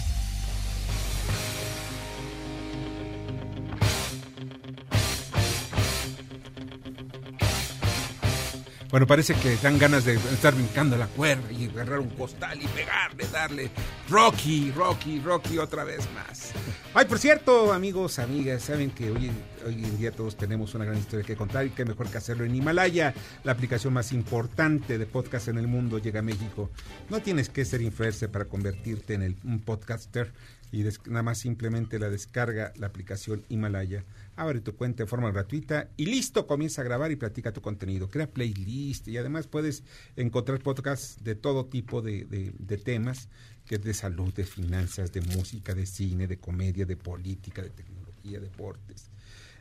Bueno, 8.89 9.05
parece 9.05 9.35
que 9.35 9.55
dan 9.57 9.77
ganas 9.77 10.03
de 10.03 10.15
estar 10.15 10.55
brincando 10.55 10.97
la 10.97 11.05
cuerda 11.05 11.51
y 11.51 11.65
agarrar 11.69 11.99
un 11.99 12.09
costal 12.09 12.59
y 12.59 12.65
pegarle, 12.69 13.27
darle 13.31 13.69
Rocky, 14.09 14.71
Rocky, 14.71 15.19
Rocky 15.19 15.59
otra 15.59 15.83
vez 15.83 15.99
más. 16.15 16.51
Ay, 16.95 17.05
por 17.05 17.19
cierto, 17.19 17.71
amigos, 17.71 18.17
amigas, 18.17 18.63
saben 18.63 18.89
que 18.89 19.11
hoy, 19.11 19.29
en 19.67 19.97
día 19.99 20.11
todos 20.11 20.35
tenemos 20.35 20.73
una 20.73 20.85
gran 20.85 20.97
historia 20.97 21.23
que 21.23 21.35
contar 21.35 21.67
y 21.67 21.69
qué 21.69 21.85
mejor 21.85 22.09
que 22.09 22.17
hacerlo 22.17 22.45
en 22.45 22.55
Himalaya, 22.55 23.13
la 23.43 23.51
aplicación 23.51 23.93
más 23.93 24.11
importante 24.11 24.97
de 24.97 25.05
podcast 25.05 25.49
en 25.49 25.59
el 25.59 25.67
mundo 25.67 25.99
llega 25.99 26.21
a 26.21 26.23
México. 26.23 26.71
No 27.11 27.21
tienes 27.21 27.49
que 27.49 27.65
ser 27.65 27.83
influencer 27.83 28.31
para 28.31 28.45
convertirte 28.45 29.13
en 29.13 29.21
el- 29.21 29.35
un 29.43 29.59
podcaster 29.59 30.31
y 30.71 30.81
des- 30.81 30.99
nada 31.05 31.21
más 31.21 31.37
simplemente 31.37 31.99
la 31.99 32.09
descarga 32.09 32.73
la 32.75 32.87
aplicación 32.87 33.43
Himalaya. 33.49 34.03
Abre 34.39 34.61
tu 34.61 34.73
cuenta 34.73 35.03
de 35.03 35.07
forma 35.07 35.31
gratuita 35.31 35.89
y 35.97 36.05
listo, 36.05 36.47
comienza 36.47 36.79
a 36.79 36.85
grabar 36.85 37.11
y 37.11 37.17
platica 37.17 37.51
tu 37.51 37.61
contenido. 37.61 38.09
Crea 38.09 38.31
playlist 38.31 39.09
y 39.09 39.17
además 39.17 39.47
puedes 39.47 39.83
encontrar 40.15 40.59
podcasts 40.59 41.21
de 41.21 41.35
todo 41.35 41.65
tipo 41.65 42.01
de, 42.01 42.81
temas, 42.81 43.27
que 43.65 43.75
es 43.75 43.83
de 43.83 43.93
salud, 43.93 44.33
de 44.33 44.45
finanzas, 44.45 45.11
de 45.11 45.19
música, 45.19 45.75
de 45.75 45.85
cine, 45.85 46.25
de 46.25 46.37
comedia, 46.37 46.85
de 46.85 46.95
política, 46.95 47.61
de 47.61 47.69
tecnología, 47.69 48.39
deportes. 48.39 49.11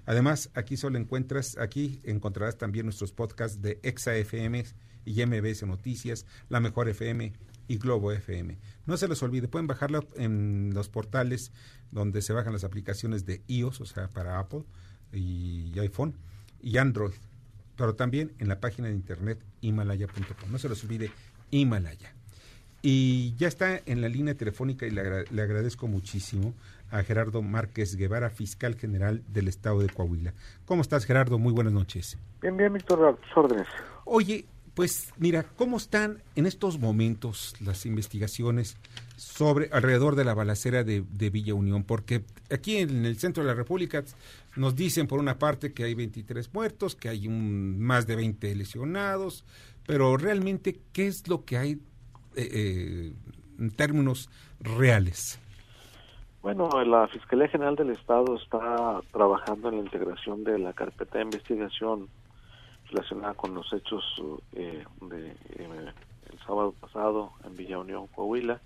Además, 0.07 0.49
aquí 0.55 0.77
solo 0.77 0.97
encuentras, 0.97 1.59
aquí 1.59 2.01
encontrarás 2.05 2.57
también 2.57 2.87
nuestros 2.87 3.11
podcasts 3.11 3.61
de 3.61 3.81
Exa 3.83 4.15
FM 4.15 4.65
y 5.05 5.27
MBS 5.27 5.67
Noticias, 5.67 6.25
La 6.49 6.61
Mejor 6.61 6.89
FM 6.89 7.33
y 7.69 7.79
Globo 7.79 8.11
FM. 8.13 8.59
No 8.87 8.97
se 8.97 9.07
les 9.09 9.23
olvide, 9.23 9.47
pueden 9.49 9.67
bajarlo 9.67 10.07
en 10.17 10.73
los 10.75 10.89
portales 10.89 11.53
donde 11.93 12.23
se 12.23 12.33
bajan 12.33 12.53
las 12.53 12.65
aplicaciones 12.65 13.25
de 13.27 13.43
iOS, 13.47 13.81
o 13.83 13.87
sea, 13.87 14.09
para 14.09 14.39
Apple 14.39 14.63
y 15.13 15.79
iPhone 15.79 16.15
y 16.63 16.79
Android, 16.79 17.13
pero 17.77 17.95
también 17.95 18.33
en 18.39 18.49
la 18.49 18.59
página 18.61 18.89
de 18.89 18.95
internet 18.95 19.39
himalaya.com. 19.61 20.51
No 20.51 20.59
se 20.59 20.69
les 20.69 20.83
olvide 20.83 21.11
Himalaya. 21.51 22.13
Y 22.81 23.35
ya 23.37 23.49
está 23.49 23.81
en 23.87 24.01
la 24.01 24.09
línea 24.09 24.35
telefónica 24.37 24.87
y 24.87 24.91
le, 24.91 25.01
agra- 25.01 25.25
le 25.31 25.43
agradezco 25.43 25.89
muchísimo 25.89 26.55
a 26.91 27.03
Gerardo 27.03 27.43
Márquez 27.43 27.97
Guevara, 27.97 28.31
fiscal 28.31 28.77
general 28.77 29.23
del 29.29 29.49
estado 29.49 29.81
de 29.81 29.89
Coahuila. 29.89 30.33
¿Cómo 30.65 30.83
estás, 30.83 31.05
Gerardo? 31.05 31.39
Muy 31.39 31.53
buenas 31.53 31.73
noches. 31.73 32.17
Bien, 32.41 32.57
bien, 32.57 32.73
Víctor, 32.73 33.05
a 33.05 33.15
tus 33.17 33.37
órdenes. 33.37 33.67
Oye, 34.05 34.45
pues 34.79 35.13
mira, 35.19 35.45
¿cómo 35.57 35.77
están 35.77 36.23
en 36.37 36.47
estos 36.47 36.79
momentos 36.79 37.57
las 37.61 37.85
investigaciones 37.85 38.77
sobre 39.17 39.71
alrededor 39.73 40.15
de 40.15 40.25
la 40.25 40.35
balacera 40.35 40.85
de, 40.85 41.03
Villa 41.33 41.53
Unión? 41.55 41.83
Porque 41.83 42.23
aquí 42.49 42.77
en 42.77 43.05
el 43.05 43.19
centro 43.19 43.43
de 43.43 43.49
la 43.49 43.57
República 43.57 44.05
nos 44.55 44.77
dicen 44.77 45.09
por 45.09 45.19
una 45.19 45.37
parte 45.37 45.73
que 45.75 45.83
hay 45.83 45.95
23 45.95 46.55
muertos, 46.55 46.95
que 46.95 47.09
hay 47.09 47.27
un, 47.27 47.81
más 47.81 48.07
de 48.07 48.15
20 48.15 48.55
lesionados, 48.55 49.45
pero 49.85 50.17
realmente, 50.17 50.79
¿qué 50.93 51.09
es 51.09 51.27
lo 51.27 51.45
que 51.45 51.57
hay 51.57 51.73
eh, 52.37 52.49
eh, 52.49 53.13
en 53.59 53.71
términos 53.73 54.31
reales? 54.61 55.41
Bueno, 56.41 56.69
la 56.85 57.09
Fiscalía 57.09 57.49
General 57.49 57.75
del 57.75 57.91
Estado 57.91 58.37
está 58.37 59.01
trabajando 59.11 59.71
en 59.71 59.79
la 59.79 59.83
integración 59.83 60.45
de 60.45 60.57
la 60.61 60.73
carpeta 60.73 61.19
de 61.19 61.25
investigación 61.25 62.09
relacionada 62.91 63.35
con 63.35 63.55
los 63.55 63.73
hechos 63.73 64.05
eh, 64.53 64.85
de 65.03 65.29
eh, 65.29 65.93
el 66.31 66.39
sábado 66.47 66.73
pasado 66.81 67.33
en 67.45 67.57
Villa 67.57 67.79
Unión, 67.79 68.07
Coahuila. 68.09 68.61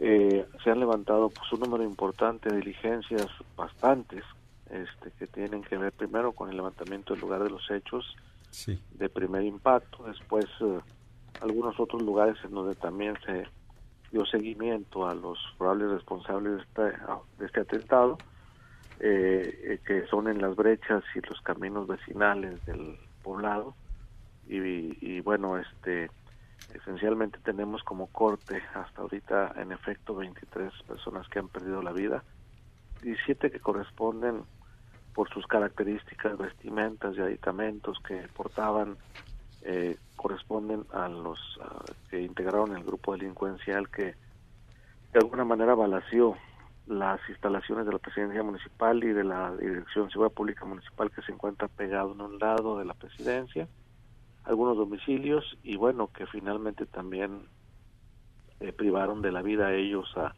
Eh, 0.00 0.46
se 0.62 0.70
han 0.70 0.78
levantado 0.80 1.28
pues 1.30 1.52
un 1.52 1.60
número 1.60 1.82
importante 1.84 2.48
de 2.50 2.58
diligencias, 2.58 3.26
bastantes, 3.56 4.22
este, 4.70 5.10
que 5.18 5.26
tienen 5.26 5.62
que 5.62 5.76
ver 5.76 5.92
primero 5.92 6.32
con 6.32 6.50
el 6.50 6.56
levantamiento 6.56 7.14
del 7.14 7.20
lugar 7.22 7.42
de 7.42 7.50
los 7.50 7.68
hechos 7.70 8.16
Sí. 8.50 8.80
de 8.92 9.08
primer 9.08 9.42
impacto, 9.42 10.04
después 10.04 10.46
eh, 10.60 10.78
algunos 11.42 11.78
otros 11.78 12.02
lugares 12.02 12.36
en 12.44 12.52
donde 12.52 12.74
también 12.74 13.14
se 13.26 13.46
dio 14.10 14.24
seguimiento 14.24 15.06
a 15.06 15.14
los 15.14 15.38
probables 15.58 15.90
responsables 15.90 16.56
de 16.56 16.62
este, 16.62 16.82
de 17.38 17.46
este 17.46 17.60
atentado, 17.60 18.16
eh, 19.00 19.60
eh, 19.64 19.80
que 19.86 20.06
son 20.06 20.28
en 20.28 20.40
las 20.40 20.56
brechas 20.56 21.04
y 21.14 21.20
los 21.28 21.40
caminos 21.42 21.86
vecinales 21.86 22.64
del 22.64 22.96
poblado. 23.28 23.74
Y, 24.48 24.56
y 25.06 25.20
bueno, 25.20 25.58
este 25.58 26.10
esencialmente 26.72 27.38
tenemos 27.44 27.82
como 27.82 28.06
corte 28.08 28.62
hasta 28.74 29.02
ahorita 29.02 29.52
en 29.56 29.72
efecto 29.72 30.14
23 30.14 30.72
personas 30.86 31.28
que 31.28 31.38
han 31.38 31.48
perdido 31.48 31.82
la 31.82 31.92
vida, 31.92 32.24
17 33.02 33.50
que 33.50 33.60
corresponden 33.60 34.42
por 35.14 35.28
sus 35.30 35.46
características, 35.46 36.38
vestimentas 36.38 37.16
y 37.16 37.20
aditamentos 37.20 37.98
que 38.06 38.16
portaban, 38.34 38.96
eh, 39.62 39.98
corresponden 40.16 40.84
a 40.92 41.08
los 41.08 41.38
que 42.10 42.22
integraron 42.22 42.76
el 42.76 42.84
grupo 42.84 43.12
delincuencial 43.12 43.88
que 43.90 44.14
de 45.12 45.18
alguna 45.20 45.44
manera 45.44 45.74
balació 45.74 46.34
las 46.88 47.20
instalaciones 47.28 47.86
de 47.86 47.92
la 47.92 47.98
presidencia 47.98 48.42
municipal 48.42 49.02
y 49.04 49.12
de 49.12 49.24
la 49.24 49.54
Dirección 49.56 50.06
de 50.06 50.12
Seguridad 50.12 50.34
Pública 50.34 50.64
Municipal 50.64 51.10
que 51.10 51.22
se 51.22 51.32
encuentra 51.32 51.68
pegado 51.68 52.12
en 52.12 52.20
un 52.20 52.38
lado 52.38 52.78
de 52.78 52.84
la 52.84 52.94
presidencia, 52.94 53.68
algunos 54.44 54.76
domicilios 54.76 55.58
y 55.62 55.76
bueno, 55.76 56.10
que 56.12 56.26
finalmente 56.26 56.86
también 56.86 57.42
eh, 58.60 58.72
privaron 58.72 59.20
de 59.20 59.32
la 59.32 59.42
vida 59.42 59.68
a 59.68 59.74
ellos 59.74 60.08
a 60.16 60.34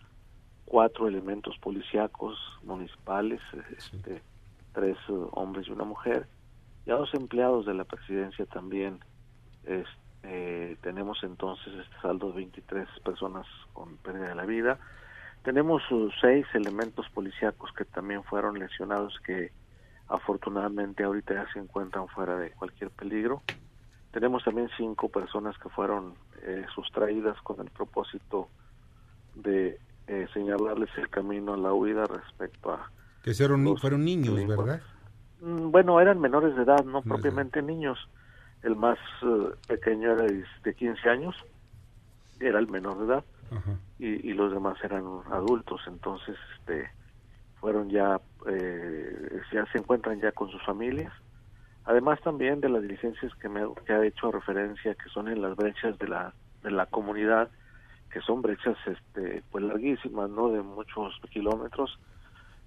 cuatro 0.65 1.09
elementos 1.09 1.57
policíacos 1.59 2.37
municipales, 2.63 3.41
este, 3.77 4.23
tres 4.73 4.97
eh, 5.09 5.13
hombres 5.33 5.69
y 5.69 5.71
una 5.71 5.85
mujer, 5.85 6.27
y 6.85 6.91
a 6.91 6.97
dos 6.97 7.15
empleados 7.15 7.67
de 7.67 7.75
la 7.75 7.85
presidencia 7.85 8.45
también. 8.47 8.99
Este, 9.65 10.77
tenemos 10.83 11.23
entonces 11.23 11.73
este 11.75 12.01
saldo 12.03 12.29
de 12.29 12.37
23 12.37 12.89
personas 13.05 13.47
con 13.73 13.97
pérdida 13.99 14.29
de 14.29 14.35
la 14.35 14.45
vida. 14.45 14.79
Tenemos 15.43 15.83
seis 16.21 16.47
elementos 16.55 17.09
policíacos 17.11 17.71
que 17.73 17.85
también 17.85 18.23
fueron 18.25 18.59
lesionados 18.59 19.19
que 19.25 19.53
afortunadamente 20.09 21.05
ahorita 21.05 21.35
ya 21.35 21.53
se 21.53 21.59
encuentran 21.61 22.09
fuera 22.09 22.37
de 22.37 22.51
cualquier 22.51 22.91
peligro. 22.91 23.43
Tenemos 24.11 24.43
también 24.45 24.69
cinco 24.77 25.09
personas 25.09 25.57
que 25.59 25.69
fueron 25.69 26.15
eh, 26.43 26.67
sustraídas 26.75 27.41
con 27.43 27.61
el 27.61 27.71
propósito 27.71 28.49
de 29.35 29.79
eh, 30.09 30.27
señalarles 30.35 30.91
el 30.97 31.09
camino 31.09 31.55
a 31.55 31.57
la 31.57 31.73
huida 31.73 32.07
respecto 32.07 32.73
a 32.73 32.91
Que 33.23 33.33
fueron, 33.35 33.65
ni- 33.65 33.71
Los 33.71 33.81
fueron 33.81 34.05
niños. 34.05 34.35
¿verdad? 34.67 34.83
Mm, 35.41 35.71
Bueno, 35.71 36.01
eran 36.01 36.21
menores 36.21 36.57
de 36.57 36.63
edad, 36.65 36.85
no 36.85 37.03
propiamente 37.03 37.63
niños. 37.63 37.99
El 38.63 38.77
más 38.77 38.99
eh, 39.23 39.51
pequeño 39.69 40.13
era 40.13 40.25
de 40.25 40.45
de 40.65 40.75
15 40.75 41.09
años, 41.09 41.35
era 42.41 42.59
el 42.59 42.69
menor 42.69 42.99
de 42.99 43.05
edad. 43.07 43.25
Y, 43.99 44.31
y 44.31 44.33
los 44.33 44.53
demás 44.53 44.77
eran 44.83 45.05
adultos. 45.31 45.81
Entonces, 45.87 46.37
este, 46.59 46.91
fueron 47.61 47.91
ya, 47.91 48.21
eh, 48.47 49.41
ya 49.53 49.67
se 49.67 49.79
encuentran 49.79 50.21
ya 50.21 50.33
con 50.33 50.51
sus 50.51 50.65
familias. 50.65 51.13
Además 51.85 52.21
también 52.23 52.61
de 52.61 52.69
las 52.69 52.83
diligencias 52.83 53.35
que, 53.37 53.49
me, 53.49 53.63
que 53.85 53.93
ha 53.93 54.05
hecho 54.05 54.31
referencia, 54.31 54.95
que 54.95 55.09
son 55.11 55.29
en 55.29 55.43
las 55.43 55.57
brechas 55.57 55.99
de 55.99 56.09
la, 56.09 56.33
de 56.63 56.71
la 56.71 56.87
comunidad, 56.87 57.51
que 58.11 58.21
son 58.21 58.43
brechas 58.43 58.77
este, 58.87 59.43
pues 59.51 59.65
larguísimas, 59.65 60.31
¿no? 60.31 60.51
De 60.51 60.63
muchos 60.63 61.15
kilómetros. 61.31 61.99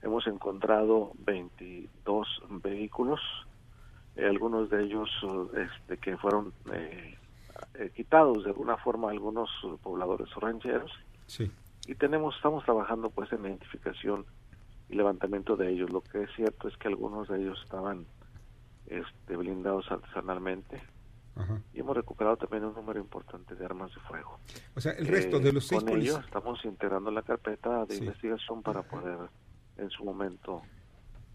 Hemos 0.01 0.27
encontrado 0.27 1.11
22 1.25 2.43
vehículos, 2.61 3.19
eh, 4.15 4.25
algunos 4.25 4.69
de 4.69 4.83
ellos 4.83 5.09
este, 5.55 5.97
que 5.97 6.17
fueron 6.17 6.53
eh, 6.71 7.17
eh, 7.75 7.91
quitados 7.95 8.43
de 8.43 8.49
alguna 8.51 8.77
forma 8.77 9.11
algunos 9.11 9.49
eh, 9.65 9.75
pobladores 9.81 10.29
o 10.35 10.39
rancheros. 10.39 10.91
Sí. 11.27 11.51
y 11.87 11.95
tenemos 11.95 12.35
estamos 12.35 12.63
trabajando 12.65 13.09
pues 13.09 13.31
en 13.33 13.41
la 13.43 13.49
identificación 13.49 14.25
y 14.89 14.95
levantamiento 14.95 15.55
de 15.55 15.69
ellos. 15.71 15.89
Lo 15.91 16.01
que 16.01 16.23
es 16.23 16.29
cierto 16.35 16.67
es 16.67 16.77
que 16.77 16.87
algunos 16.89 17.27
de 17.29 17.41
ellos 17.41 17.59
estaban 17.63 18.05
este, 18.87 19.35
blindados 19.37 19.89
artesanalmente. 19.91 20.81
Ajá. 21.35 21.59
y 21.73 21.79
hemos 21.79 21.95
recuperado 21.97 22.37
también 22.37 22.63
un 22.63 22.75
número 22.75 22.99
importante 22.99 23.55
de 23.55 23.65
armas 23.65 23.91
de 23.91 23.99
fuego. 24.01 24.37
O 24.75 24.79
sea, 24.81 24.91
el 24.91 25.07
resto 25.07 25.39
de 25.39 25.51
los 25.51 25.65
seis 25.65 25.83
con 25.83 25.97
ello 25.97 26.17
polici- 26.19 26.25
estamos 26.25 26.63
integrando 26.63 27.09
la 27.09 27.23
carpeta 27.23 27.87
de 27.87 27.95
Sí. 27.95 28.01
investigación 28.03 28.61
para 28.61 28.83
poder 28.83 29.17
en 29.77 29.89
su 29.89 30.03
momento 30.05 30.61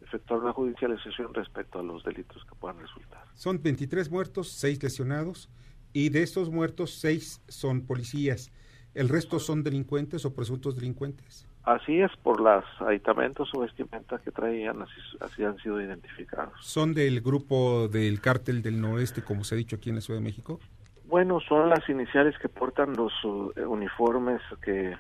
efectuar 0.00 0.38
una 0.38 0.52
judicialización 0.52 1.34
respecto 1.34 1.80
a 1.80 1.82
los 1.82 2.04
delitos 2.04 2.44
que 2.44 2.54
puedan 2.54 2.78
resultar. 2.78 3.24
Son 3.34 3.60
23 3.60 4.08
muertos, 4.08 4.52
6 4.52 4.80
lesionados, 4.84 5.50
y 5.98 6.10
de 6.10 6.22
estos 6.22 6.48
muertos, 6.48 6.92
6 7.00 7.42
son 7.48 7.82
policías. 7.82 8.52
¿El 8.94 9.08
resto 9.08 9.40
son 9.40 9.64
delincuentes 9.64 10.24
o 10.24 10.32
presuntos 10.32 10.76
delincuentes? 10.76 11.46
así 11.64 12.00
es 12.00 12.10
por 12.22 12.40
los 12.40 12.64
aditamentos 12.80 13.50
o 13.54 13.60
vestimentas 13.60 14.22
que 14.22 14.30
traían 14.30 14.80
así, 14.80 15.00
así 15.20 15.44
han 15.44 15.58
sido 15.58 15.78
identificados 15.82 16.54
¿Son 16.62 16.94
del 16.94 17.20
grupo 17.20 17.88
del 17.88 18.22
cártel 18.22 18.62
del 18.62 18.80
noreste, 18.80 19.22
como 19.22 19.44
se 19.44 19.54
ha 19.54 19.58
dicho 19.58 19.76
aquí 19.76 19.90
en 19.90 19.96
la 19.96 20.00
Ciudad 20.00 20.18
de 20.18 20.24
México? 20.24 20.60
Bueno, 21.04 21.40
son 21.40 21.68
las 21.68 21.86
iniciales 21.90 22.38
que 22.38 22.48
portan 22.48 22.94
los 22.94 23.12
uh, 23.22 23.52
uniformes 23.66 24.40
que, 24.62 24.96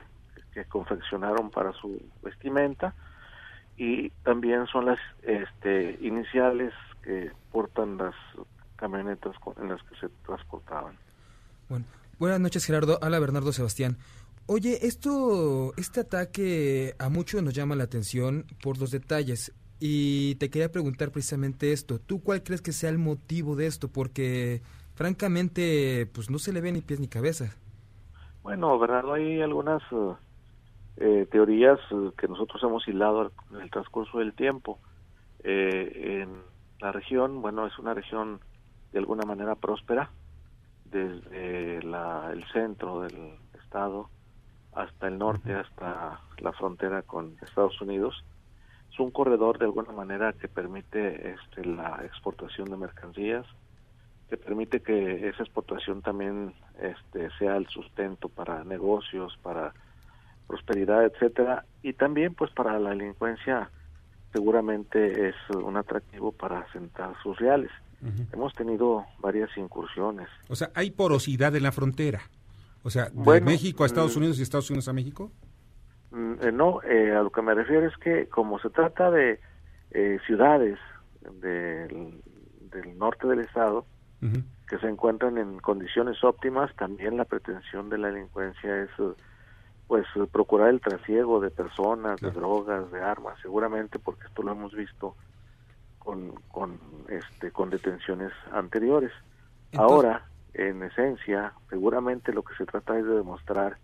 que 0.52 0.66
confeccionaron 0.66 1.50
para 1.50 1.72
su 1.72 2.02
vestimenta 2.22 2.94
y 3.78 4.10
también 4.24 4.66
son 4.66 4.86
las 4.86 4.98
este, 5.22 5.96
iniciales 6.02 6.74
que 7.02 7.30
portan 7.50 7.96
las 7.96 8.14
camionetas 8.78 9.34
en 9.60 9.68
las 9.68 9.82
que 9.82 9.96
se 9.96 10.08
transportaban. 10.24 10.94
Bueno, 11.68 11.84
buenas 12.18 12.40
noches 12.40 12.64
Gerardo, 12.64 12.98
habla 13.02 13.18
Bernardo 13.18 13.52
Sebastián. 13.52 13.98
Oye, 14.46 14.86
esto, 14.86 15.74
este 15.76 16.00
ataque 16.00 16.94
a 16.98 17.10
muchos 17.10 17.42
nos 17.42 17.52
llama 17.52 17.76
la 17.76 17.84
atención 17.84 18.46
por 18.62 18.78
los 18.78 18.90
detalles 18.90 19.52
y 19.78 20.36
te 20.36 20.48
quería 20.48 20.72
preguntar 20.72 21.10
precisamente 21.10 21.72
esto. 21.72 21.98
¿Tú 21.98 22.22
cuál 22.22 22.42
crees 22.42 22.62
que 22.62 22.72
sea 22.72 22.88
el 22.88 22.98
motivo 22.98 23.56
de 23.56 23.66
esto? 23.66 23.88
Porque 23.88 24.62
francamente, 24.94 26.08
pues 26.14 26.30
no 26.30 26.38
se 26.38 26.52
le 26.52 26.62
ve 26.62 26.72
ni 26.72 26.80
pies 26.80 26.98
ni 26.98 27.08
cabeza. 27.08 27.54
Bueno, 28.42 28.78
Bernardo, 28.78 29.12
hay 29.12 29.42
algunas 29.42 29.82
eh, 29.92 30.14
eh, 31.00 31.26
teorías 31.30 31.78
eh, 31.92 32.10
que 32.18 32.26
nosotros 32.26 32.60
hemos 32.62 32.88
hilado 32.88 33.30
en 33.52 33.60
el 33.60 33.70
transcurso 33.70 34.18
del 34.18 34.32
tiempo. 34.32 34.78
Eh, 35.44 36.22
en 36.22 36.42
la 36.80 36.90
región, 36.90 37.40
bueno, 37.40 37.66
es 37.66 37.78
una 37.78 37.94
región 37.94 38.40
de 38.92 38.98
alguna 38.98 39.24
manera 39.24 39.54
próspera, 39.54 40.10
desde 40.84 41.82
la- 41.82 42.30
el 42.32 42.44
centro 42.52 43.00
del 43.00 43.38
estado 43.54 44.10
hasta 44.72 45.08
el 45.08 45.18
norte, 45.18 45.54
hasta 45.54 46.20
la 46.38 46.52
frontera 46.52 47.02
con 47.02 47.36
Estados 47.42 47.80
Unidos. 47.80 48.24
Es 48.90 48.98
un 49.00 49.10
corredor 49.10 49.58
de 49.58 49.66
alguna 49.66 49.92
manera 49.92 50.32
que 50.32 50.48
permite 50.48 51.32
este, 51.32 51.64
la 51.64 52.00
exportación 52.04 52.70
de 52.70 52.76
mercancías, 52.76 53.46
que 54.28 54.36
permite 54.36 54.80
que 54.82 55.28
esa 55.28 55.42
exportación 55.42 56.02
también 56.02 56.54
este, 56.78 57.30
sea 57.38 57.56
el 57.56 57.66
sustento 57.68 58.28
para 58.28 58.64
negocios, 58.64 59.36
para 59.42 59.74
prosperidad, 60.46 61.04
etcétera, 61.04 61.66
y 61.82 61.92
también 61.92 62.34
pues 62.34 62.50
para 62.52 62.78
la 62.78 62.90
delincuencia 62.90 63.70
seguramente 64.32 65.28
es 65.28 65.36
un 65.50 65.76
atractivo 65.76 66.32
para 66.32 66.60
asentar 66.60 67.14
sus 67.22 67.38
reales. 67.38 67.70
Hemos 68.32 68.54
tenido 68.54 69.04
varias 69.18 69.50
incursiones. 69.56 70.28
O 70.48 70.54
sea, 70.54 70.70
hay 70.74 70.90
porosidad 70.90 71.54
en 71.56 71.64
la 71.64 71.72
frontera. 71.72 72.22
O 72.82 72.90
sea, 72.90 73.06
de 73.06 73.10
Bueno, 73.14 73.46
México 73.46 73.82
a 73.82 73.86
Estados 73.86 74.14
mm. 74.14 74.18
Unidos 74.18 74.38
y 74.38 74.42
Estados 74.42 74.70
Unidos 74.70 74.88
a 74.88 74.92
México. 74.92 75.32
Mm, 76.10 76.32
eh, 76.40 76.52
no, 76.52 76.82
eh, 76.82 77.12
a 77.12 77.22
lo 77.22 77.30
que 77.30 77.42
me 77.42 77.54
refiero 77.54 77.86
es 77.86 77.96
que 77.98 78.28
como 78.28 78.58
se 78.60 78.70
trata 78.70 79.10
de 79.10 79.40
eh, 79.90 80.18
ciudades 80.26 80.78
del, 81.40 82.22
del 82.70 82.98
norte 82.98 83.26
del 83.26 83.40
estado 83.40 83.84
que 84.68 84.78
se 84.78 84.88
encuentran 84.88 85.38
en 85.38 85.60
condiciones 85.60 86.24
óptimas, 86.24 86.74
también 86.74 87.16
la 87.16 87.24
pretensión 87.24 87.88
de 87.88 87.98
la 87.98 88.08
delincuencia 88.08 88.82
es 88.82 88.90
pues 89.86 90.04
procurar 90.32 90.70
el 90.70 90.80
trasiego 90.80 91.40
de 91.40 91.50
personas, 91.50 92.20
de 92.20 92.32
drogas, 92.32 92.90
de 92.90 93.00
armas, 93.00 93.38
seguramente 93.40 94.00
porque 94.00 94.26
esto 94.26 94.42
lo 94.42 94.52
hemos 94.52 94.74
visto 94.74 95.14
con 96.08 96.32
con 96.48 96.80
este 97.10 97.50
con 97.50 97.68
detenciones 97.68 98.32
anteriores. 98.50 99.12
Ahora, 99.76 100.26
en 100.54 100.82
esencia, 100.82 101.52
seguramente 101.68 102.32
lo 102.32 102.42
que 102.42 102.54
se 102.54 102.64
trata 102.64 102.98
es 102.98 103.04
de 103.04 103.12
demostrar 103.12 103.76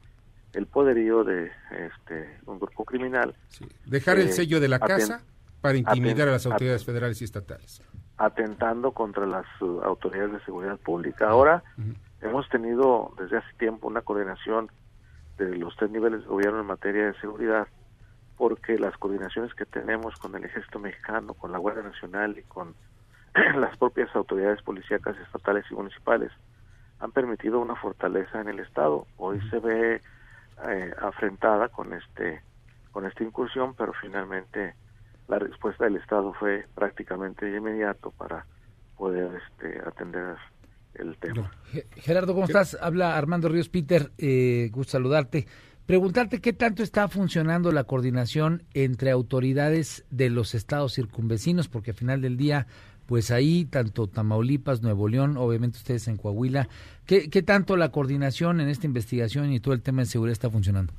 el 0.55 0.67
poderío 0.67 1.23
de 1.23 1.51
este 1.71 2.39
un 2.47 2.59
grupo 2.59 2.87
criminal. 2.87 3.35
Dejar 3.85 4.19
el 4.21 4.29
eh, 4.29 4.33
sello 4.33 4.59
de 4.59 4.69
la 4.69 4.79
casa 4.79 5.21
para 5.61 5.77
intimidar 5.77 6.29
a 6.29 6.33
las 6.33 6.47
autoridades 6.47 6.83
federales 6.87 7.21
y 7.21 7.25
estatales. 7.25 7.83
atentando 8.17 8.93
contra 8.93 9.27
las 9.27 9.45
uh, 9.61 9.83
autoridades 9.83 10.33
de 10.33 10.45
seguridad 10.47 10.79
pública. 10.79 11.29
Ahora 11.29 11.63
hemos 12.23 12.49
tenido 12.49 13.13
desde 13.19 13.37
hace 13.37 13.53
tiempo 13.59 13.87
una 13.87 14.01
coordinación 14.01 14.71
de 15.37 15.59
los 15.59 15.77
tres 15.77 15.91
niveles 15.91 16.23
de 16.23 16.27
gobierno 16.27 16.61
en 16.61 16.67
materia 16.67 17.09
de 17.09 17.21
seguridad, 17.21 17.69
porque 18.37 18.79
las 18.79 18.97
coordinaciones 18.99 19.55
que 19.55 19.65
tenemos 19.67 20.17
con 20.17 20.35
el 20.35 20.45
Ejército 20.45 20.79
Mexicano, 20.79 21.35
con 21.35 21.53
la 21.53 21.59
Guardia 21.59 21.83
Nacional 21.83 22.37
y 22.39 22.43
con 22.43 22.75
las 23.61 23.77
propias 23.77 24.15
autoridades 24.15 24.63
policíacas 24.63 25.17
estatales 25.19 25.65
y 25.71 25.75
municipales 25.75 26.31
han 27.01 27.13
permitido 27.13 27.61
una 27.61 27.77
fortaleza 27.77 28.41
en 28.41 28.49
el 28.49 28.61
Estado. 28.61 29.07
Hoy 29.17 29.41
se 29.51 29.59
ve 29.59 30.01
eh, 30.69 30.95
afrentada 31.01 31.69
con 31.69 31.93
este 31.93 32.43
con 32.93 33.05
esta 33.07 33.25
incursión, 33.25 33.75
pero 33.75 33.93
finalmente 34.01 34.75
la 35.27 35.39
respuesta 35.41 35.85
del 35.85 35.97
Estado 35.97 36.33
fue 36.35 36.67
prácticamente 36.77 37.47
de 37.47 37.57
inmediato 37.59 38.13
para 38.13 38.47
poder 38.97 39.31
este, 39.43 39.81
atender 39.85 40.37
el 40.95 41.17
tema. 41.19 41.51
Ge- 41.73 41.87
Gerardo, 41.97 42.35
¿cómo 42.35 42.45
estás? 42.47 42.79
Habla 42.81 43.17
Armando 43.19 43.49
Ríos 43.49 43.69
Peter, 43.69 44.13
eh, 44.17 44.69
gusto 44.71 44.93
saludarte. 44.93 45.47
Preguntarte 45.87 46.41
qué 46.41 46.55
tanto 46.55 46.83
está 46.83 47.09
funcionando 47.09 47.71
la 47.71 47.85
coordinación 47.85 48.63
entre 48.73 49.11
autoridades 49.11 50.07
de 50.11 50.31
los 50.31 50.55
estados 50.55 50.95
circunvecinos, 50.95 51.69
porque 51.69 51.91
al 51.91 51.97
final 51.97 52.23
del 52.23 52.39
día, 52.39 52.67
pues 53.05 53.31
ahí, 53.31 53.67
tanto 53.67 54.07
Tamaulipas, 54.07 54.83
Nuevo 54.83 55.09
León, 55.09 55.37
obviamente 55.37 55.77
ustedes 55.77 56.09
en 56.09 56.17
Coahuila, 56.17 56.69
¿qué, 57.05 57.29
qué 57.29 57.43
tanto 57.43 57.77
la 57.77 57.91
coordinación 57.91 58.63
en 58.63 58.69
esta 58.71 58.87
investigación 58.87 59.53
y 59.53 59.61
todo 59.61 59.75
el 59.75 59.83
tema 59.83 60.01
de 60.01 60.07
seguridad 60.07 60.33
está 60.33 60.49
funcionando? 60.49 60.95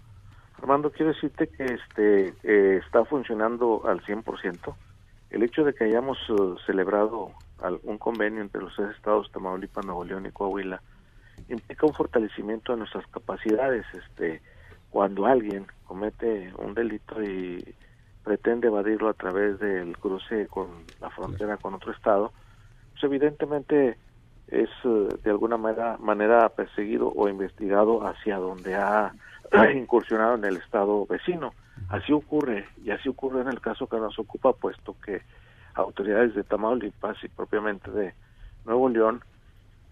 Armando, 0.60 0.92
quiero 0.92 1.14
decirte 1.14 1.48
que 1.48 1.66
este 1.66 2.34
eh, 2.44 2.82
está 2.86 3.06
funcionando 3.06 3.88
al 3.88 4.02
100%. 4.02 4.76
El 5.32 5.42
hecho 5.42 5.64
de 5.64 5.74
que 5.74 5.86
hayamos 5.86 6.20
eh, 6.30 6.34
celebrado 6.68 7.32
un 7.84 7.98
convenio 7.98 8.42
entre 8.42 8.62
los 8.62 8.76
tres 8.76 8.96
estados, 8.96 9.32
Tamaulipas, 9.32 9.84
Nuevo 9.84 10.06
León 10.06 10.28
y 10.28 10.32
Coahuila, 10.32 10.80
implica 11.50 11.88
un 11.88 11.94
fortalecimiento 11.94 12.74
de 12.74 12.80
nuestras 12.80 13.08
capacidades. 13.08 13.84
Este, 13.94 14.42
cuando 14.96 15.26
alguien 15.26 15.68
comete 15.84 16.54
un 16.58 16.74
delito 16.74 17.22
y 17.22 17.76
pretende 18.24 18.68
evadirlo 18.68 19.10
a 19.10 19.14
través 19.14 19.60
del 19.60 19.98
cruce 19.98 20.48
con 20.48 20.68
la 21.02 21.10
frontera 21.10 21.58
con 21.58 21.74
otro 21.74 21.92
estado, 21.92 22.32
pues 22.94 23.04
evidentemente 23.04 23.98
es 24.48 24.70
eh, 24.86 25.10
de 25.22 25.30
alguna 25.30 25.58
manera, 25.58 25.98
manera 26.00 26.48
perseguido 26.48 27.12
o 27.14 27.28
investigado 27.28 28.08
hacia 28.08 28.38
donde 28.38 28.76
ha 28.76 29.12
incursionado 29.76 30.36
en 30.36 30.46
el 30.46 30.56
estado 30.56 31.06
vecino. 31.08 31.54
Así 31.90 32.14
ocurre, 32.14 32.66
y 32.82 32.92
así 32.92 33.10
ocurre 33.10 33.42
en 33.42 33.50
el 33.50 33.60
caso 33.60 33.88
que 33.88 33.98
nos 33.98 34.18
ocupa, 34.18 34.54
puesto 34.54 34.96
que 35.06 35.24
autoridades 35.74 36.36
de 36.36 36.46
Tamaulipas 36.46 37.22
y 37.22 37.28
propiamente 37.28 37.92
de 37.92 38.14
Nuevo 38.64 38.88
León 38.88 39.22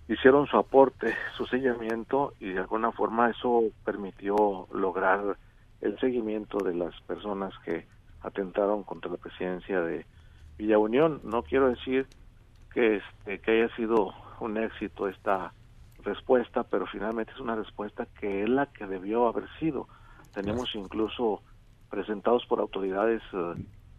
hicieron 0.08 0.48
su 0.48 0.58
aporte, 0.58 1.16
su 1.38 1.46
seguimiento, 1.46 2.34
y 2.40 2.50
de 2.50 2.60
alguna 2.60 2.92
forma 2.92 3.30
eso 3.30 3.64
permitió 3.86 4.68
lograr 4.74 5.38
el 5.82 6.00
seguimiento 6.00 6.58
de 6.60 6.76
las 6.76 7.00
personas 7.02 7.54
que 7.66 7.86
atentaron 8.22 8.84
contra 8.84 9.12
la 9.12 9.18
presidencia 9.18 9.82
de 9.82 10.06
Villa 10.58 10.78
Unión. 10.78 11.22
No 11.24 11.44
quiero 11.44 11.70
decir 11.70 12.08
que, 12.74 12.98
este, 12.98 13.40
que 13.40 13.52
haya 13.52 13.76
sido 13.76 14.14
un 14.40 14.58
éxito 14.58 15.08
esta 15.08 15.54
respuesta, 16.04 16.64
pero 16.64 16.86
finalmente 16.86 17.32
es 17.34 17.40
una 17.40 17.56
respuesta 17.56 18.08
que 18.20 18.44
es 18.44 18.50
la 18.50 18.68
que 18.68 18.86
debió 18.86 19.28
haber 19.28 19.48
sido. 19.60 19.88
Tenemos 20.34 20.74
incluso 20.76 21.42
presentados 21.90 22.46
por 22.48 22.60
autoridades 22.60 23.22
eh, 23.34 23.54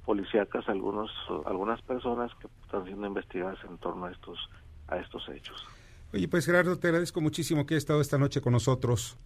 policíacas 0.05 0.69
algunos 0.69 1.11
algunas 1.47 1.81
personas 1.83 2.35
que 2.35 2.49
están 2.65 2.85
siendo 2.85 3.07
investigadas 3.07 3.59
en 3.65 3.79
torno 3.79 4.07
a 4.07 4.11
estos 4.11 4.51
a 4.89 4.97
estos 4.99 5.29
hechos. 5.29 5.67
Oye, 6.15 6.29
pues 6.29 6.47
Gerardo, 6.47 6.79
te 6.79 6.87
agradezco 6.87 7.21
muchísimo 7.21 7.67
que 7.67 7.75
hayas 7.75 7.83
estado 7.83 8.01
esta 8.01 8.19
noche 8.19 8.41
con 8.41 8.53
nosotros. 8.53 9.19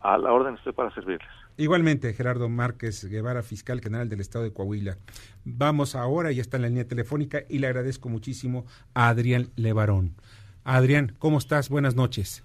A 0.00 0.16
la 0.16 0.32
orden 0.32 0.54
estoy 0.54 0.72
para 0.72 0.90
servirles. 0.94 1.28
Igualmente, 1.58 2.14
Gerardo 2.14 2.48
Márquez 2.48 3.04
Guevara, 3.04 3.42
fiscal 3.42 3.82
general 3.82 4.08
del 4.08 4.20
estado 4.20 4.44
de 4.44 4.52
Coahuila. 4.52 4.96
Vamos 5.44 5.94
ahora, 5.94 6.32
ya 6.32 6.40
está 6.40 6.56
en 6.56 6.62
la 6.62 6.68
línea 6.68 6.88
telefónica 6.88 7.42
y 7.50 7.58
le 7.58 7.66
agradezco 7.66 8.08
muchísimo 8.08 8.64
a 8.94 9.08
Adrián 9.08 9.48
Levarón. 9.56 10.14
Adrián, 10.64 11.14
¿cómo 11.18 11.36
estás? 11.36 11.68
Buenas 11.68 11.96
noches. 11.96 12.42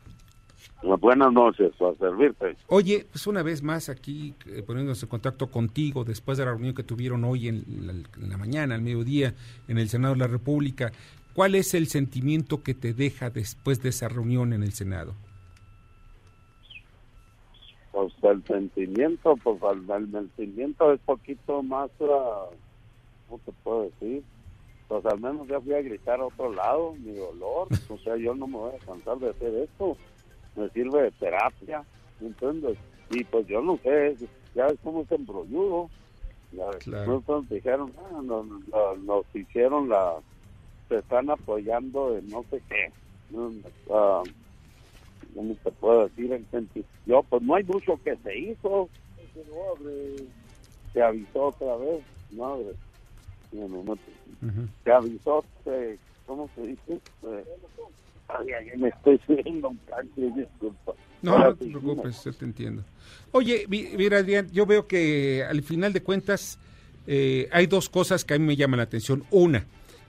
Buenas 1.00 1.32
noches, 1.32 1.72
para 1.78 1.96
servirte. 1.96 2.58
Oye, 2.68 3.06
pues 3.10 3.26
una 3.26 3.42
vez 3.42 3.64
más 3.64 3.88
aquí 3.88 4.34
eh, 4.48 4.64
poniéndonos 4.64 5.02
en 5.02 5.08
contacto 5.08 5.48
contigo 5.48 6.04
después 6.04 6.38
de 6.38 6.44
la 6.44 6.52
reunión 6.52 6.74
que 6.74 6.84
tuvieron 6.84 7.24
hoy 7.24 7.48
en 7.48 7.64
la, 7.86 7.94
en 7.94 8.30
la 8.30 8.38
mañana, 8.38 8.76
al 8.76 8.82
mediodía, 8.82 9.34
en 9.70 9.78
el 9.78 9.88
Senado 9.88 10.16
de 10.16 10.20
la 10.20 10.28
República. 10.28 10.92
¿Cuál 11.34 11.56
es 11.56 11.74
el 11.74 11.88
sentimiento 11.88 12.62
que 12.64 12.74
te 12.74 12.94
deja 12.94 13.30
después 13.30 13.82
de 13.82 13.90
esa 13.90 14.10
reunión 14.10 14.54
en 14.54 14.64
el 14.64 14.74
Senado? 14.74 15.14
Pues 17.92 18.14
el 18.24 18.44
sentimiento, 18.46 19.36
pues 19.44 19.58
el, 19.74 19.90
el 19.90 20.12
sentimiento 20.12 20.94
es 20.94 21.00
poquito 21.02 21.62
más, 21.62 21.90
ah, 22.02 22.46
¿cómo 23.28 23.42
te 23.46 23.52
puedo 23.64 23.84
decir? 23.84 24.24
Pues 24.88 25.06
al 25.06 25.20
menos 25.20 25.48
ya 25.48 25.60
fui 25.60 25.74
a 25.74 25.82
gritar 25.82 26.20
a 26.20 26.26
otro 26.26 26.54
lado, 26.54 26.94
mi 26.96 27.14
dolor, 27.14 27.68
o 27.90 27.98
sea, 28.00 28.16
yo 28.18 28.34
no 28.36 28.48
me 28.48 28.58
voy 28.58 28.72
a 28.76 28.86
cansar 28.86 29.18
de 29.20 29.30
hacer 29.30 29.54
esto, 29.56 29.98
me 30.56 30.70
sirve 30.70 31.04
de 31.04 31.12
terapia, 31.12 31.84
¿entiendes? 32.22 32.78
Y 33.10 33.24
pues 33.26 33.46
yo 33.48 33.62
no 33.62 33.78
sé, 33.84 34.16
ya 34.56 34.68
ves 34.68 34.78
cómo 34.84 35.02
es 35.02 35.12
embrolludo, 35.12 35.90
ya 36.54 36.66
ves, 36.68 36.84
Claro. 36.86 37.12
nosotros 37.14 37.50
dijeron, 37.50 37.92
ah, 38.00 38.22
nos, 38.24 38.46
nos- 38.46 39.00
nos 39.04 39.26
hicieron 39.36 39.90
la, 39.90 40.16
se 40.92 41.00
están 41.00 41.30
apoyando 41.30 42.18
en 42.18 42.28
no 42.28 42.44
sé 42.52 42.62
qué, 42.68 42.92
¿no? 43.30 43.50
Ah, 43.90 44.24
¿cómo 45.34 45.56
te 45.64 45.72
puedo 45.72 46.08
decir? 46.10 46.34
El 46.34 46.46
senti- 46.52 46.84
Yo, 47.06 47.24
pues 47.30 47.42
no 47.44 47.56
hay 47.56 47.64
mucho 47.64 47.98
que 48.04 48.18
se 48.18 48.38
hizo. 48.38 48.90
Se 50.92 51.02
avisó 51.02 51.44
otra 51.46 51.78
vez, 51.78 52.02
madre. 52.32 52.76
No, 53.54 53.68
no, 53.70 53.84
no. 53.84 53.98
Se 54.84 54.92
avisó 54.92 55.46
que, 55.64 55.98
¿cómo 56.26 56.50
se 56.56 56.62
dice? 56.68 57.00
Eh, 57.24 57.46
ay, 58.28 58.48
me 58.78 58.90
estoy 58.90 59.18
subiendo 59.26 59.70
un 59.70 59.80
disculpa. 60.36 60.94
No, 61.22 61.38
no 61.40 61.56
te 61.56 61.66
preocupes, 61.68 62.24
yo 62.26 62.34
te 62.34 62.44
entiendo. 62.44 62.84
Oye, 63.32 63.66
mi- 63.70 63.88
mira, 63.96 64.18
Adrián, 64.18 64.50
yo 64.52 64.66
veo 64.66 64.88
que 64.88 65.44
al 65.48 65.62
final 65.62 65.94
de 65.94 66.02
cuentas 66.04 66.58
eh, 67.08 67.48
hay 67.52 67.66
dos 67.68 67.88
cosas 67.90 68.26
que 68.26 68.34
a 68.34 68.40
mí 68.40 68.46
me 68.46 68.56
llaman 68.58 68.78
la 68.80 68.84
atención. 68.84 69.24
Una, 69.32 69.66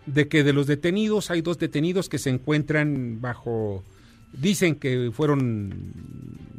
de 0.06 0.28
que 0.28 0.42
de 0.44 0.52
los 0.52 0.66
detenidos 0.66 1.30
hay 1.30 1.42
dos 1.42 1.58
detenidos 1.58 2.08
que 2.08 2.18
se 2.18 2.30
encuentran 2.30 3.20
bajo, 3.20 3.82
dicen 4.32 4.74
que 4.76 5.10
fueron, 5.12 5.92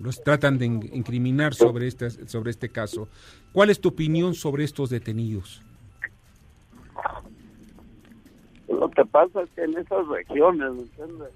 los 0.02 0.22
tratan 0.24 0.58
de 0.58 0.66
in- 0.66 0.89
incriminar 0.94 1.54
sobre 1.54 1.88
este, 1.88 2.10
sobre 2.28 2.52
este 2.52 2.70
caso. 2.70 3.08
¿Cuál 3.52 3.70
es 3.70 3.80
tu 3.80 3.89
opinión 3.89 4.34
sobre 4.34 4.64
estos 4.64 4.89
detenidos? 4.89 5.62
Lo 8.68 8.89
que 8.89 9.06
pasa 9.06 9.41
es 9.44 9.50
que 9.52 9.64
en 9.64 9.78
esas 9.78 10.08
regiones, 10.08 10.72
¿entiendes? 10.80 11.30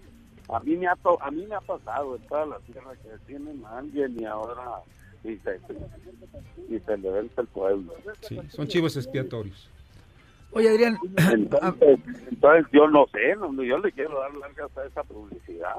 A 0.50 0.60
mí 0.62 0.76
me 0.78 0.88
ha 0.88 0.96
to- 0.96 1.22
a 1.22 1.30
mí 1.30 1.46
me 1.46 1.56
ha 1.56 1.62
pasado 1.62 2.16
en 2.16 2.22
toda 2.24 2.46
la 2.46 2.60
tierra 2.60 2.94
que 2.96 3.10
tienen 3.28 3.62
a 3.66 3.80
alguien 3.80 4.16
y 4.20 4.26
ahora 4.26 4.64
y 5.24 5.36
se, 5.38 5.60
y 6.74 6.80
se 6.80 6.98
le 6.98 7.12
vence 7.12 7.42
el 7.42 7.48
pueblo. 7.48 7.94
Sí, 8.22 8.40
son 8.50 8.68
chivos 8.68 8.96
expiatorios. 8.96 9.70
Oye, 10.58 10.70
Adrián, 10.70 10.98
Entonces, 11.32 12.00
entonces 12.32 12.66
yo 12.74 12.88
no 12.88 13.06
sé, 13.12 13.36
no, 13.36 13.64
yo 13.64 13.78
le 13.78 13.92
quiero 13.92 14.20
dar 14.20 14.34
largas 14.34 14.76
a 14.76 14.86
esa 14.86 15.04
publicidad. 15.04 15.76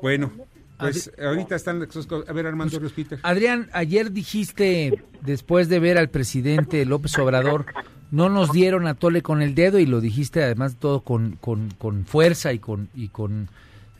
Bueno, 0.00 0.30
pues 0.78 1.12
ahorita 1.20 1.56
están... 1.56 1.82
A 1.82 2.32
ver, 2.32 2.46
Armando 2.46 2.78
Peter. 2.94 3.18
Adrián, 3.24 3.68
ayer 3.72 4.12
dijiste, 4.12 5.02
después 5.22 5.68
de 5.68 5.80
ver 5.80 5.98
al 5.98 6.10
presidente 6.10 6.84
López 6.84 7.18
Obrador, 7.18 7.66
no 8.12 8.28
nos 8.28 8.52
dieron 8.52 8.86
a 8.86 8.94
tole 8.94 9.22
con 9.22 9.42
el 9.42 9.56
dedo 9.56 9.80
y 9.80 9.86
lo 9.86 10.00
dijiste 10.00 10.44
además 10.44 10.76
todo 10.76 11.00
con, 11.00 11.32
con, 11.40 11.70
con 11.76 12.04
fuerza 12.04 12.52
y 12.52 12.60
con, 12.60 12.88
y 12.94 13.08
con 13.08 13.48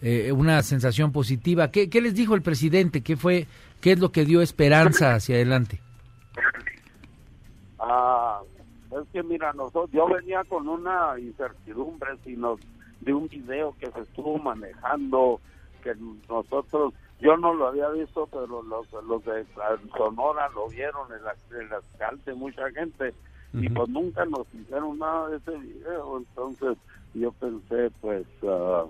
eh, 0.00 0.30
una 0.30 0.62
sensación 0.62 1.10
positiva. 1.10 1.72
¿Qué, 1.72 1.90
¿Qué 1.90 2.00
les 2.00 2.14
dijo 2.14 2.36
el 2.36 2.42
presidente? 2.42 3.00
¿Qué 3.00 3.16
fue, 3.16 3.48
qué 3.80 3.90
es 3.90 3.98
lo 3.98 4.12
que 4.12 4.24
dio 4.24 4.42
esperanza 4.42 5.14
hacia 5.14 5.34
adelante? 5.34 5.80
Ah, 7.84 8.40
es 8.92 9.08
que 9.12 9.22
mira, 9.24 9.52
nosotros, 9.54 9.90
yo 9.90 10.06
venía 10.06 10.44
con 10.44 10.68
una 10.68 11.18
incertidumbre 11.18 12.16
sino 12.24 12.56
de 13.00 13.12
un 13.12 13.26
video 13.26 13.74
que 13.80 13.90
se 13.90 14.00
estuvo 14.02 14.38
manejando, 14.38 15.40
que 15.82 15.92
nosotros, 16.28 16.94
yo 17.20 17.36
no 17.36 17.52
lo 17.54 17.66
había 17.66 17.88
visto, 17.88 18.28
pero 18.30 18.62
los, 18.62 18.86
los 19.04 19.24
de 19.24 19.44
Sonora 19.96 20.48
lo 20.50 20.68
vieron, 20.68 21.08
el, 21.10 21.58
el 21.60 21.72
alcalde, 21.72 22.34
mucha 22.34 22.70
gente, 22.70 23.12
y 23.52 23.68
pues 23.68 23.88
nunca 23.88 24.24
nos 24.26 24.46
hicieron 24.54 24.98
nada 25.00 25.30
de 25.30 25.38
ese 25.38 25.56
video, 25.56 26.18
entonces 26.18 26.78
yo 27.14 27.32
pensé, 27.32 27.90
pues, 28.00 28.24
ah, 28.46 28.84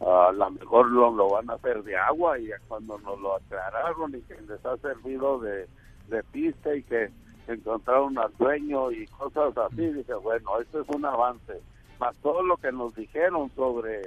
a 0.00 0.32
lo 0.32 0.50
mejor 0.50 0.88
lo, 0.90 1.12
lo 1.12 1.28
van 1.28 1.50
a 1.50 1.54
hacer 1.54 1.82
de 1.82 1.96
agua, 1.96 2.38
y 2.38 2.50
cuando 2.68 2.96
nos 2.98 3.20
lo 3.20 3.34
aclararon 3.34 4.14
y 4.14 4.20
que 4.22 4.40
les 4.42 4.64
ha 4.64 4.76
servido 4.76 5.40
de, 5.40 5.66
de 6.08 6.22
pista 6.30 6.72
y 6.76 6.84
que 6.84 7.10
encontraron 7.48 8.18
al 8.18 8.32
dueño 8.36 8.90
y 8.92 9.06
cosas 9.08 9.56
así, 9.56 9.86
dije, 9.92 10.14
bueno, 10.14 10.60
esto 10.60 10.80
es 10.80 10.88
un 10.88 11.04
avance. 11.04 11.60
Más 11.98 12.16
todo 12.18 12.42
lo 12.42 12.56
que 12.56 12.72
nos 12.72 12.94
dijeron 12.94 13.50
sobre, 13.54 14.02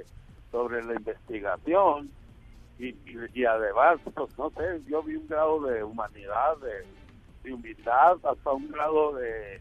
sobre 0.50 0.84
la 0.84 0.94
investigación 0.94 2.10
y, 2.78 2.94
y, 3.34 3.44
además, 3.44 3.98
pues 4.04 4.38
no 4.38 4.50
sé, 4.50 4.82
yo 4.86 5.02
vi 5.02 5.16
un 5.16 5.28
grado 5.28 5.60
de 5.62 5.82
humanidad, 5.82 6.56
de, 6.58 7.52
humildad, 7.52 8.18
hasta 8.24 8.52
un 8.52 8.70
grado 8.70 9.14
de, 9.14 9.60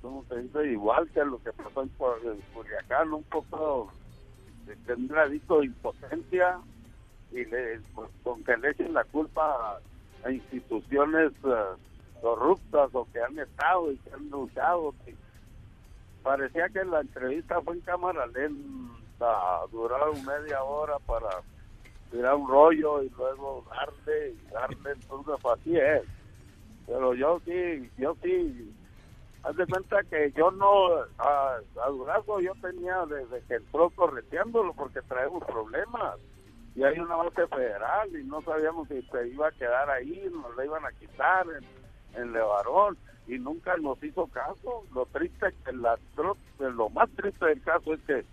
¿cómo 0.00 0.24
se 0.28 0.40
dice? 0.40 0.66
Igual 0.72 1.10
que 1.10 1.24
lo 1.24 1.42
que 1.42 1.52
pasó 1.52 1.82
en, 1.82 1.88
Cu- 1.90 2.06
en 2.24 2.40
Culiacán, 2.54 3.12
un 3.12 3.24
poco 3.24 3.92
de, 4.64 4.94
un 4.94 5.08
gradito 5.08 5.60
de 5.60 5.66
impotencia 5.66 6.58
y 7.32 7.44
le, 7.44 7.80
pues, 7.94 8.08
con 8.22 8.42
que 8.44 8.56
le 8.56 8.70
echen 8.70 8.94
la 8.94 9.04
culpa 9.04 9.78
a, 10.24 10.30
instituciones 10.30 11.32
eh, 11.44 11.64
corruptas 12.22 12.88
o 12.94 13.06
que 13.12 13.20
han 13.20 13.38
estado 13.38 13.92
y 13.92 13.98
que 13.98 14.14
han 14.14 14.30
luchado. 14.30 14.94
parecía 16.22 16.68
que 16.68 16.84
la 16.84 17.00
entrevista 17.00 17.60
fue 17.60 17.74
en 17.74 17.80
cámara 17.80 18.26
lenta, 18.28 19.60
duraron 19.72 20.24
media 20.24 20.62
hora 20.62 20.98
para 21.00 21.42
tirar 22.10 22.36
un 22.36 22.48
rollo 22.48 23.02
y 23.02 23.10
luego 23.10 23.64
darle 23.68 24.34
darle, 24.52 24.92
entonces 24.92 25.34
así 25.44 25.76
es. 25.76 26.02
Pero 26.86 27.14
yo 27.14 27.40
sí, 27.44 27.90
yo 27.98 28.16
sí, 28.22 28.72
haz 29.42 29.56
de 29.56 29.66
cuenta 29.66 30.02
que 30.04 30.32
yo 30.32 30.50
no, 30.52 30.94
a, 31.18 31.56
a 31.56 32.40
yo 32.40 32.52
tenía 32.60 33.04
desde 33.06 33.44
que 33.46 33.54
entró 33.54 33.90
correteándolo 33.90 34.72
porque 34.74 35.02
traemos 35.02 35.44
problemas. 35.44 36.18
Y 36.74 36.84
hay 36.84 36.98
una 36.98 37.16
base 37.16 37.46
federal 37.48 38.08
y 38.16 38.24
no 38.24 38.40
sabíamos 38.42 38.88
si 38.88 39.02
se 39.02 39.28
iba 39.28 39.48
a 39.48 39.52
quedar 39.52 39.90
ahí, 39.90 40.26
nos 40.32 40.56
la 40.56 40.64
iban 40.64 40.86
a 40.86 40.92
quitar 40.92 41.46
en 42.14 42.32
Levarón 42.32 42.96
y 43.26 43.38
nunca 43.38 43.76
nos 43.76 44.02
hizo 44.02 44.26
caso. 44.28 44.84
Lo 44.94 45.06
triste 45.06 45.46
que 45.64 45.72
la, 45.72 45.96
tro- 46.16 46.36
lo 46.58 46.88
más 46.90 47.08
triste 47.10 47.46
del 47.46 47.62
caso 47.62 47.94
es 47.94 48.00
que 48.02 48.24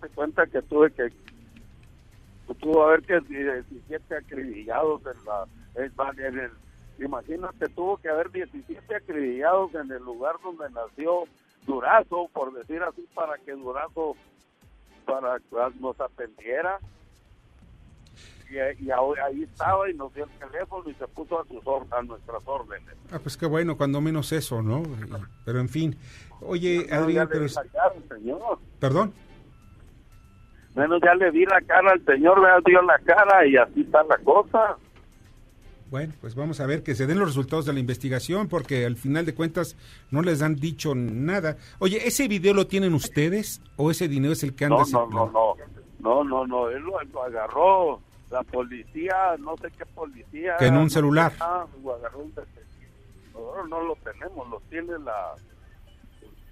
se 0.00 0.08
cuenta 0.10 0.46
que 0.46 0.62
tuve 0.62 0.90
que 0.92 1.10
tuvo 2.60 2.84
haber 2.84 3.02
que 3.02 3.20
17 3.20 4.16
acribillados 4.16 5.02
en 5.06 5.24
la 5.24 5.46
en, 5.76 6.50
imagínate 6.98 7.68
tuvo 7.68 7.96
que 7.98 8.08
haber 8.08 8.30
17 8.30 8.94
acribillados 8.94 9.74
en 9.74 9.90
el 9.92 10.02
lugar 10.02 10.36
donde 10.42 10.68
nació 10.70 11.24
Durazo 11.66 12.28
por 12.32 12.52
decir 12.52 12.82
así 12.82 13.06
para 13.14 13.38
que 13.38 13.52
Durazo 13.52 14.16
para 15.06 15.38
nos 15.78 16.00
atendiera 16.00 16.78
y, 18.50 18.90
ahí 18.90 19.42
estaba 19.44 19.88
y 19.90 19.94
nos 19.94 20.12
dio 20.14 20.24
el 20.24 20.30
teléfono 20.50 20.88
y 20.90 20.94
se 20.94 21.06
puso 21.08 21.40
a 21.40 21.44
sus 21.46 21.60
or- 21.64 21.86
a 21.90 22.02
nuestras 22.02 22.42
órdenes 22.46 22.94
Ah, 23.12 23.18
pues 23.22 23.36
qué 23.36 23.46
bueno, 23.46 23.76
cuando 23.76 24.00
menos 24.00 24.32
eso, 24.32 24.62
¿no? 24.62 24.82
Pero 25.44 25.60
en 25.60 25.68
fin. 25.68 25.96
Oye, 26.40 26.86
Adrián, 26.90 27.28
pero... 27.30 27.46
cara 27.72 27.92
señor 28.08 28.58
¿Perdón? 28.78 29.12
menos 30.74 31.00
ya 31.04 31.14
le 31.14 31.30
vi 31.30 31.44
la 31.46 31.60
cara 31.62 31.90
al 31.92 32.04
señor 32.04 32.40
le 32.40 32.48
dio 32.64 32.80
la 32.82 32.98
cara 33.00 33.44
y 33.46 33.56
así 33.56 33.80
está 33.82 34.02
la 34.04 34.16
cosa 34.18 34.76
Bueno, 35.90 36.14
pues 36.20 36.34
vamos 36.36 36.60
a 36.60 36.66
ver 36.66 36.82
que 36.84 36.94
se 36.94 37.06
den 37.08 37.18
los 37.18 37.28
resultados 37.28 37.66
de 37.66 37.72
la 37.72 37.80
investigación, 37.80 38.48
porque 38.48 38.86
al 38.86 38.96
final 38.96 39.26
de 39.26 39.34
cuentas 39.34 39.76
no 40.12 40.22
les 40.22 40.40
han 40.42 40.54
dicho 40.54 40.94
nada. 40.94 41.56
Oye, 41.80 42.06
¿ese 42.06 42.28
video 42.28 42.54
lo 42.54 42.68
tienen 42.68 42.94
ustedes 42.94 43.60
o 43.76 43.90
ese 43.90 44.06
dinero 44.06 44.32
es 44.32 44.44
el 44.44 44.54
que 44.54 44.66
anda 44.66 44.84
No, 44.92 45.06
no, 45.08 45.10
no, 45.10 45.26
no, 45.32 45.56
no, 45.98 46.24
no, 46.24 46.46
no, 46.46 46.68
él 46.70 46.82
lo, 46.82 47.02
lo 47.02 47.22
agarró 47.24 48.00
la 48.30 48.42
policía, 48.44 49.36
no 49.38 49.56
sé 49.56 49.68
qué 49.76 49.84
policía. 49.86 50.56
Que 50.58 50.66
en 50.66 50.76
un 50.76 50.88
celular. 50.90 51.32
Ah. 51.40 51.66
Nosotros 53.32 53.68
no 53.68 53.82
lo 53.82 53.96
tenemos, 53.96 54.48
lo 54.48 54.60
tiene 54.68 54.98
la... 54.98 55.34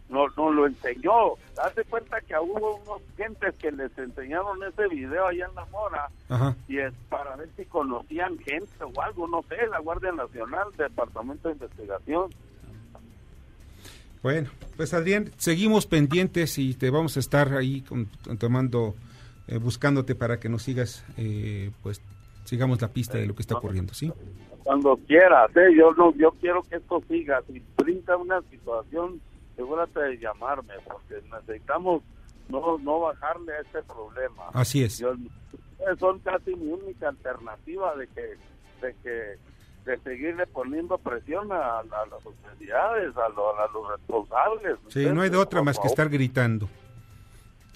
No, 0.09 0.27
no 0.39 0.51
lo 0.51 0.67
enseñó. 0.67 1.35
Hazte 1.63 1.85
cuenta 1.85 2.19
que 2.23 2.35
hubo 2.39 2.77
unos 2.77 3.03
gentes 3.17 3.55
que 3.57 3.71
les 3.71 3.97
enseñaron 3.99 4.63
ese 4.65 4.89
video 4.89 5.27
allá 5.27 5.47
en 5.47 5.55
La 5.55 5.67
Mora 5.67 6.09
Ajá. 6.31 6.57
y 6.67 6.79
es 6.79 6.95
para 7.11 7.37
ver 7.37 7.51
si 7.59 7.67
conocían 7.67 8.39
gente 8.39 8.73
o 8.83 9.03
algo, 9.03 9.29
no 9.29 9.43
sé, 9.51 9.57
la 9.71 9.81
Guardia 9.81 10.11
Nacional, 10.13 10.69
Departamento 10.79 11.49
de 11.49 11.55
Investigación. 11.55 12.31
Bueno, 14.23 14.49
pues 14.77 14.95
Adrián, 14.95 15.31
seguimos 15.37 15.87
pendientes 15.87 16.57
y 16.59 16.73
te 16.75 16.89
vamos 16.89 17.17
a 17.19 17.21
estar 17.21 17.53
ahí 17.55 17.83
con- 17.83 18.07
tomando, 18.39 18.95
eh, 19.49 19.59
buscándote 19.59 20.15
para 20.15 20.39
que 20.39 20.49
nos 20.49 20.63
sigas, 20.63 21.05
eh, 21.17 21.71
pues 21.83 22.01
sigamos 22.45 22.81
la 22.81 22.89
pista 22.89 23.19
de 23.19 23.27
lo 23.27 23.35
que 23.35 23.43
está 23.43 23.57
ocurriendo, 23.59 23.93
¿sí? 23.95 24.13
cuando 24.65 24.97
quieras, 25.07 25.51
¿eh? 25.57 25.75
yo 25.75 25.93
no, 25.93 26.15
yo 26.17 26.31
quiero 26.41 26.63
que 26.63 26.77
esto 26.77 27.03
siga. 27.09 27.41
Si 27.47 27.63
brinda 27.79 28.17
una 28.19 28.43
situación, 28.51 29.19
asegúrate 29.55 29.99
de 30.01 30.19
llamarme, 30.19 30.75
porque 30.87 31.23
necesitamos 31.33 32.03
no 32.51 32.77
no 32.79 33.01
bajarle 33.01 33.53
a 33.55 33.61
este 33.63 33.83
problema. 33.85 34.45
Así 34.53 34.83
es. 34.85 34.99
Yo- 34.99 35.15
son 35.99 36.19
casi 36.19 36.55
mi 36.57 36.71
única 36.73 37.09
alternativa 37.09 37.95
de 37.97 38.09
que 38.09 38.21
de 38.87 38.95
que 39.03 39.91
de 39.91 39.99
seguirle 40.05 40.47
poniendo 40.47 40.99
presión 40.99 41.51
a, 41.51 41.79
a 41.79 41.83
las 41.85 42.27
autoridades, 42.27 43.17
a, 43.17 43.29
lo- 43.31 43.59
a 43.59 43.69
los 43.73 43.89
responsables. 43.99 44.77
Sí, 44.89 45.07
no 45.07 45.23
hay 45.23 45.31
de 45.31 45.39
otra 45.39 45.63
más 45.63 45.79
que 45.79 45.87
estar 45.87 46.11
gritando. 46.11 46.69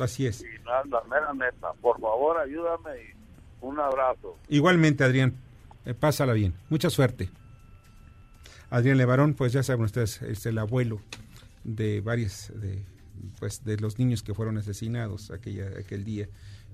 Así 0.02 0.26
es. 0.26 0.42
Y 0.42 0.64
la, 0.64 0.82
la 0.84 1.02
mera 1.04 1.32
neta, 1.32 1.72
por 1.80 2.00
favor, 2.00 2.38
ayúdame 2.38 2.90
y 3.02 3.64
un 3.64 3.78
abrazo. 3.78 4.36
Igualmente, 4.48 5.04
Adrián, 5.04 5.34
eh, 5.84 5.94
pásala 5.94 6.32
bien. 6.32 6.54
Mucha 6.68 6.90
suerte. 6.90 7.30
Adrián 8.70 8.98
Levarón, 8.98 9.34
pues 9.34 9.52
ya 9.52 9.62
saben 9.62 9.84
ustedes, 9.84 10.22
es 10.22 10.46
el 10.46 10.58
abuelo 10.58 11.00
de 11.62 12.00
varios 12.00 12.50
de, 12.54 12.84
pues, 13.38 13.64
de 13.64 13.76
los 13.76 13.98
niños 13.98 14.22
que 14.22 14.34
fueron 14.34 14.56
asesinados 14.58 15.30
aquella, 15.30 15.66
aquel 15.78 16.04
día 16.04 16.28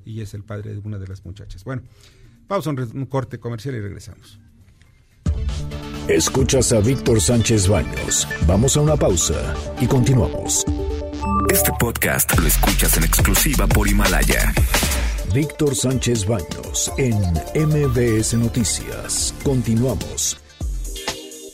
y 0.04 0.20
es 0.20 0.32
el 0.32 0.44
padre 0.44 0.72
de 0.72 0.78
una 0.78 0.98
de 0.98 1.08
las 1.08 1.24
muchachas. 1.24 1.64
Bueno, 1.64 1.82
pausa 2.46 2.70
un, 2.70 2.78
un 2.80 3.06
corte 3.06 3.38
comercial 3.38 3.74
y 3.74 3.80
regresamos. 3.80 4.40
Escuchas 6.08 6.72
a 6.72 6.80
Víctor 6.80 7.20
Sánchez 7.20 7.68
Baños. 7.68 8.26
Vamos 8.46 8.76
a 8.76 8.80
una 8.80 8.96
pausa 8.96 9.54
y 9.78 9.86
continuamos. 9.86 10.64
Este 11.50 11.72
podcast 11.78 12.38
lo 12.38 12.46
escuchas 12.46 12.96
en 12.96 13.04
exclusiva 13.04 13.66
por 13.66 13.88
Himalaya. 13.88 14.52
Víctor 15.34 15.74
Sánchez 15.74 16.26
Baños 16.26 16.92
en 16.96 17.16
MBS 17.54 18.34
Noticias. 18.34 19.34
Continuamos. 19.42 20.38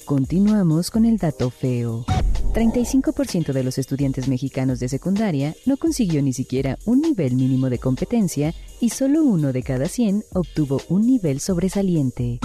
Continuamos 0.04 0.90
con 0.90 1.04
el 1.04 1.16
dato 1.16 1.50
feo. 1.50 2.04
35% 2.52 3.52
de 3.52 3.64
los 3.64 3.78
estudiantes 3.78 4.28
mexicanos 4.28 4.78
de 4.78 4.88
secundaria 4.88 5.54
no 5.66 5.76
consiguió 5.76 6.22
ni 6.22 6.32
siquiera 6.32 6.78
un 6.84 7.00
nivel 7.00 7.34
mínimo 7.34 7.70
de 7.70 7.78
competencia 7.78 8.54
y 8.80 8.90
solo 8.90 9.22
uno 9.22 9.52
de 9.52 9.62
cada 9.62 9.88
100 9.88 10.24
obtuvo 10.34 10.80
un 10.88 11.06
nivel 11.06 11.40
sobresaliente. 11.40 12.38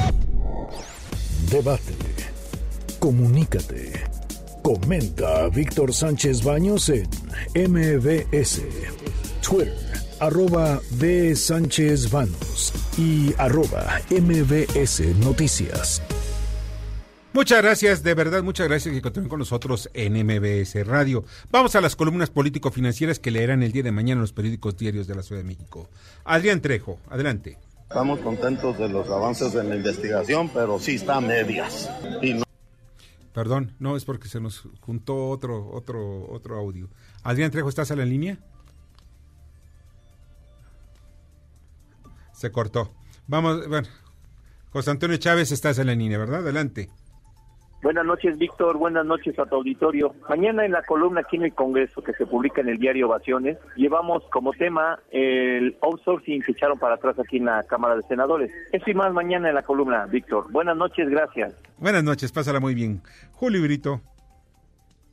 Debate. 1.51 1.93
Comunícate. 2.99 4.09
Comenta 4.74 5.45
a 5.45 5.49
Víctor 5.49 5.91
Sánchez 5.91 6.43
Baños 6.43 6.89
en 6.89 7.07
MBS. 7.55 8.61
Twitter, 9.41 9.74
arroba 10.20 10.80
B. 10.91 11.36
Sánchez 11.36 12.11
Baños 12.11 12.72
y 12.95 13.34
arroba 13.39 13.99
MBS 14.11 14.99
Noticias. 15.26 16.03
Muchas 17.34 17.63
gracias, 17.63 18.03
de 18.03 18.13
verdad, 18.13 18.43
muchas 18.43 18.67
gracias 18.67 18.93
que 18.93 19.01
continúen 19.01 19.30
con 19.30 19.39
nosotros 19.39 19.89
en 19.95 20.13
MBS 20.24 20.86
Radio. 20.86 21.26
Vamos 21.49 21.76
a 21.76 21.82
las 21.82 21.95
columnas 21.95 22.30
político-financieras 22.30 23.17
que 23.17 23.32
leerán 23.32 23.63
el 23.63 23.72
día 23.72 23.82
de 23.82 23.91
mañana 23.91 24.20
en 24.20 24.22
los 24.22 24.34
periódicos 24.34 24.78
diarios 24.78 25.07
de 25.07 25.15
la 25.15 25.24
Ciudad 25.24 25.41
de 25.41 25.47
México. 25.47 25.89
Adrián 26.26 26.61
Trejo, 26.61 26.99
adelante. 27.09 27.57
Estamos 27.89 28.20
contentos 28.20 28.78
de 28.78 28.88
los 28.88 29.09
avances 29.09 29.55
en 29.55 29.67
la 29.70 29.76
investigación, 29.78 30.47
pero 30.53 30.78
sí 30.80 30.93
está 30.93 31.15
a 31.15 31.22
medias. 31.22 31.89
Y 32.22 32.36
no- 32.36 32.43
Perdón, 33.40 33.74
no 33.80 33.96
es 33.96 34.04
porque 34.04 34.28
se 34.28 34.42
nos 34.42 34.68
juntó 34.82 35.30
otro, 35.30 35.70
otro, 35.72 36.30
otro 36.30 36.58
audio. 36.58 36.90
Adrián 37.24 37.52
Trejo, 37.52 37.70
¿estás 37.70 37.90
a 37.90 37.96
la 37.96 38.04
línea? 38.04 38.38
Se 42.34 42.52
cortó. 42.52 42.94
Vamos, 43.28 43.66
bueno, 43.70 43.88
José 44.72 44.92
Antonio 44.92 45.16
Chávez, 45.16 45.54
estás 45.54 45.80
en 45.80 45.88
la 45.88 45.96
línea, 45.96 46.18
¿verdad? 46.18 46.40
Adelante. 46.42 46.90
Buenas 47.82 48.05
noches, 48.05 48.38
Víctor. 48.38 48.77
Buenas 48.77 49.05
noches 49.05 49.39
a 49.39 49.45
tu 49.45 49.55
auditorio. 49.55 50.13
Mañana 50.27 50.65
en 50.65 50.73
la 50.73 50.84
columna 50.84 51.21
aquí 51.21 51.38
en 51.38 51.43
el 51.43 51.53
Congreso, 51.53 52.03
que 52.03 52.11
se 52.13 52.25
publica 52.25 52.59
en 52.59 52.67
el 52.67 52.77
diario 52.77 53.07
Ovaciones, 53.07 53.57
llevamos 53.77 54.21
como 54.32 54.51
tema 54.51 54.99
el 55.11 55.77
outsourcing 55.82 56.41
que 56.41 56.51
echaron 56.51 56.77
para 56.77 56.95
atrás 56.95 57.17
aquí 57.19 57.38
en 57.38 57.45
la 57.45 57.63
Cámara 57.63 57.95
de 57.95 58.03
Senadores. 58.03 58.51
Eso 58.73 58.89
y 58.89 58.93
más 58.93 59.13
mañana 59.13 59.47
en 59.47 59.55
la 59.55 59.63
columna, 59.63 60.05
Víctor. 60.07 60.51
Buenas 60.51 60.75
noches, 60.75 61.09
gracias. 61.09 61.55
Buenas 61.77 62.03
noches, 62.03 62.34
pásala 62.34 62.59
muy 62.59 62.75
bien. 62.75 63.01
Julio 63.32 63.61
Brito. 63.61 64.01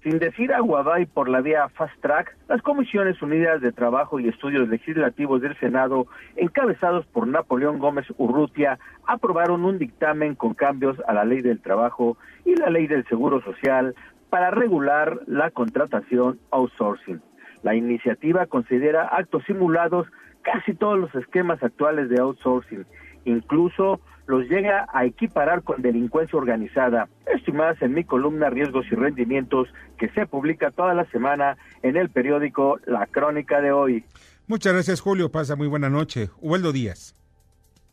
Sin 0.07 0.21
decir 0.21 0.55
aguabay 0.55 1.07
por 1.07 1.29
la 1.29 1.41
vía 1.41 1.69
Fast 1.71 2.01
Track, 2.01 2.37
las 2.49 2.63
Comisiones 2.63 3.21
Unidas 3.23 3.61
de 3.61 3.73
Trabajo 3.73 4.21
y 4.21 4.29
Estudios 4.29 4.69
Legislativos 4.69 5.43
del 5.43 5.59
Senado, 5.59 6.07
encabezados 6.37 7.05
por 7.07 7.27
Napoleón 7.27 7.81
Gómez 7.81 8.07
Urrutia, 8.17 8.79
aprobaron 9.05 9.65
un 9.65 9.81
dictamen 9.81 10.37
con 10.37 10.55
cambios 10.55 10.97
a 11.09 11.13
la 11.13 11.25
Ley 11.25 11.43
del 11.43 11.61
Trabajo 11.61 12.17
y 12.45 12.55
la 12.55 12.71
Ley 12.71 12.87
del 12.87 13.05
Seguro 13.09 13.43
Social 13.43 13.97
para 14.31 14.53
regular 14.53 15.23
la 15.27 15.51
contratación 15.51 16.39
outsourcing. 16.53 17.21
La 17.65 17.75
iniciativa 17.75 18.47
considera 18.47 19.09
actos 19.09 19.43
simulados 19.45 20.07
casi 20.43 20.73
todos 20.75 21.01
los 21.01 21.13
esquemas 21.17 21.61
actuales 21.65 22.09
de 22.11 22.21
outsourcing, 22.21 22.87
incluso 23.27 24.01
los 24.27 24.49
llega 24.49 24.87
a 24.93 25.05
equiparar 25.05 25.63
con 25.63 25.83
delincuencia 25.83 26.39
organizada. 26.39 27.09
Esto 27.27 27.51
y 27.51 27.55
más 27.55 27.81
en 27.83 27.95
mi 27.95 28.05
columna 28.05 28.51
Riesgos 28.51 28.87
y 28.91 28.95
Rendimientos 28.95 29.69
que 29.99 30.09
se 30.11 30.27
publica 30.27 30.71
toda 30.71 30.95
la 30.95 31.05
semana 31.11 31.57
en 31.83 31.97
el 31.97 32.11
periódico 32.11 32.81
La 32.87 33.07
Crónica 33.07 33.61
de 33.61 33.73
hoy. 33.73 34.05
Muchas 34.49 34.73
gracias, 34.73 35.01
Julio. 35.01 35.31
Pasa 35.31 35.57
muy 35.57 35.69
buena 35.69 35.91
noche. 35.91 36.31
Hueldo 36.41 36.73
Díaz. 36.73 37.15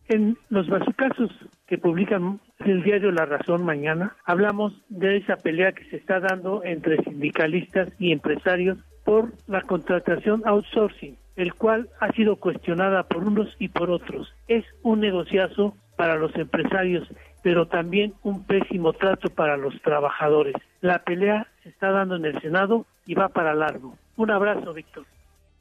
En 0.07 0.37
los 0.49 0.67
bazucazos 0.67 1.31
que 1.65 1.77
publican 1.77 2.39
el 2.59 2.83
diario 2.83 3.11
La 3.11 3.25
Razón 3.25 3.63
mañana, 3.63 4.15
hablamos 4.25 4.73
de 4.89 5.17
esa 5.17 5.37
pelea 5.37 5.71
que 5.71 5.85
se 5.85 5.95
está 5.95 6.19
dando 6.19 6.63
entre 6.63 7.01
sindicalistas 7.03 7.89
y 7.99 8.11
empresarios 8.11 8.77
por 9.05 9.33
la 9.47 9.61
contratación 9.61 10.43
outsourcing, 10.45 11.17
el 11.35 11.53
cual 11.53 11.89
ha 11.99 12.11
sido 12.11 12.35
cuestionada 12.37 13.03
por 13.03 13.23
unos 13.23 13.53
y 13.59 13.69
por 13.69 13.89
otros. 13.89 14.33
Es 14.47 14.65
un 14.83 14.99
negociazo 14.99 15.75
para 15.95 16.15
los 16.15 16.33
empresarios, 16.35 17.07
pero 17.43 17.67
también 17.67 18.13
un 18.23 18.45
pésimo 18.45 18.93
trato 18.93 19.29
para 19.29 19.57
los 19.57 19.79
trabajadores. 19.81 20.55
La 20.81 21.03
pelea 21.03 21.47
se 21.63 21.69
está 21.69 21.91
dando 21.91 22.15
en 22.15 22.25
el 22.25 22.41
Senado 22.41 22.85
y 23.05 23.15
va 23.15 23.29
para 23.29 23.53
largo. 23.53 23.95
Un 24.17 24.31
abrazo, 24.31 24.73
Víctor. 24.73 25.05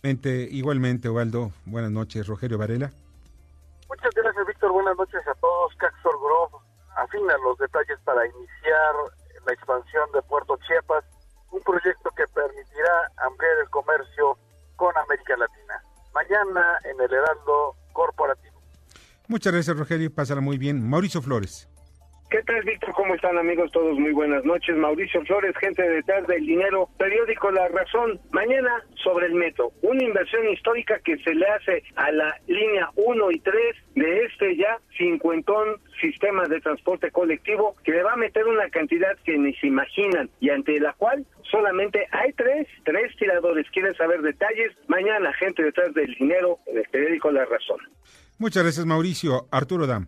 Mente- 0.03 0.49
Igualmente, 0.51 1.09
Waldo. 1.09 1.53
Buenas 1.65 1.91
noches, 1.91 2.27
Rogelio 2.27 2.59
Varela. 2.59 2.91
Muchas 3.89 4.11
gracias, 4.15 4.47
Víctor. 4.47 4.73
Buenas 4.73 4.97
noches 4.97 5.21
a 5.29 5.35
todos. 5.35 5.75
Caxor 5.77 6.19
Grove 6.19 6.65
afina 6.97 7.35
los 7.45 7.57
detalles 7.59 7.99
para 8.05 8.27
iniciar 8.27 8.95
la 9.47 9.53
expansión 9.53 10.05
de 10.15 10.23
Puerto 10.23 10.59
Chiapas, 10.67 11.05
un 11.51 11.61
proyecto 11.63 12.11
que 12.17 12.25
permitirá 12.35 13.11
ampliar 13.27 13.53
el 13.63 13.69
comercio 13.71 14.37
con 14.77 14.97
América 14.97 15.37
Latina. 15.37 15.62
Mañana 16.15 16.79
en 16.85 17.01
el 17.01 17.13
Heraldo 17.13 17.77
Corporativo. 17.93 18.61
Muchas 19.29 19.53
gracias, 19.53 19.77
Rogelio. 19.77 20.15
Pásala 20.15 20.41
muy 20.41 20.59
bien. 20.59 20.89
Mauricio 20.89 21.23
Flores. 21.23 21.69
¿Qué 22.33 22.43
tal, 22.45 22.63
Víctor? 22.63 22.95
¿Cómo 22.95 23.15
están, 23.15 23.37
amigos? 23.37 23.71
Todos 23.73 23.99
muy 23.99 24.13
buenas 24.13 24.43
noches. 24.47 24.75
Mauricio 24.75 25.23
Flores, 25.27 25.55
gente 25.61 25.83
detrás 25.83 26.27
del 26.27 26.47
dinero, 26.47 26.89
periódico 26.97 27.51
La 27.51 27.69
Razón. 27.69 28.19
Mañana 28.31 28.71
sobre 29.05 29.27
el 29.27 29.35
metro, 29.35 29.71
una 29.83 30.03
inversión 30.03 30.49
histórica 30.49 30.99
que 31.05 31.19
se 31.19 31.35
le 31.35 31.47
hace 31.47 31.83
a 31.95 32.11
la 32.11 32.35
línea 32.47 32.89
1 32.97 33.31
y 33.33 33.39
3 33.39 33.55
de 33.97 34.25
este 34.25 34.57
ya 34.57 34.79
cincuentón 34.97 35.77
sistema 36.01 36.49
de 36.49 36.63
transporte 36.63 37.11
colectivo 37.11 37.77
que 37.85 37.93
le 37.93 38.03
va 38.03 38.15
a 38.15 38.17
meter 38.17 38.47
una 38.47 38.71
cantidad 38.71 39.15
que 39.27 39.37
ni 39.37 39.53
se 39.57 39.67
imaginan 39.67 40.31
y 40.41 40.49
ante 40.49 40.81
la 40.81 40.95
cual 40.95 41.27
solamente 41.51 42.07
hay 42.13 42.33
tres, 42.33 42.67
tres 42.85 43.15
tiradores. 43.19 43.67
¿Quieren 43.73 43.95
saber 43.95 44.23
detalles? 44.23 44.73
Mañana, 44.89 45.35
gente 45.35 45.63
detrás 45.63 45.93
del 45.93 46.15
dinero 46.15 46.61
en 46.65 46.79
el 46.79 46.85
periódico 46.85 47.31
La 47.31 47.45
Razón. 47.45 47.81
Muchas 48.39 48.63
gracias, 48.63 48.87
Mauricio. 48.87 49.49
Arturo 49.51 49.87
Dam. 49.87 50.07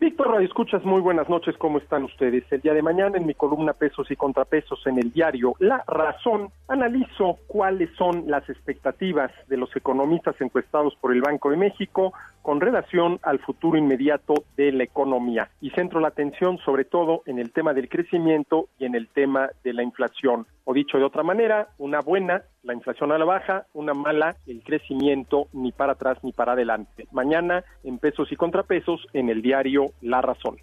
Víctor 0.00 0.28
Radio 0.28 0.46
Escuchas, 0.46 0.84
muy 0.84 1.00
buenas 1.00 1.28
noches, 1.28 1.56
¿cómo 1.58 1.78
están 1.78 2.04
ustedes? 2.04 2.44
El 2.52 2.60
día 2.60 2.72
de 2.72 2.82
mañana 2.82 3.16
en 3.16 3.26
mi 3.26 3.34
columna 3.34 3.72
Pesos 3.72 4.08
y 4.12 4.14
Contrapesos 4.14 4.86
en 4.86 4.96
el 4.96 5.12
diario 5.12 5.54
La 5.58 5.82
Razón, 5.88 6.52
analizo 6.68 7.38
cuáles 7.48 7.90
son 7.96 8.22
las 8.28 8.48
expectativas 8.48 9.32
de 9.48 9.56
los 9.56 9.74
economistas 9.74 10.40
encuestados 10.40 10.94
por 11.00 11.12
el 11.12 11.20
Banco 11.20 11.50
de 11.50 11.56
México 11.56 12.12
con 12.42 12.60
relación 12.60 13.18
al 13.22 13.38
futuro 13.40 13.78
inmediato 13.78 14.34
de 14.56 14.72
la 14.72 14.84
economía 14.84 15.50
y 15.60 15.70
centro 15.70 16.00
la 16.00 16.08
atención 16.08 16.58
sobre 16.64 16.84
todo 16.84 17.22
en 17.26 17.38
el 17.38 17.52
tema 17.52 17.72
del 17.74 17.88
crecimiento 17.88 18.68
y 18.78 18.84
en 18.84 18.94
el 18.94 19.08
tema 19.08 19.50
de 19.64 19.72
la 19.72 19.82
inflación. 19.82 20.46
O 20.64 20.74
dicho 20.74 20.98
de 20.98 21.04
otra 21.04 21.22
manera, 21.22 21.68
una 21.78 22.00
buena, 22.00 22.42
la 22.62 22.74
inflación 22.74 23.12
a 23.12 23.18
la 23.18 23.24
baja, 23.24 23.66
una 23.72 23.94
mala, 23.94 24.36
el 24.46 24.62
crecimiento 24.62 25.48
ni 25.52 25.72
para 25.72 25.92
atrás 25.92 26.18
ni 26.22 26.32
para 26.32 26.52
adelante. 26.52 27.06
Mañana 27.12 27.64
en 27.84 27.98
pesos 27.98 28.30
y 28.32 28.36
contrapesos 28.36 29.06
en 29.12 29.28
el 29.28 29.42
diario 29.42 29.92
La 30.02 30.20
Razón. 30.20 30.56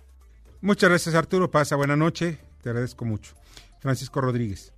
Muchas 0.61 0.89
gracias, 0.89 1.15
Arturo. 1.15 1.49
Pasa 1.49 1.76
buena 1.76 1.95
noche. 1.95 2.38
Te 2.61 2.69
agradezco 2.69 3.05
mucho. 3.05 3.36
Francisco 3.80 4.21
Rodríguez. 4.21 4.74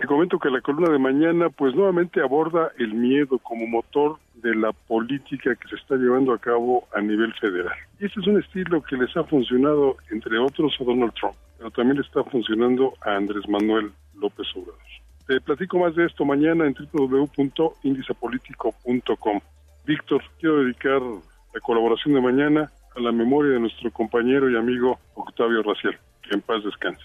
Te 0.00 0.06
comento 0.06 0.38
que 0.38 0.48
la 0.48 0.62
columna 0.62 0.90
de 0.90 0.98
mañana 0.98 1.50
pues 1.50 1.74
nuevamente 1.74 2.22
aborda 2.22 2.72
el 2.78 2.94
miedo 2.94 3.38
como 3.38 3.66
motor 3.66 4.16
de 4.36 4.54
la 4.54 4.72
política 4.72 5.54
que 5.54 5.68
se 5.68 5.76
está 5.76 5.96
llevando 5.96 6.32
a 6.32 6.38
cabo 6.38 6.88
a 6.94 7.02
nivel 7.02 7.34
federal. 7.34 7.76
Y 7.98 8.06
este 8.06 8.20
es 8.20 8.26
un 8.26 8.40
estilo 8.40 8.82
que 8.82 8.96
les 8.96 9.14
ha 9.14 9.24
funcionado, 9.24 9.98
entre 10.10 10.38
otros, 10.38 10.74
a 10.80 10.84
Donald 10.84 11.12
Trump, 11.12 11.34
pero 11.58 11.70
también 11.72 11.98
le 11.98 12.02
está 12.02 12.24
funcionando 12.24 12.94
a 13.02 13.16
Andrés 13.16 13.46
Manuel 13.46 13.92
López 14.14 14.46
Obrador. 14.56 14.80
Te 15.26 15.38
platico 15.42 15.78
más 15.78 15.94
de 15.94 16.06
esto 16.06 16.24
mañana 16.24 16.66
en 16.66 16.74
www.indicepolitico.com. 16.74 19.40
Víctor, 19.84 20.22
quiero 20.38 20.64
dedicar 20.64 21.02
la 21.02 21.60
colaboración 21.60 22.14
de 22.14 22.22
mañana 22.22 22.72
a 22.96 23.00
la 23.00 23.12
memoria 23.12 23.52
de 23.52 23.60
nuestro 23.60 23.90
compañero 23.90 24.48
y 24.48 24.56
amigo 24.56 24.98
Octavio 25.12 25.62
Raciel. 25.62 25.98
Que 26.22 26.36
en 26.36 26.40
paz 26.40 26.64
descanse. 26.64 27.04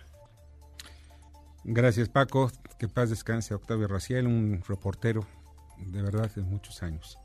Gracias, 1.65 2.07
Paco. 2.07 2.51
Que 2.80 2.88
paz 2.88 3.09
descanse 3.09 3.53
Octavio 3.53 3.88
Raciel, 3.88 4.28
un 4.28 4.61
reportero 4.67 5.26
de 5.78 6.01
verdad 6.01 6.30
de 6.36 6.41
muchos 6.41 6.84
años. 6.84 7.17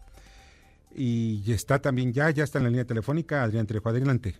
Y 0.94 1.42
está 1.52 1.78
también 1.80 2.12
ya, 2.12 2.30
ya 2.30 2.44
está 2.44 2.58
en 2.58 2.64
la 2.64 2.70
línea 2.70 2.84
telefónica 2.84 3.42
Adrián 3.42 3.66
Trejo. 3.66 3.88
Adelante. 3.88 4.34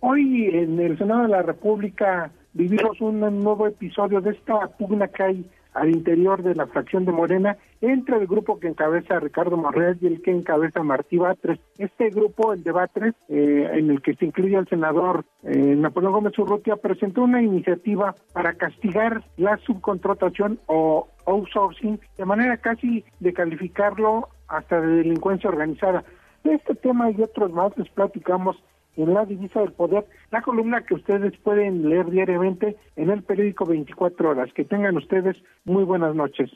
Hoy 0.00 0.46
en 0.52 0.78
el 0.78 0.96
Senado 0.98 1.22
de 1.22 1.28
la 1.28 1.42
República 1.42 2.30
vivimos 2.52 3.00
un 3.00 3.20
nuevo 3.20 3.66
episodio 3.66 4.20
de 4.20 4.30
esta 4.30 4.68
pugna 4.78 5.08
que 5.08 5.22
hay 5.22 5.50
al 5.74 5.90
interior 5.90 6.42
de 6.42 6.54
la 6.54 6.66
fracción 6.66 7.04
de 7.04 7.12
Morena 7.12 7.56
entre 7.80 8.16
el 8.16 8.26
grupo 8.26 8.58
que 8.58 8.68
encabeza 8.68 9.20
Ricardo 9.20 9.56
Monreal 9.56 9.98
y 10.00 10.06
el 10.06 10.22
que 10.22 10.30
encabeza 10.30 10.82
Martí 10.82 11.16
Batres. 11.16 11.58
Este 11.78 12.10
grupo, 12.10 12.52
el 12.52 12.62
de 12.62 12.72
Batres, 12.72 13.14
eh, 13.28 13.68
en 13.72 13.90
el 13.90 14.02
que 14.02 14.14
se 14.14 14.24
incluye 14.24 14.56
el 14.56 14.68
senador 14.68 15.24
eh, 15.44 15.56
Napoleón 15.56 16.12
Gómez 16.12 16.38
Urrutia, 16.38 16.76
presentó 16.76 17.22
una 17.22 17.42
iniciativa 17.42 18.14
para 18.32 18.54
castigar 18.54 19.22
la 19.36 19.56
subcontratación 19.58 20.58
o 20.66 21.08
outsourcing 21.26 22.00
de 22.16 22.24
manera 22.24 22.56
casi 22.56 23.04
de 23.20 23.32
calificarlo 23.32 24.28
hasta 24.48 24.80
de 24.80 24.96
delincuencia 24.98 25.50
organizada. 25.50 26.04
De 26.44 26.54
este 26.54 26.74
tema 26.74 27.10
y 27.10 27.20
otros 27.20 27.52
más 27.52 27.76
les 27.76 27.88
platicamos 27.90 28.56
en 28.96 29.14
la 29.14 29.24
divisa 29.24 29.60
del 29.60 29.72
poder, 29.72 30.06
la 30.32 30.42
columna 30.42 30.84
que 30.84 30.94
ustedes 30.94 31.36
pueden 31.38 31.88
leer 31.88 32.10
diariamente 32.10 32.76
en 32.96 33.10
el 33.10 33.22
periódico 33.22 33.64
24 33.64 34.30
horas. 34.30 34.52
Que 34.52 34.64
tengan 34.64 34.96
ustedes 34.96 35.36
muy 35.64 35.84
buenas 35.84 36.16
noches. 36.16 36.50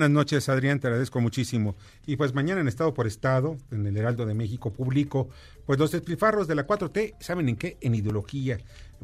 Buenas 0.00 0.14
noches, 0.14 0.48
Adrián, 0.48 0.80
te 0.80 0.86
agradezco 0.86 1.20
muchísimo. 1.20 1.76
Y 2.06 2.16
pues 2.16 2.32
mañana 2.32 2.62
en 2.62 2.68
Estado 2.68 2.94
por 2.94 3.06
Estado, 3.06 3.58
en 3.70 3.86
el 3.86 3.98
Heraldo 3.98 4.24
de 4.24 4.32
México, 4.32 4.72
publico 4.72 5.28
pues 5.66 5.78
los 5.78 5.90
despilfarros 5.90 6.48
de 6.48 6.54
la 6.54 6.66
4T, 6.66 7.16
¿saben 7.20 7.50
en 7.50 7.56
qué? 7.56 7.76
En 7.82 7.94
ideología. 7.94 8.56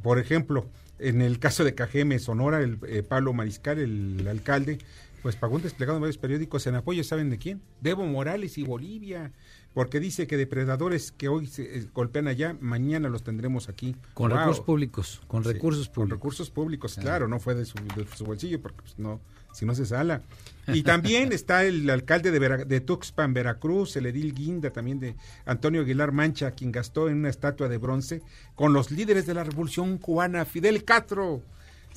Por 0.03 0.19
ejemplo, 0.19 0.71
en 0.99 1.21
el 1.21 1.39
caso 1.39 1.65
de 1.65 1.75
Cajeme, 1.75 2.19
Sonora, 2.19 2.63
el 2.63 2.79
eh, 2.89 3.03
Pablo 3.03 3.35
Mariscal, 3.35 3.79
el 3.79 4.27
alcalde, 4.27 4.79
pues 5.21 5.37
pagó 5.37 5.57
un 5.57 5.63
desplegado 5.63 5.99
en 5.99 6.01
varios 6.01 6.17
periódicos 6.17 6.67
en 6.67 6.77
apoyo, 6.77 7.05
¿saben 7.05 7.29
de 7.29 7.37
quién? 7.37 7.61
De 7.83 7.91
Evo 7.91 8.07
Morales 8.07 8.57
y 8.57 8.63
Bolivia 8.63 9.33
porque 9.77 10.01
dice 10.01 10.27
que 10.27 10.39
depredadores 10.39 11.13
que 11.13 11.29
hoy 11.29 11.47
se 11.47 11.81
eh, 11.81 11.87
golpean 11.93 12.29
allá, 12.29 12.57
mañana 12.63 13.11
los 13.11 13.23
tendremos 13.23 13.69
aquí. 13.69 13.95
Con 14.15 14.31
recursos 14.31 14.65
públicos, 14.65 15.21
con 15.27 15.45
recursos 15.45 15.91
públicos. 15.91 15.95
Con 15.95 16.11
recursos 16.19 16.51
públicos, 16.51 16.97
claro, 16.99 17.29
no 17.29 17.39
fue 17.39 17.55
de 17.55 17.67
su, 17.67 17.77
bolsillo, 18.25 18.63
porque 18.63 18.81
pues, 18.81 18.99
no, 18.99 19.21
si 19.57 19.65
no 19.65 19.75
se 19.75 19.87
sala. 19.87 20.23
Y 20.69 20.83
también 20.83 21.33
está 21.33 21.65
el 21.65 21.89
alcalde 21.89 22.31
de, 22.31 22.81
Tuxpan, 22.81 23.33
Veracruz, 23.33 23.97
el 23.97 24.07
edil 24.07 24.35
Guinda, 24.35 24.71
también 24.71 24.99
de 24.99 25.17
Antonio 25.45 25.83
Aguilar 25.83 26.13
Mancha, 26.13 26.51
quien 26.51 26.73
gastó 26.73 27.09
en 27.09 27.19
una 27.19 27.29
estatua 27.29 27.69
de 27.69 27.79
bronce 27.79 28.21
con 28.55 28.73
los 28.73 28.91
líderes 28.91 29.27
de 29.27 29.35
la 29.35 29.45
revolución 29.45 29.99
cubana, 29.99 30.45
Fidel 30.45 30.85
Castro, 30.85 31.43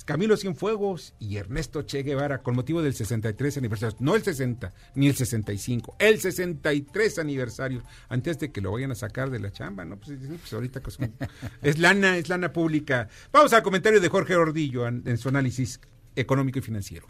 Camilo 0.05 0.38
Cienfuegos 0.38 1.14
y 1.20 1.38
Ernesto 1.38 1.82
Che 1.82 2.03
Guevara 2.03 2.41
con 2.41 2.55
motivo 2.55 2.82
del 2.82 2.93
63 2.93 3.57
aniversario, 3.57 3.97
no 3.99 4.16
el 4.16 4.24
60 4.24 4.74
ni 4.95 5.07
el 5.07 5.16
65, 5.16 5.95
el 5.99 6.20
63 6.20 7.20
aniversario, 7.20 7.84
antes 8.07 8.39
de 8.39 8.51
que 8.51 8.62
lo 8.62 8.72
vayan 8.72 8.91
a 8.91 8.95
sacar 8.95 9.30
de 9.30 9.39
la 9.39 9.51
chamba, 9.51 9.86
¿no? 9.86 9.97
Pues, 9.97 10.18
pues 10.18 10.53
ahorita 10.53 10.80
pues, 10.80 10.97
es 11.62 11.80
lana, 11.80 12.18
es 12.18 12.30
lana 12.30 12.53
pública. 12.53 13.10
Vamos 13.32 13.53
al 13.53 13.64
comentario 13.64 13.99
de 13.99 14.10
Jorge 14.10 14.36
Ordillo 14.36 14.88
en, 14.88 15.18
su 15.18 15.30
análisis 15.30 15.80
económico 16.16 16.60
y 16.60 16.62
financiero. 16.62 17.07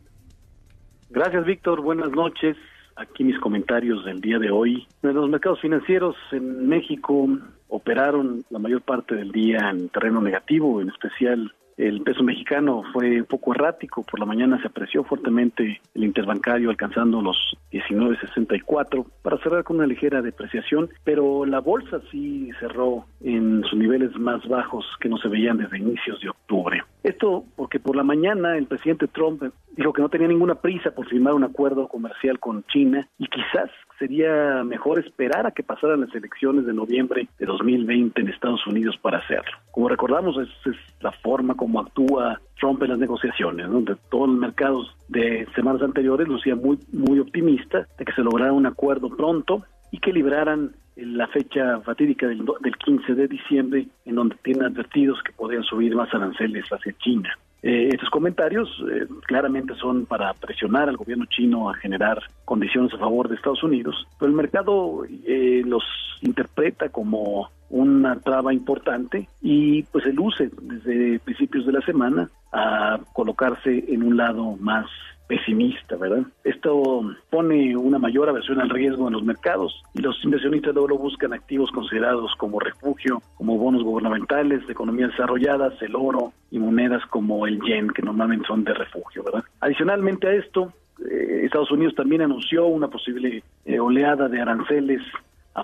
Gracias, 1.09 1.45
Víctor. 1.45 1.81
Buenas 1.81 2.11
noches. 2.11 2.55
Aquí 2.95 3.23
mis 3.23 3.39
comentarios 3.39 4.05
del 4.05 4.21
día 4.21 4.37
de 4.39 4.51
hoy. 4.51 4.87
Los 5.01 5.29
mercados 5.29 5.59
financieros 5.61 6.15
en 6.31 6.67
México 6.67 7.27
operaron 7.67 8.43
la 8.49 8.59
mayor 8.59 8.81
parte 8.81 9.15
del 9.15 9.31
día 9.31 9.69
en 9.69 9.89
terreno 9.89 10.21
negativo, 10.21 10.81
en 10.81 10.89
especial 10.89 11.51
el 11.79 12.01
peso 12.01 12.23
mexicano 12.23 12.83
fue 12.91 13.21
un 13.21 13.25
poco 13.25 13.53
errático, 13.53 14.03
por 14.03 14.19
la 14.19 14.25
mañana 14.25 14.59
se 14.59 14.67
apreció 14.67 15.05
fuertemente 15.05 15.79
el 15.95 16.03
interbancario 16.03 16.69
alcanzando 16.69 17.21
los 17.21 17.37
19.64 17.71 19.05
para 19.21 19.37
cerrar 19.37 19.63
con 19.63 19.77
una 19.77 19.87
ligera 19.87 20.21
depreciación, 20.21 20.89
pero 21.05 21.45
la 21.45 21.61
bolsa 21.61 22.01
sí 22.11 22.49
cerró 22.59 23.05
en 23.21 23.63
sus 23.63 23.79
niveles 23.79 24.13
más 24.19 24.45
bajos 24.49 24.85
que 24.99 25.07
no 25.07 25.17
se 25.19 25.29
veían 25.29 25.57
desde 25.57 25.77
inicios 25.77 26.19
de 26.19 26.29
octubre. 26.29 26.83
Esto 27.01 27.45
porque 27.55 27.79
por 27.79 27.95
la 27.95 28.03
mañana 28.03 28.57
el 28.57 28.65
presidente 28.65 29.07
Trump 29.07 29.41
dijo 29.79 29.93
que 29.93 30.01
no 30.01 30.09
tenía 30.09 30.27
ninguna 30.27 30.55
prisa 30.55 30.91
por 30.91 31.07
firmar 31.07 31.33
un 31.33 31.45
acuerdo 31.45 31.87
comercial 31.87 32.37
con 32.37 32.65
China 32.65 33.07
y 33.17 33.27
quizás 33.27 33.71
sería 33.97 34.61
mejor 34.65 34.99
esperar 34.99 35.47
a 35.47 35.51
que 35.51 35.63
pasaran 35.63 36.01
las 36.01 36.13
elecciones 36.13 36.65
de 36.65 36.73
noviembre 36.73 37.29
de 37.39 37.45
2020 37.45 38.19
en 38.19 38.27
Estados 38.27 38.67
Unidos 38.67 38.97
para 39.01 39.19
hacerlo. 39.19 39.57
Como 39.71 39.87
recordamos, 39.87 40.35
esa 40.37 40.69
es 40.69 40.75
la 40.99 41.13
forma 41.13 41.55
como 41.55 41.79
actúa 41.79 42.41
Trump 42.59 42.83
en 42.83 42.89
las 42.89 42.99
negociaciones, 42.99 43.69
donde 43.69 43.95
todos 44.11 44.27
los 44.27 44.37
mercados 44.37 44.93
de 45.07 45.47
semanas 45.55 45.81
anteriores 45.81 46.27
lucía 46.27 46.57
muy, 46.57 46.77
muy 46.91 47.19
optimista 47.19 47.87
de 47.97 48.03
que 48.03 48.11
se 48.11 48.21
lograra 48.21 48.51
un 48.51 48.65
acuerdo 48.65 49.09
pronto 49.15 49.63
y 49.91 49.99
que 49.99 50.11
libraran 50.11 50.73
la 50.97 51.27
fecha 51.27 51.79
fatídica 51.85 52.27
del, 52.27 52.45
del 52.59 52.75
15 52.75 53.15
de 53.15 53.27
diciembre, 53.29 53.87
en 54.03 54.15
donde 54.15 54.35
tienen 54.43 54.65
advertidos 54.65 55.23
que 55.23 55.31
podrían 55.31 55.63
subir 55.63 55.95
más 55.95 56.13
aranceles 56.13 56.65
hacia 56.69 56.91
China. 56.97 57.29
Eh, 57.61 57.89
estos 57.91 58.09
comentarios 58.09 58.69
eh, 58.89 59.05
claramente 59.27 59.75
son 59.75 60.05
para 60.05 60.33
presionar 60.33 60.87
al 60.87 60.97
gobierno 60.97 61.25
chino 61.25 61.69
a 61.69 61.75
generar 61.75 62.21
condiciones 62.45 62.93
a 62.93 62.97
favor 62.97 63.27
de 63.27 63.35
Estados 63.35 63.63
Unidos, 63.63 64.07
pero 64.17 64.29
el 64.29 64.35
mercado 64.35 65.03
eh, 65.25 65.61
los 65.65 65.83
interpreta 66.21 66.89
como 66.89 67.49
una 67.69 68.19
traba 68.19 68.53
importante 68.53 69.27
y 69.41 69.83
pues 69.83 70.03
se 70.05 70.13
luce 70.13 70.49
desde 70.61 71.19
principios 71.19 71.65
de 71.65 71.73
la 71.73 71.81
semana 71.81 72.29
a 72.51 72.99
colocarse 73.13 73.85
en 73.89 74.03
un 74.03 74.17
lado 74.17 74.55
más 74.59 74.87
pesimista, 75.29 75.95
¿verdad? 75.95 76.23
Esto 76.43 77.03
pone 77.29 77.77
una 77.77 77.99
mayor 77.99 78.27
aversión 78.27 78.59
al 78.59 78.69
riesgo 78.71 79.07
en 79.07 79.13
los 79.13 79.23
mercados 79.23 79.83
y 79.93 80.01
los 80.01 80.17
inversionistas 80.25 80.75
oro 80.75 80.97
buscan 80.97 81.33
activos 81.33 81.69
considerados 81.71 82.33
como 82.35 82.59
refugio, 82.59 83.21
como 83.35 83.55
bonos 83.55 83.83
gubernamentales 83.83 84.65
de 84.65 84.73
economías 84.73 85.11
desarrolladas, 85.11 85.79
el 85.83 85.95
oro 85.95 86.33
y 86.49 86.57
monedas 86.57 87.05
como 87.11 87.45
el 87.45 87.61
yen, 87.61 87.89
que 87.89 88.01
normalmente 88.01 88.47
son 88.47 88.63
de 88.63 88.73
refugio, 88.73 89.23
¿verdad? 89.23 89.43
Adicionalmente 89.59 90.27
a 90.27 90.33
esto, 90.33 90.73
eh, 91.07 91.41
Estados 91.43 91.69
Unidos 91.69 91.93
también 91.93 92.23
anunció 92.23 92.65
una 92.65 92.87
posible 92.87 93.43
eh, 93.65 93.79
oleada 93.79 94.29
de 94.29 94.41
aranceles 94.41 95.03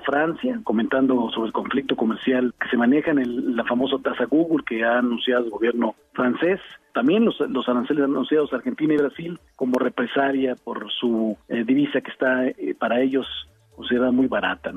Francia, 0.01 0.59
comentando 0.63 1.29
sobre 1.31 1.47
el 1.47 1.53
conflicto 1.53 1.95
comercial 1.95 2.53
que 2.59 2.69
se 2.69 2.77
maneja 2.77 3.11
en 3.11 3.55
la 3.55 3.63
famosa 3.63 3.97
tasa 4.03 4.25
Google 4.25 4.63
que 4.65 4.83
ha 4.83 4.99
anunciado 4.99 5.45
el 5.45 5.51
gobierno 5.51 5.95
francés. 6.13 6.59
También 6.93 7.25
los, 7.25 7.39
los 7.39 7.67
aranceles 7.67 8.03
anunciados 8.03 8.53
a 8.53 8.57
Argentina 8.57 8.93
y 8.93 8.97
Brasil 8.97 9.39
como 9.55 9.79
represalia 9.79 10.55
por 10.55 10.91
su 10.91 11.37
eh, 11.49 11.63
divisa 11.63 12.01
que 12.01 12.11
está 12.11 12.47
eh, 12.47 12.75
para 12.77 13.01
ellos 13.01 13.27
considerada 13.75 14.11
muy 14.11 14.27
barata. 14.27 14.71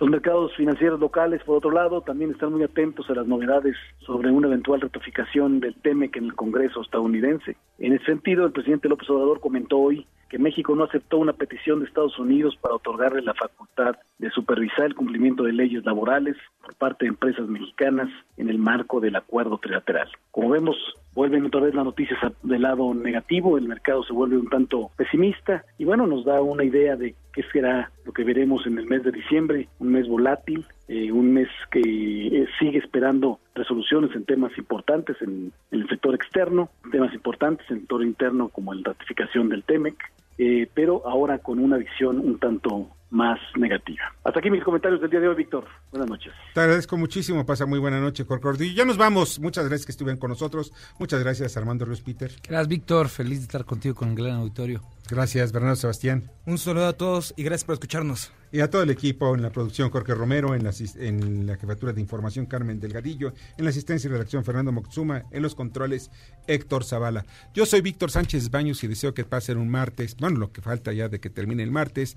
Los 0.00 0.10
mercados 0.10 0.54
financieros 0.56 0.98
locales, 0.98 1.42
por 1.44 1.58
otro 1.58 1.70
lado, 1.70 2.00
también 2.00 2.32
están 2.32 2.52
muy 2.52 2.64
atentos 2.64 3.08
a 3.08 3.14
las 3.14 3.28
novedades 3.28 3.76
sobre 4.00 4.30
una 4.30 4.48
eventual 4.48 4.80
ratificación 4.80 5.60
del 5.60 5.74
TEMEC 5.76 6.16
en 6.16 6.24
el 6.24 6.34
Congreso 6.34 6.82
estadounidense. 6.82 7.56
En 7.78 7.92
ese 7.92 8.04
sentido, 8.06 8.44
el 8.44 8.52
presidente 8.52 8.88
López 8.88 9.08
Obrador 9.08 9.38
comentó 9.38 9.78
hoy 9.78 10.04
que 10.28 10.38
México 10.40 10.74
no 10.74 10.82
aceptó 10.82 11.18
una 11.18 11.32
petición 11.32 11.78
de 11.78 11.86
Estados 11.86 12.18
Unidos 12.18 12.56
para 12.60 12.74
otorgarle 12.74 13.22
la 13.22 13.34
facultad 13.34 13.94
de 14.18 14.30
supervisar 14.30 14.86
el 14.86 14.96
cumplimiento 14.96 15.44
de 15.44 15.52
leyes 15.52 15.84
laborales 15.84 16.36
por 16.60 16.74
parte 16.74 17.04
de 17.04 17.10
empresas 17.10 17.46
mexicanas 17.46 18.08
en 18.36 18.48
el 18.48 18.58
marco 18.58 18.98
del 18.98 19.14
acuerdo 19.14 19.58
trilateral. 19.58 20.08
Como 20.32 20.48
vemos, 20.48 20.76
vuelven 21.14 21.46
otra 21.46 21.60
vez 21.60 21.72
las 21.72 21.84
noticias 21.84 22.18
del 22.42 22.62
lado 22.62 22.92
negativo, 22.94 23.58
el 23.58 23.68
mercado 23.68 24.02
se 24.02 24.12
vuelve 24.12 24.36
un 24.36 24.48
tanto 24.48 24.90
pesimista 24.96 25.64
y 25.78 25.84
bueno, 25.84 26.04
nos 26.08 26.24
da 26.24 26.42
una 26.42 26.64
idea 26.64 26.96
de 26.96 27.14
qué 27.34 27.42
será 27.52 27.90
lo 28.04 28.12
que 28.12 28.24
veremos 28.24 28.66
en 28.66 28.78
el 28.78 28.86
mes 28.86 29.02
de 29.02 29.10
diciembre, 29.10 29.68
un 29.80 29.88
mes 29.88 30.06
volátil, 30.08 30.64
eh, 30.88 31.10
un 31.10 31.32
mes 31.32 31.48
que 31.70 31.80
eh, 31.80 32.46
sigue 32.58 32.78
esperando 32.78 33.40
resoluciones 33.54 34.14
en 34.14 34.24
temas 34.24 34.56
importantes 34.56 35.16
en, 35.20 35.52
en, 35.70 35.80
el 35.80 35.88
sector 35.88 36.14
externo, 36.14 36.70
temas 36.92 37.12
importantes 37.12 37.68
en 37.70 37.76
el 37.76 37.80
sector 37.82 38.02
interno 38.04 38.48
como 38.48 38.72
la 38.72 38.82
ratificación 38.84 39.48
del 39.48 39.64
TEMEC, 39.64 39.96
eh, 40.38 40.68
pero 40.74 41.02
ahora 41.06 41.38
con 41.38 41.58
una 41.58 41.76
visión 41.76 42.18
un 42.18 42.38
tanto 42.38 42.88
más 43.10 43.38
negativa. 43.56 44.12
Hasta 44.24 44.40
aquí 44.40 44.50
mis 44.50 44.64
comentarios 44.64 45.00
del 45.00 45.10
día 45.10 45.20
de 45.20 45.28
hoy, 45.28 45.36
Víctor. 45.36 45.64
Buenas 45.90 46.08
noches. 46.08 46.32
Te 46.52 46.60
agradezco 46.60 46.96
muchísimo. 46.96 47.46
Pasa 47.46 47.66
muy 47.66 47.78
buena 47.78 48.00
noche, 48.00 48.24
Y 48.60 48.74
Ya 48.74 48.84
nos 48.84 48.96
vamos. 48.96 49.38
Muchas 49.38 49.66
gracias 49.68 49.86
que 49.86 49.92
estuvieron 49.92 50.18
con 50.18 50.30
nosotros. 50.30 50.72
Muchas 50.98 51.20
gracias, 51.22 51.56
Armando 51.56 51.84
Ruiz 51.84 52.00
Peter. 52.00 52.32
Gracias, 52.42 52.68
Víctor. 52.68 53.08
Feliz 53.08 53.38
de 53.38 53.44
estar 53.44 53.64
contigo 53.64 53.94
con 53.94 54.10
el 54.10 54.16
gran 54.16 54.36
auditorio. 54.36 54.82
Gracias, 55.08 55.52
Bernardo 55.52 55.76
Sebastián. 55.76 56.30
Un 56.46 56.58
saludo 56.58 56.86
a 56.86 56.92
todos 56.94 57.34
y 57.36 57.42
gracias 57.42 57.64
por 57.64 57.74
escucharnos. 57.74 58.32
Y 58.50 58.60
a 58.60 58.70
todo 58.70 58.84
el 58.84 58.90
equipo 58.90 59.34
en 59.34 59.42
la 59.42 59.50
producción, 59.50 59.90
Jorge 59.90 60.14
Romero, 60.14 60.54
en 60.54 60.62
la, 60.62 60.70
en 60.96 61.46
la 61.46 61.56
jefatura 61.56 61.92
de 61.92 62.00
información, 62.00 62.46
Carmen 62.46 62.78
Delgadillo, 62.78 63.34
en 63.58 63.64
la 63.64 63.70
asistencia 63.70 64.06
y 64.06 64.12
redacción, 64.12 64.44
Fernando 64.44 64.70
Moxuma, 64.70 65.24
en 65.32 65.42
los 65.42 65.56
controles, 65.56 66.10
Héctor 66.46 66.84
Zavala. 66.84 67.26
Yo 67.52 67.66
soy 67.66 67.80
Víctor 67.80 68.12
Sánchez 68.12 68.50
Baños 68.50 68.84
y 68.84 68.86
deseo 68.86 69.12
que 69.12 69.24
pasen 69.24 69.58
un 69.58 69.68
martes, 69.68 70.16
bueno, 70.18 70.38
lo 70.38 70.52
que 70.52 70.62
falta 70.62 70.92
ya 70.92 71.08
de 71.08 71.18
que 71.18 71.30
termine 71.30 71.64
el 71.64 71.72
martes, 71.72 72.16